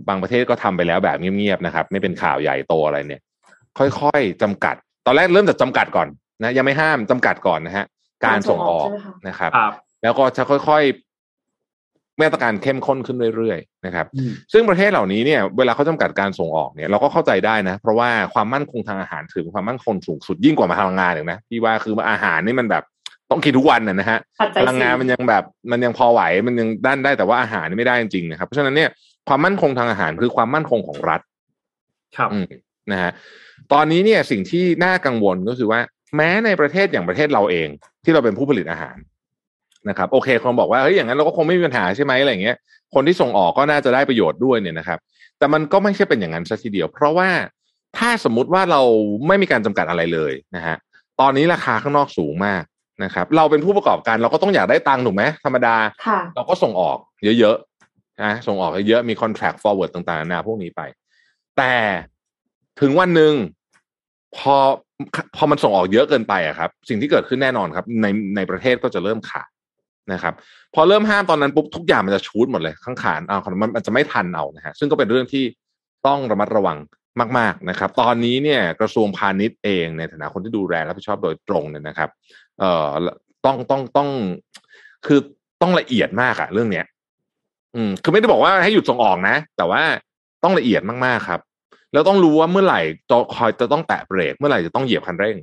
[0.08, 3.22] บางประเทศก็ทำไปแล้วแบบเงียบๆนะครับ ไม่เป็นข่าวใหญ่โตอะไรเนี่ย
[3.78, 4.76] ค่อยๆจำกัด
[5.06, 6.08] ตอนแรกเริ่มจากจำกัดก่อน
[6.42, 7.86] นะยังไม่ห้ามจำกัดก่อนนะฮะ
[8.26, 9.74] การส่งออกการส่งออกใช่ไหมคะนะครับครับ
[10.04, 22.84] แล้วก็จะค่อยๆมาตรการเข้มข้นขึ้นเรื่อยๆนะครับอืมซึ่งประเทศเหล่านี้เนี่ยเวลาเขาจำกัดการส่งออกเนี่ยเราก็เข้าใจได้นะ เพราะว่าความมั่นคงทางอาหารถือเป็นความมั่นคงสูงสุดยิ่งกว่ามาพลังงานอีกนะพี่ว่าคืออาหารนี่มันแบบ
[23.32, 28.90] ต้องกินทุกวันนะนะฮะปัจจัพยลังงานสี่มันยังแบบมันยังพอไหวมันยังด้านได้แต่ว่าอาหารนี่ไม่ได้จริงๆนะครับเพราะฉะนั้นเนี่ย
[29.28, 31.22] ความมั่นคงทางอาหารคือความมั่นคงของรัฐ
[32.18, 32.48] ครับอืม
[32.92, 33.12] นะฮะ
[33.74, 35.80] ตอนนี้เนี่ยสิ่งที่น่ากังวลก็คือว่า
[36.16, 37.68] แม้ในประเทศอย่างประเทศเราเอง
[38.04, 38.96] ที่เราเป็นผู้ผลิตอาหาร
[39.90, 42.58] นะครับโอเคคนบอกว่าเฮ้ยอย่างนั้นเราก็คงไม่มีปัญหาใช่ไหมอะไรอย่างเงี้ย
[42.94, 45.00] คนที่ส่งออกก็น่าจะได้ประโยชน์ด้วยเนี่ยนะครับ
[45.38, 47.30] แต่มันก็ไม่ใช่เป็นอย่างนั้นซะทีเดียว เพราะว่า
[47.98, 48.82] ถ้าสมมุติว่าเรา
[49.28, 50.76] ไม่มีการจำกัดอะไรเลยนะฮะ
[51.20, 52.64] ตอนนี้ราคาข้างนอกสูงมาก
[53.04, 55.76] นะครับ เราเป็นผู้ประกอบการเราก็ต้องอยากได้ตังค์ถูกไหมธรรมดา
[56.06, 56.98] ค่ะเราก็ส่งออก
[57.40, 60.82] เยอะๆนะส่งออกเยอะๆมี contract forward ต่างๆนานาพวกนี้ไป
[61.58, 61.74] แต่
[62.82, 63.34] ถึงวันหนึ่ง
[64.38, 64.56] พอ
[65.36, 69.50] พอมันส่งออกเยอะเกินไปอะครับ สิ่งที่เกิดขึ้นแน่นอนครับ ในในประเทศก็จะเริ่มขาด
[70.14, 70.34] นะครับ
[70.76, 75.44] พอเริ่มห้ามตอนนั้นปุ๊บทุกอย่างมันจะชูดหมดเลยข้างขานเอามันมันจะไม่ทันเอานะฮะซึ่งก็เป็นเรื่องที่
[76.08, 76.78] ต้องระมัดระวัง
[77.38, 82.10] มาก ๆนะครับ ตอนนี้เนี่ยกระทรวงพาณิชย์เองในฐานะคนที่ดูแลรับผิดชอบโดยตรงเนี่ยนะครับ
[82.60, 82.90] เอ่อ
[83.46, 84.10] ต้องต้องต้อง
[85.06, 85.20] คือ
[85.62, 86.86] ต้องละเอียดมากอะเรื่องเนี้ย
[87.76, 89.82] อืม คือไม่ได้บอกว่าให้หยุดส่งออกนะ แต่ว่า
[90.44, 91.42] ต้องละเอียดมากๆครับ
[91.94, 95.38] แล้วต้องรู้ว่าเมื่อไหร่จะคอยจะต้องแตะเบรก เมื่อไหร่จะต้องเหยียบคันเร่ง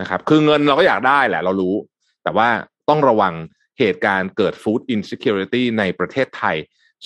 [0.00, 1.74] นะครับ คือเงินเราก็อยากได้แหละ เรารู้
[2.24, 2.48] แต่ว่า
[2.88, 3.34] ต้องระวัง
[3.80, 6.56] เหตุการณ์เกิด food insecurity ในประเทศไทย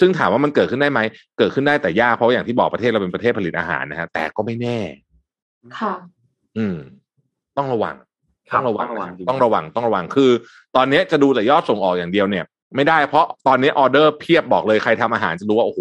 [0.01, 1.01] ซึ่งถามว่ามันเกิดขึ้นได้ไหม
[1.39, 4.79] เกิดขึ้นได้แต่ยากเพราะอย่างที่บอกประเทศเราเป็นประเทศผลิตอาหารนะฮะแต่ก็ไม่แน่
[5.79, 5.95] ค่ะ
[6.57, 6.77] อืม
[7.57, 7.95] ต้องระวัง
[8.51, 10.31] ครัต้บองระวังต้องระวังจริงต้องระวังต้องระวังคือ
[10.77, 12.45] ตอนนี้จะดูแต่ยอดส่งออกอย่างเดียวเนี่ย
[12.77, 15.81] ไม่ได้เพราะตอนนี้ออเดอร์เพียบบอกเลยใครทำอาหารจะรู้ว่าโอ้โห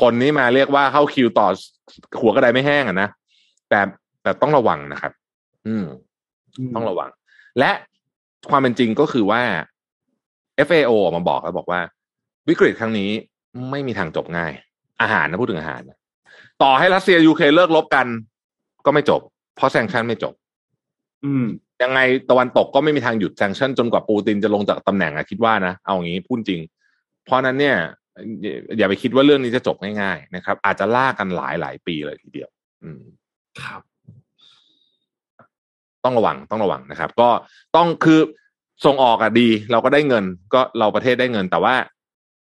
[0.00, 1.48] คนนี้มาเรียกว่าเข้าคิวต่อ
[2.20, 3.08] หัวกระไดไม่แห้งอะนะ
[3.68, 3.80] แต่
[4.22, 5.12] แต่ต้องระวังนะครับ
[5.66, 5.86] อืม
[6.74, 7.08] ต้องระวัง
[7.58, 7.70] และ
[8.50, 9.42] ความเป็นจริงก็คือว่า
[10.68, 11.80] FAO ออกมาบอกแล้วบอกว่า
[12.48, 13.10] วิกฤตครั้งนี้
[13.70, 14.52] ไม่มีทางจบง่าย
[15.02, 15.98] อาหารนะพูดถึงอาหารนะ
[16.62, 18.06] ต่อให้รัสเซียยูเครนเลิกลบกัน
[18.86, 19.20] ก็ไม่จบ
[19.56, 20.34] เพราะแซงชั่นไม่จบ
[21.24, 21.44] อืม
[21.82, 22.00] ยังไง
[22.30, 26.60] ตะวันตกก็ไม่มีทางหยุดแซงชั่นจนกว่าปูตินจะลงจากตำแหน่งอะคิดว่านะ เอาอย่างนี้พูดจริง
[27.24, 27.76] เพราะนั้นเนี่ย
[28.42, 32.48] อย่าอย่าไปคิดว่าเรื่องนี้จะจบง่ายๆนะครับ อาจจะลากกันหลายหลายปีเลยทีเดียว
[32.82, 33.02] อืม
[33.62, 33.82] ครับ
[36.04, 37.28] ต้องระวังต้องระวังนะครับ ก็
[37.76, 38.20] ต้องคือ
[38.84, 40.24] ส่งออกอะดี เราก็ได้เงิน
[40.54, 41.74] ก็เราประเทศได้เงินแต่ว่า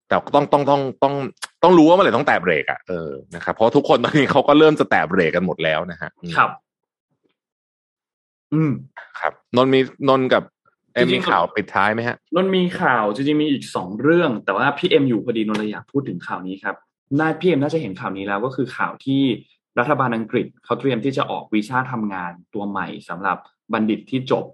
[0.09, 1.15] แต่ต้องต้องต้องต้อง
[1.63, 6.51] ต้องรู้ว่าเมื่อไหร่ต้องแตะเบรกอะเออนะครับเพราะทุกคนตอนนี้เขาก็เริ่มจะแตะเบรกกันหมดแล้วนะฮะอืมครับ
[8.53, 8.73] อืม
[9.21, 10.43] ครับ นนท์มีนนท์กับ
[10.95, 16.77] เอ็มมีจริงๆข่าวปิดท้ายไหมฮะนนท์มีข่าวจริงๆมีอีกสองเรื่อง แต่ว่าพี่เอ็มอยู่พอดีนนท์เลยอยากพูดถึงข่าวนี้ครับ
[17.19, 19.23] น่าพี่เอ็มน่าจะเห็นข่าวนี้แล้วก็คือข่าวที่
[19.79, 23.39] รัฐบาลอังกฤษเขาเตรียมที่จะออกวีซ่าทำงานตัวใหม่สำหรับ
[23.73, 24.45] บัณฑิตที่จบ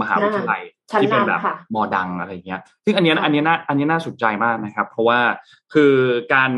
[0.00, 5.20] มหาวิทยาลัยชั้นที่เป็นแบบนำค่ะมอดังอะไรเงี้ย ซึ่งอันเนี้ยอันเนี้ยน่าอันเนี้ยน่าสนใจมากนะครับ เพราะว่า
[5.74, 5.92] คือ
[6.34, 6.50] การ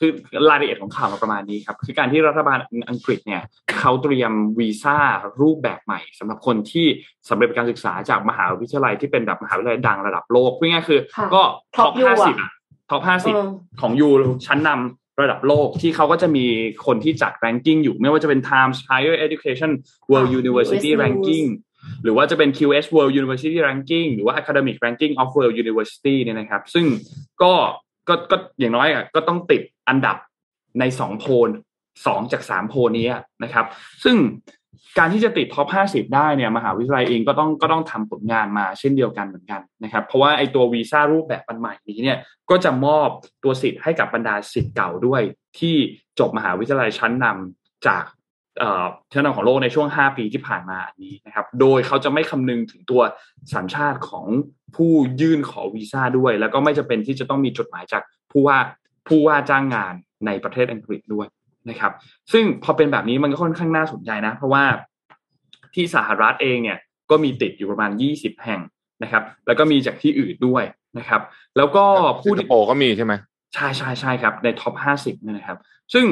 [0.00, 0.10] คือ
[0.50, 2.58] รายละเอียดของข่าวมาประมาณนี้ครับคือการที่รัฐบาล
[2.90, 3.42] อังกฤษเนี่ย
[3.80, 4.96] เขาเตรียมวีซ่า
[5.42, 6.86] รูปแบบใหม่สำหรับคนที่
[7.28, 11.42] สำเร็จการศึกษาจากมหาวิทยาลัยที่เป็นแบบมหาวิทยาลัยดังระดับโลกพูดง่ายๆคือค่ะก็
[11.76, 12.50] ท็อป Top U ห้าสิบอะ
[12.90, 13.48] ท็อปห้าสิบเออ
[13.80, 14.08] ของยู
[14.46, 16.46] ชั้นนำระดับโลกที่เขาก็จะมี
[16.86, 19.70] คนที่จัด ranking อยู่ ไม่ว่าจะเป็น Times Higher Education
[20.10, 21.46] World อ่า University US News Ranking
[22.06, 26.86] หรือว่าจะเป็น QS World University Ranking หรือว่า Academic Ranking of World University เนี่ยนะครับ ซึ่ง
[27.42, 27.52] ก็
[28.08, 30.16] ก็ก็อย่างน้อยอะก็ต้องติดอันดับ
[30.80, 31.48] ในสองโพล
[32.06, 33.08] สองจากสามโพลนี้
[33.42, 33.66] นะครับ
[34.04, 34.16] ซึ่ง
[34.98, 42.18] การที่จะติดท็อป 50 ได้เนี่ยมหาวิทยาลัยเองก็ต้องก็ต้องทำผลงานมาเช่นเดียวกันเหมือนกันนะครับ เพราะว่าไอตัววีซ่ารูปแบบอันใหม่นี้เนี่ย
[42.50, 43.08] ก็จะมอบ
[43.44, 45.22] ตัวสิทธิ์ให้กับบรรดาสิทธิ์เก่าด้วย
[45.58, 45.74] ที่
[46.18, 48.04] จบมหาวิทยาลัยชั้นนำจาก
[49.12, 53.02] ชั้นนำของโลกในช่วง 5 ปีที่ผ่านมาอันนี้นะครับ โดยเขาจะไม่คำนึงถึงตัว
[53.54, 54.26] สัญชาติของ
[54.76, 58.58] ผู้ยื่นขอวีซ่าด้วย แล้วก็ไม่จำเป็นที่จะต้องมีจดหมายจากผู้ว่า
[59.08, 59.94] ผู้ว่าจ้างงาน
[60.26, 61.26] ในประเทศอังกฤษด้วย
[61.70, 61.92] นะครับ
[62.32, 64.64] ซึ่งพอเป็นแบบนี้มันก็ค่อนข้างน่าสนใจนะ เพราะว่า
[65.74, 66.78] ที่สหรัฐเองเนี่ย
[67.10, 68.60] ก็มีติดอยู่ประมาณ 20 แห่ง
[69.02, 70.64] นะครับ แล้วก็มีจากที่อื่นด้วย
[70.98, 71.20] นะครับ
[71.56, 71.84] แล้วก็
[72.22, 73.14] ผู้ผู้ที่ที่โปก็มีใช่ไหม
[73.54, 75.58] ใช่ใช่ใช่ครับ ใน top ห้าสิบเนี่ยนะครับ
[75.94, 76.06] ซึ่ง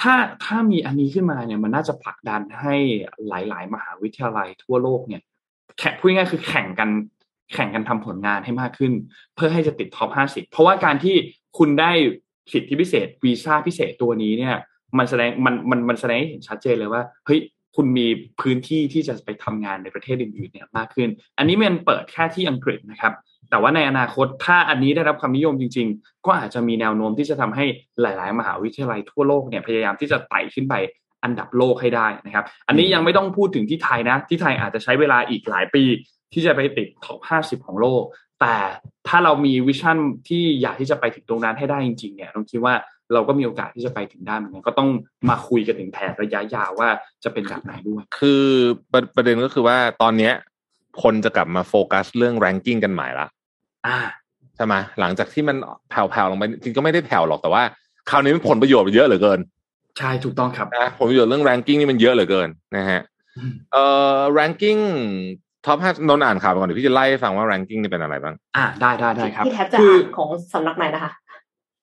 [0.00, 2.74] ถ้าถ้ามีอันนี้ขึ้นมาเนี่ยมันน่าจะผลักดันให้
[3.28, 5.22] หลาย ๆ มหาวิทยาลัยทั่วโลกเนี่ย
[5.78, 6.90] แข่งพูดง่ายคือแข่งกัน
[7.54, 8.92] แข่งกันทำผลงานให้มากขึ้น
[9.34, 11.14] เพื่อให้จะติด top ห้าสิบเพราะว่าการที่
[11.58, 11.92] คุณได้
[12.52, 14.56] สิทธิพิเศษวีซ่าพิเศษตัวนี้เนี่ย
[14.98, 17.40] มันแสดงมันมันมันแสดงให้เห็นชัดเจนเลยว่าเฮ้ย
[17.76, 18.06] คุณมี
[18.40, 23.12] พื้นที่ที่จะไปทำงานในประเทศอื่นๆเนี่ยมากขึ้น อันนี้มันเปิดแค่ที่อังกฤษนะครับ
[23.50, 27.64] แต่ว่าในอนาคตถ้าอันนี้ได้รับความนิยมจริง ๆ ก็อาจจะมีแนวโน้มที่จะทำให้
[28.00, 30.74] หลาย ๆ มหาวิทยาลัยทั่วโลกเนี่ยพยายามที่จะไต่ขึ้นไป
[31.24, 35.84] อันดับโลกให้ได้นะครับ อันนี้ยังไม่ต้องพูดถึงที่ไทยนะ ที่ไทยอาจจะใช้เวลาอีกหลายปี
[36.32, 38.02] ที่จะไปติดท็อป 50 ของโลก
[38.40, 38.56] แต่
[39.08, 42.74] ถ้าเรามีวิชั่นที่อยากที่จะไปถึงตรงนั้นให้ได้จริง ๆ เนี่ยต้องคิดว่า
[43.12, 44.88] เราก็มีโอกาสที่จะไปถึงได้เหมือนกันก็ต้อง
[45.28, 46.88] มาคุยกันถึงแผนระยะยาวว่า
[47.24, 48.44] จะเป็นแบบไหนด้วย คือ
[48.92, 50.34] ประประเด็นก็คือว่าตอนเนี้ย
[51.02, 53.26] คนจะกลับมาโฟกัสเรื่อง ranking กันใหม่ละ
[54.56, 55.56] ใช่ไหมหลังจากที่มัน
[55.90, 57.62] แผ่วๆลงไปจริงก็ไม่ได้แผ่วหรอกแต่ว่า
[58.10, 59.40] คราวนี้มันผลประโยชน์มันเยอะเหลือเกิน
[59.98, 63.00] ใช่ถูกต้องครับนะผลประโยชน์เรื่อง ranking นี่มันเยอะเหลือเกินนะฮะ
[63.38, 63.84] อืมเอ่
[64.16, 64.80] อ ranking
[65.66, 71.12] ท็อปห้านนท์อ่านข่าวไปก่อนเดี๋ยวพี่จะไล่ให้ฟังว่า ranking นี่เป็นอะไรบ้าง อ่าได้ได้ได้ครับพี่แท็บจะคืออ่านของสำนักไหนนะคะ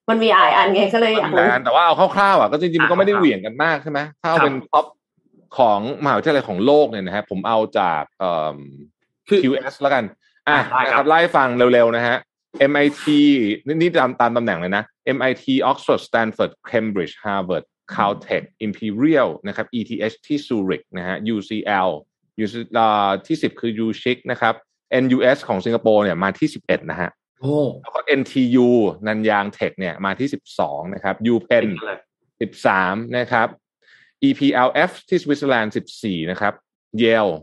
[0.10, 4.86] มันมีอ่านอ่านไงก็เลยอยากมีหลายรู้อันแต่ว่าเอาคร่าวๆอะก็จริงๆมันก็อะไม่ได้คร่าวๆเหวี่ยงกันมากใช่ไหมถ้าเอาครับเป็น top
[5.58, 8.58] ของมหาวิทยาลัยของโลกเนี่ยนะฮะผมเอาจากเอ่อ
[9.28, 10.04] คือ QS แล้วกัน
[10.50, 12.18] อะได้ครับนะครับไล่ฟังเร็วๆนะฮะ
[12.72, 13.06] MIT
[13.66, 14.84] นี่นี่ตามตามตำแหน่งเลยนะ
[15.16, 21.90] MIT Oxford Stanford Cambridge Harvard Caltech Imperial นะครับ ETH ที่ Zurich นะฮะ UCL
[22.44, 24.54] UC อ่าที่ 10 คือ UChicago นะครับ
[25.04, 27.10] NUS ของสิงคโปร์เนี่ยมาที่ 11 นะฮะ
[27.42, 28.70] โอ้แล้วก็ NTU
[29.08, 30.30] นันยางเทคเนี่ยมาที่
[30.60, 32.00] 12 นะครับ UPenn ติดเลย
[32.58, 33.48] 13 นะครับ
[34.28, 36.54] EPLF ที่สวิตเซอร์แลนด์ 14 นะครับ
[37.04, 37.34] Yale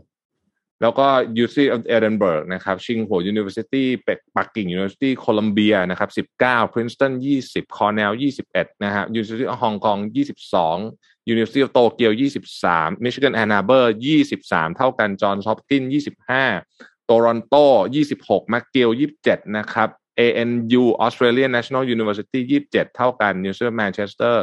[0.81, 1.07] แล้วก็
[1.39, 6.09] University of Edinburgh นะครับ Tsinghua University เป็กปักกิ่ง University Columbia นะครับ
[6.41, 7.11] 19 Princeton
[7.43, 8.13] 20 Cornell
[8.47, 13.85] 21นะฮะ University of Hong Kong 22 University of Tokyo 23 Michigan Ann Arbor
[14.29, 18.91] 23 เท่ากัน Johns Hopkins 25 Toronto 26 McGill
[19.23, 19.89] 27 นะครับ
[20.25, 24.35] ANU Australian National University 27 เท่ากัน University of Manchester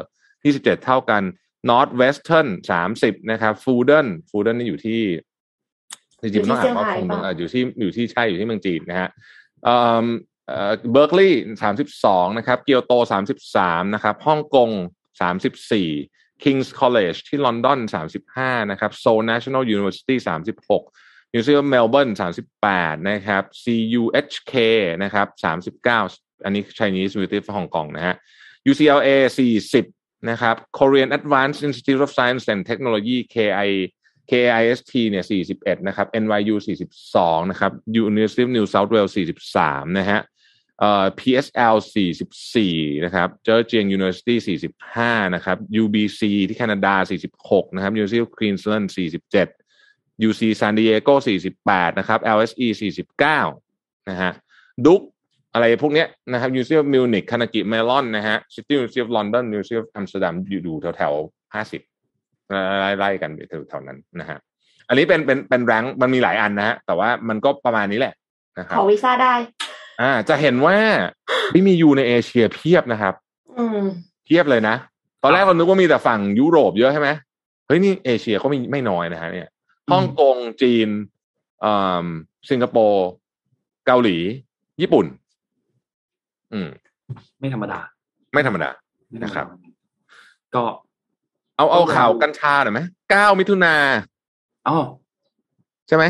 [0.42, 1.22] 27 เท่ากัน
[1.70, 5.02] Northwestern สามสิบนะครับ Fulden Fulden นี่อยู่ที่
[6.22, 9.08] จริงๆต้องอ่านว่าคงเมืองอยู่ที่อยู่ที่ใช่อยู่ที่เมืองจีนนะฮะ
[9.64, 10.06] เอ่อ
[10.48, 14.70] เอ่อเบิร์กลีย์สามสิบสองนะครับเกียวโตสามสิบสามนะครับฮ่องกง
[15.20, 15.88] สามสิบสี่
[16.42, 20.84] King's College ที่ลอนดอนสามสิบห้านะครับ Seoul National University สามสิบหก
[21.32, 24.54] New Zealand Melbourne สามสิบแปดนะครับ CUHK
[25.02, 26.00] นะครับสามสิบเก้า
[26.44, 28.14] อันนี้ Chinese University of Hong Kong นะฮะ
[28.70, 29.08] UCLA
[29.38, 29.84] สี่สิบ
[30.30, 33.70] นะครับ Korean Advanced Institute of Science and Technology KI
[34.30, 35.24] KIST เนี่ย
[35.56, 36.54] 41นะครับ NYU
[37.06, 37.72] 42นะครับ
[38.10, 39.12] University of New South Wales
[39.56, 40.20] 43นะฮะ
[40.80, 41.76] เอ่อ PSL
[42.38, 44.36] 44นะครับ Georgian University
[44.84, 46.94] 45นะครับ UBC ที่แคนาดา
[47.34, 51.14] 46นะครับ University of Queensland 47 UC San Diego
[51.56, 52.66] 48นะครับ LSE
[53.38, 54.32] 49นะฮะ
[54.86, 55.02] ดุก
[55.54, 61.97] อะไรพวกเนี้ยนะครับ University of Munich คานากิเมลอนนะฮะ City University of London University of Amsterdam อยู่แถวๆ50
[62.98, 63.30] ไล่ๆกัน
[63.68, 64.38] แถวๆนั้นนะฮะ
[64.88, 68.14] อันนี้เป็นเป็นเป็นแรงมันมีหลายอันนะฮะแต่ว่ามันก็ประมาณนี้แหละ
[68.58, 69.34] นะครับขอวีซ่าได้
[70.00, 70.76] อ่า จะเห็นว่า
[71.52, 73.14] ที่มีอยู่ในเอเชียเพียบนะครับ
[73.58, 73.80] อืม
[74.24, 74.76] เพียบเลยนะ
[75.22, 77.08] ตอนแรกเรานึกว่ามีแต่ฝั่งยุโรปเยอะใช่ไหม
[77.66, 79.48] เฮ้ยนี่เอเชียก็มีไม่น้อยนะฮะเนี่ย
[79.92, 80.88] ฮ่องกงจีน
[81.64, 82.06] อ่า
[82.50, 83.08] สิงคโปร์
[83.86, 84.16] เกาหลี
[84.80, 85.06] ญี่ปุ่น
[86.52, 86.68] อืม
[87.40, 87.78] ไม่ธรรมดา
[88.32, 88.68] ไม่ธรรมดา
[89.10, 89.46] ไม่ธมดานะครับ
[90.54, 90.62] ก็
[91.58, 92.80] เอาเอาข่าวกัญชาหน่อยไหม
[93.10, 93.74] เก้ามิถุนา
[94.68, 94.76] อ๋อ
[95.88, 96.04] ใช่ไหม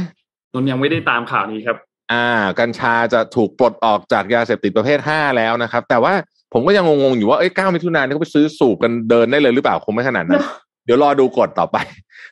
[0.53, 1.77] นนยังไม่ได้ตามข่าวนี้ครับ
[2.13, 2.27] อ่า
[2.61, 6.13] กัญชาจะถูกปลดออกจากยาเสพติดประเภทห้าแล้วนะครับ แต่ว่า
[6.53, 10.43] ผมก็ยังงงๆอยู่ว่าเอ้ยเก้ามิถุนายนนี่เขาไปซื้อสูบกันเดินได้เลยหรือเปล่าคงไม่ขนาดนั้น
[10.85, 11.77] เดี๋ยวรอดูกฎต่อไป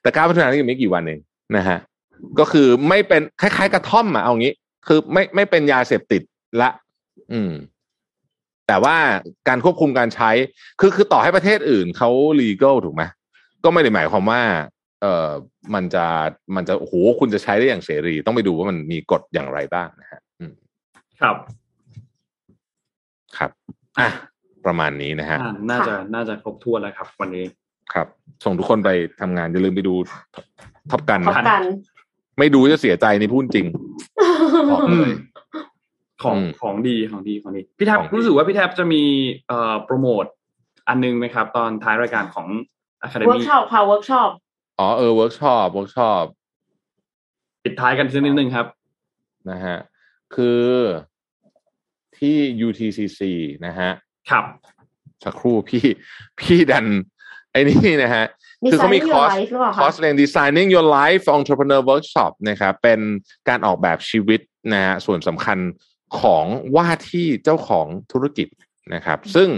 [0.02, 1.20] แต่เก้ามิถุนายนนี่ยังไม่กี่วันเอง
[1.56, 1.78] นะฮะ
[2.38, 4.52] ก็คือไม่เป็นคล้าย ๆ กระท่อมอะเอางี้
[4.86, 6.22] คือไม่ไม่เป็นยาเสพติด
[6.62, 6.70] ละ
[7.32, 7.50] อืม
[8.68, 8.96] แต่ว่า
[9.48, 10.30] การควบคุมการใช้
[10.80, 12.10] คือคือต่อให้ประเทศอื่นเขา
[12.40, 13.02] legal ถูกไหม
[13.64, 14.42] ก็ไม่ได้หมายความว่า
[15.02, 15.30] เอ่อ
[15.74, 16.06] มันจะ
[16.56, 20.52] มันจะโอ้โหคุณจะใช้ได้อย่างเสรี ต้องไปดูว่ามันมีกฎอย่างไรบ้างนะฮะอืม
[21.20, 21.36] ครับ
[23.36, 23.50] ครับ
[23.98, 24.08] อะ
[24.66, 27.44] ประมาณนี้นะฮะอ่าน่าจะน่าจะครบถ้วนแล้วครับ วันนี้
[27.94, 28.06] ครับ
[28.44, 28.90] ส่งทุกคนไป
[29.20, 29.94] ทำงานอย่าลืมไปดู
[30.90, 31.62] ท็อปกันขอบนะกัน
[32.38, 33.66] ไม่ดูจะเสียใจในพูดจริง
[34.70, 35.12] บอกเลย
[36.22, 39.02] ของอืมของดีของดีของดีพี่แทบของดีรู้สึกว่าพี่แทบจะมี
[39.48, 40.24] เอ่อโปรโมท
[40.88, 42.48] อันนึงไหมครับ ตอนท้ายรายการของ
[43.26, 44.30] เวิร์ก Academy ช็อปค่ะเวิร์กช็อป
[44.78, 46.24] อ๋อเออเวิร์กช็อปเวิร์กช็อป
[47.64, 48.66] ปิดท้ายกันสักนิดนึงครับ
[49.50, 49.76] นะฮะ
[50.34, 50.62] คือ
[52.18, 52.36] ที่
[52.66, 53.20] UTCC
[53.66, 53.90] นะฮะ
[54.30, 54.44] ครับ
[55.24, 55.84] สักครู่พี่
[56.40, 56.86] พี่ดัน
[57.52, 58.24] ไอ้นี่นะฮะ
[58.72, 63.00] คือเขามีคอร์ส Designing Your Life หรือเปล่าคอร์สคะเรียน Designing Your Life Entrepreneur Workshop นะครับ เป็น
[63.48, 64.40] การออกแบบชีวิต
[64.72, 65.58] นะฮะส่วนสำคัญ
[66.20, 66.44] ของ
[66.76, 68.48] ว่าที่เจ้าของธุรกิจ
[68.94, 69.48] นะครับ ซึ่ง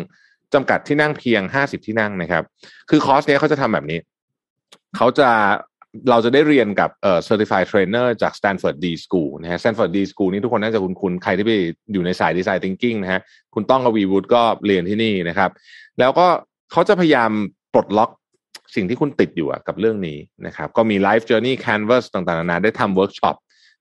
[0.55, 2.45] จำกัดที่นั่งเพียง 50 ที่นั่งนะครับ
[2.91, 4.01] คือคอร์สเนี้ยเขาจะทำแบบนี้
[4.97, 5.31] เขาจะ
[6.11, 11.53] เราจะได้เรียนกับเอ่อ certified trainer จาก Stanford D School นะฮะ Stanford D School นี่ทุกคนน่าจะคุ้นๆ ใครที่ไป
[11.93, 13.21] อยู่ในสาย design thinking นะฮะ
[13.55, 15.51] คุณต้องกับวีวูดก็เรียนที่นี่นะครับ
[15.99, 16.27] แล้วก็
[16.73, 17.31] เขาจะพยายาม
[17.75, 18.11] ปลดล็อก
[18.75, 23.37] สิ่งที่คุณติดอยู่อะกับเรื่องนี้นะครับ ก็มี life journey canvas ต่างๆ นานาได้ทำเวิร์กช็อป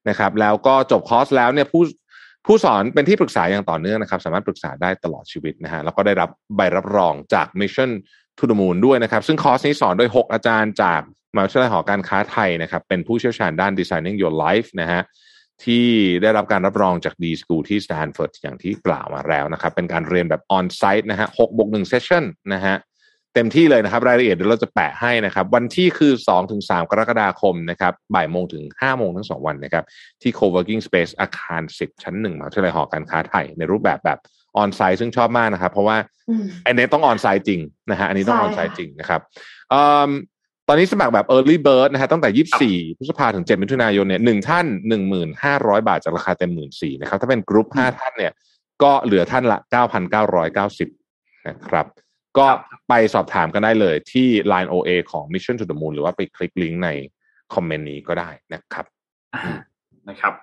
[0.09, 1.83] นะครับ แล้วก็จบคอร์สแล้วเนี่ยผู้
[2.45, 7.91] ผู้สอนเป็นที่ปรึกษาอย่างต่อเนื่องนะครับ สามารถปรึกษาได้ตลอดชีวิตนะฮะแล้วก็ได้รับใบรับรองจาก Mission
[8.37, 11.01] to the Moon ด้วยนะครับ ซึ่งคอร์สนี้สอนโดย 6 อาจารย์จาก
[11.33, 15.01] มหาวิทยาลัยหอการค้าไทยนะครับ เป็นผู้เชี่ยวชาญด้าน designing your life นะฮะ
[15.63, 15.85] ที่
[16.21, 22.23] ได้รับการรับรองจาก d.school ที่ Stanford อย่างที่กล่าวมาแล้วนะครับ เป็นการเรียนแบบ on site นะฮะ6บวก1 session
[22.53, 22.75] นะฮะ
[23.37, 29.83] เต็มที่เลยนะครับ รายละเอียดเดี๋ยวเราจะแปะให้นะครับ วันที่คือ2-3ถึง3กรกฎาคมนะครับบ่ายโมงถึง 5 โมงทั้ง 2 วันนะครับ
[30.21, 34.19] ที่ co-working space อาคาร 10 ชั้น1มหาวิทยาลัยหอการค้าไทย ในรูปแบบแบบ
[34.61, 35.97] on site ซึ่งชอบมากนะครับ เพราะว่า
[36.29, 37.61] อืมอันนี้ต้อง on site จริง
[37.91, 39.21] นะฮะอันนี้ต้องใช่ on site ค่ะจริงนะครับ
[39.69, 40.09] เอิ่ม
[40.67, 44.65] ตอนนี้สมัครแบบ early bird นะฮะตั้งแต่ 24 พฤษภาถึง 7 มิถุนายนเนี่ยหนึ่งท่าน
[45.25, 48.33] 1,500 บาทจากราคาเต็ม 14,000นะครับ ถ้าเป็นกรุ๊ป 5 ท่านเนี่ย
[48.83, 49.59] ก็เหลือท่านละ
[50.53, 51.87] 9,990 นะครับ
[52.39, 52.47] ก็
[52.89, 56.89] ไปสอบถามกันได้เลยที่ Line OA ของ Mission to the Moon หรือว่าไปคลิกลิงก์ใน
[57.53, 58.85] คอมเมนต์นี้ก็ได้นะครับ
[59.35, 59.41] อ่า
[60.09, 60.33] นะครับ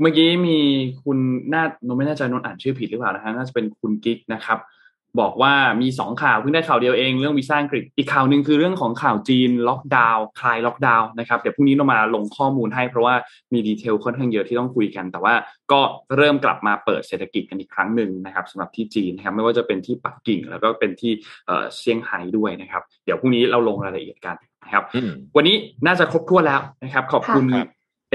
[0.00, 0.58] เมื่อกี้มี
[1.04, 1.18] คุณ
[1.52, 4.58] น่านนไม่แน่ใจนนอ่านชื่อผิดหรือเปล่านะฮะน่าจะเป็นคุณกิ๊กนะครับ
[5.20, 13.14] บอกว่ามีสองข่าวเพิ่งได้ข่าวเดียวเองเรื่องวีซ่าอังกฤษอีกข่าวหนึ่งคือเรื่องของข่าวจีนล็อกดาวน์คลายล็อกดาวน์นะครับเดี๋ยวพรุ่งนี้เรามาลงข้อมูลให้เพราะว่า
[13.52, 15.34] มี detail ค่อนข้างเยอะที่ต้องคุยกัน แต่ว่า
[15.72, 15.80] ก็
[16.16, 21.12] เริ่มกลับมาเปิดเศรษฐกิจกันอีกครั้งหนึ่งนะครับสำหรับที่จีนนะครับไม่ว่าจะเป็นที่ปักกิ่ง แล้วก็เป็นที่
[21.46, 25.56] เอ่อเซี่ยงไฮ้ด้วยนะครับเดี๋ยวพรุ่งนี้เราลงรายละเอียดกันนะครับอืมวันนี้
[25.86, 27.68] น่าจะครบถ้วนแล้วนะครับ ขอบคุณครับ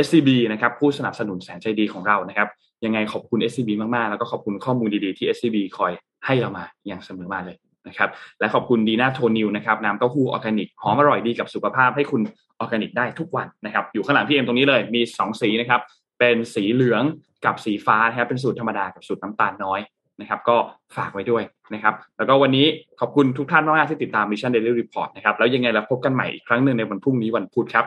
[0.06, 2.48] SCB นะครับผู้สนับสนุนแสนใจดีของเรานะครับ
[2.86, 5.92] ยังไงขอบคุณ SCB มากๆ แล้วก็ขอบคุณข้อมูลดีๆที่ SCB คอย
[6.26, 7.58] ให้เรามาอย่างเสมอมาเลย
[7.88, 12.22] นะครับและขอบคุณดีน่าโทนิวนะครับน้ำเต้าหู้ออร์แกนิกหอมอร่อยดีกับสุขภาพให้คุณ
[12.60, 15.82] ออร์แกนิกได้ทุกวันนะครับอยู่ข้างหลังพี่เอ็มตรงนี้เลยมี 2 สีนะครับ
[16.20, 17.04] เป็นสีเหลือง
[17.46, 19.80] กับสีฟ้านะครับเป็นสูตรธรรมดากับสูตรน้ำตาลน้อย
[20.20, 20.58] นะครับก็
[20.98, 21.44] ฝากไว้ด้วย
[21.74, 22.66] นะครับแล้วก็วันนี้
[23.00, 27.86] ขอบคุณทุกท่านมากๆที่ติดตาม Mission Daily Report นะครับแล้วยังไงเราพบกันใหม่อีกครั้งหนึ่งในวันพรุ่งนี้วันพุธครับ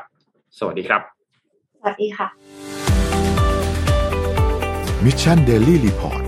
[0.59, 1.03] สวัสดีครับ
[1.79, 2.29] สวัสดีค่ะ
[5.05, 6.28] Mission Daily Report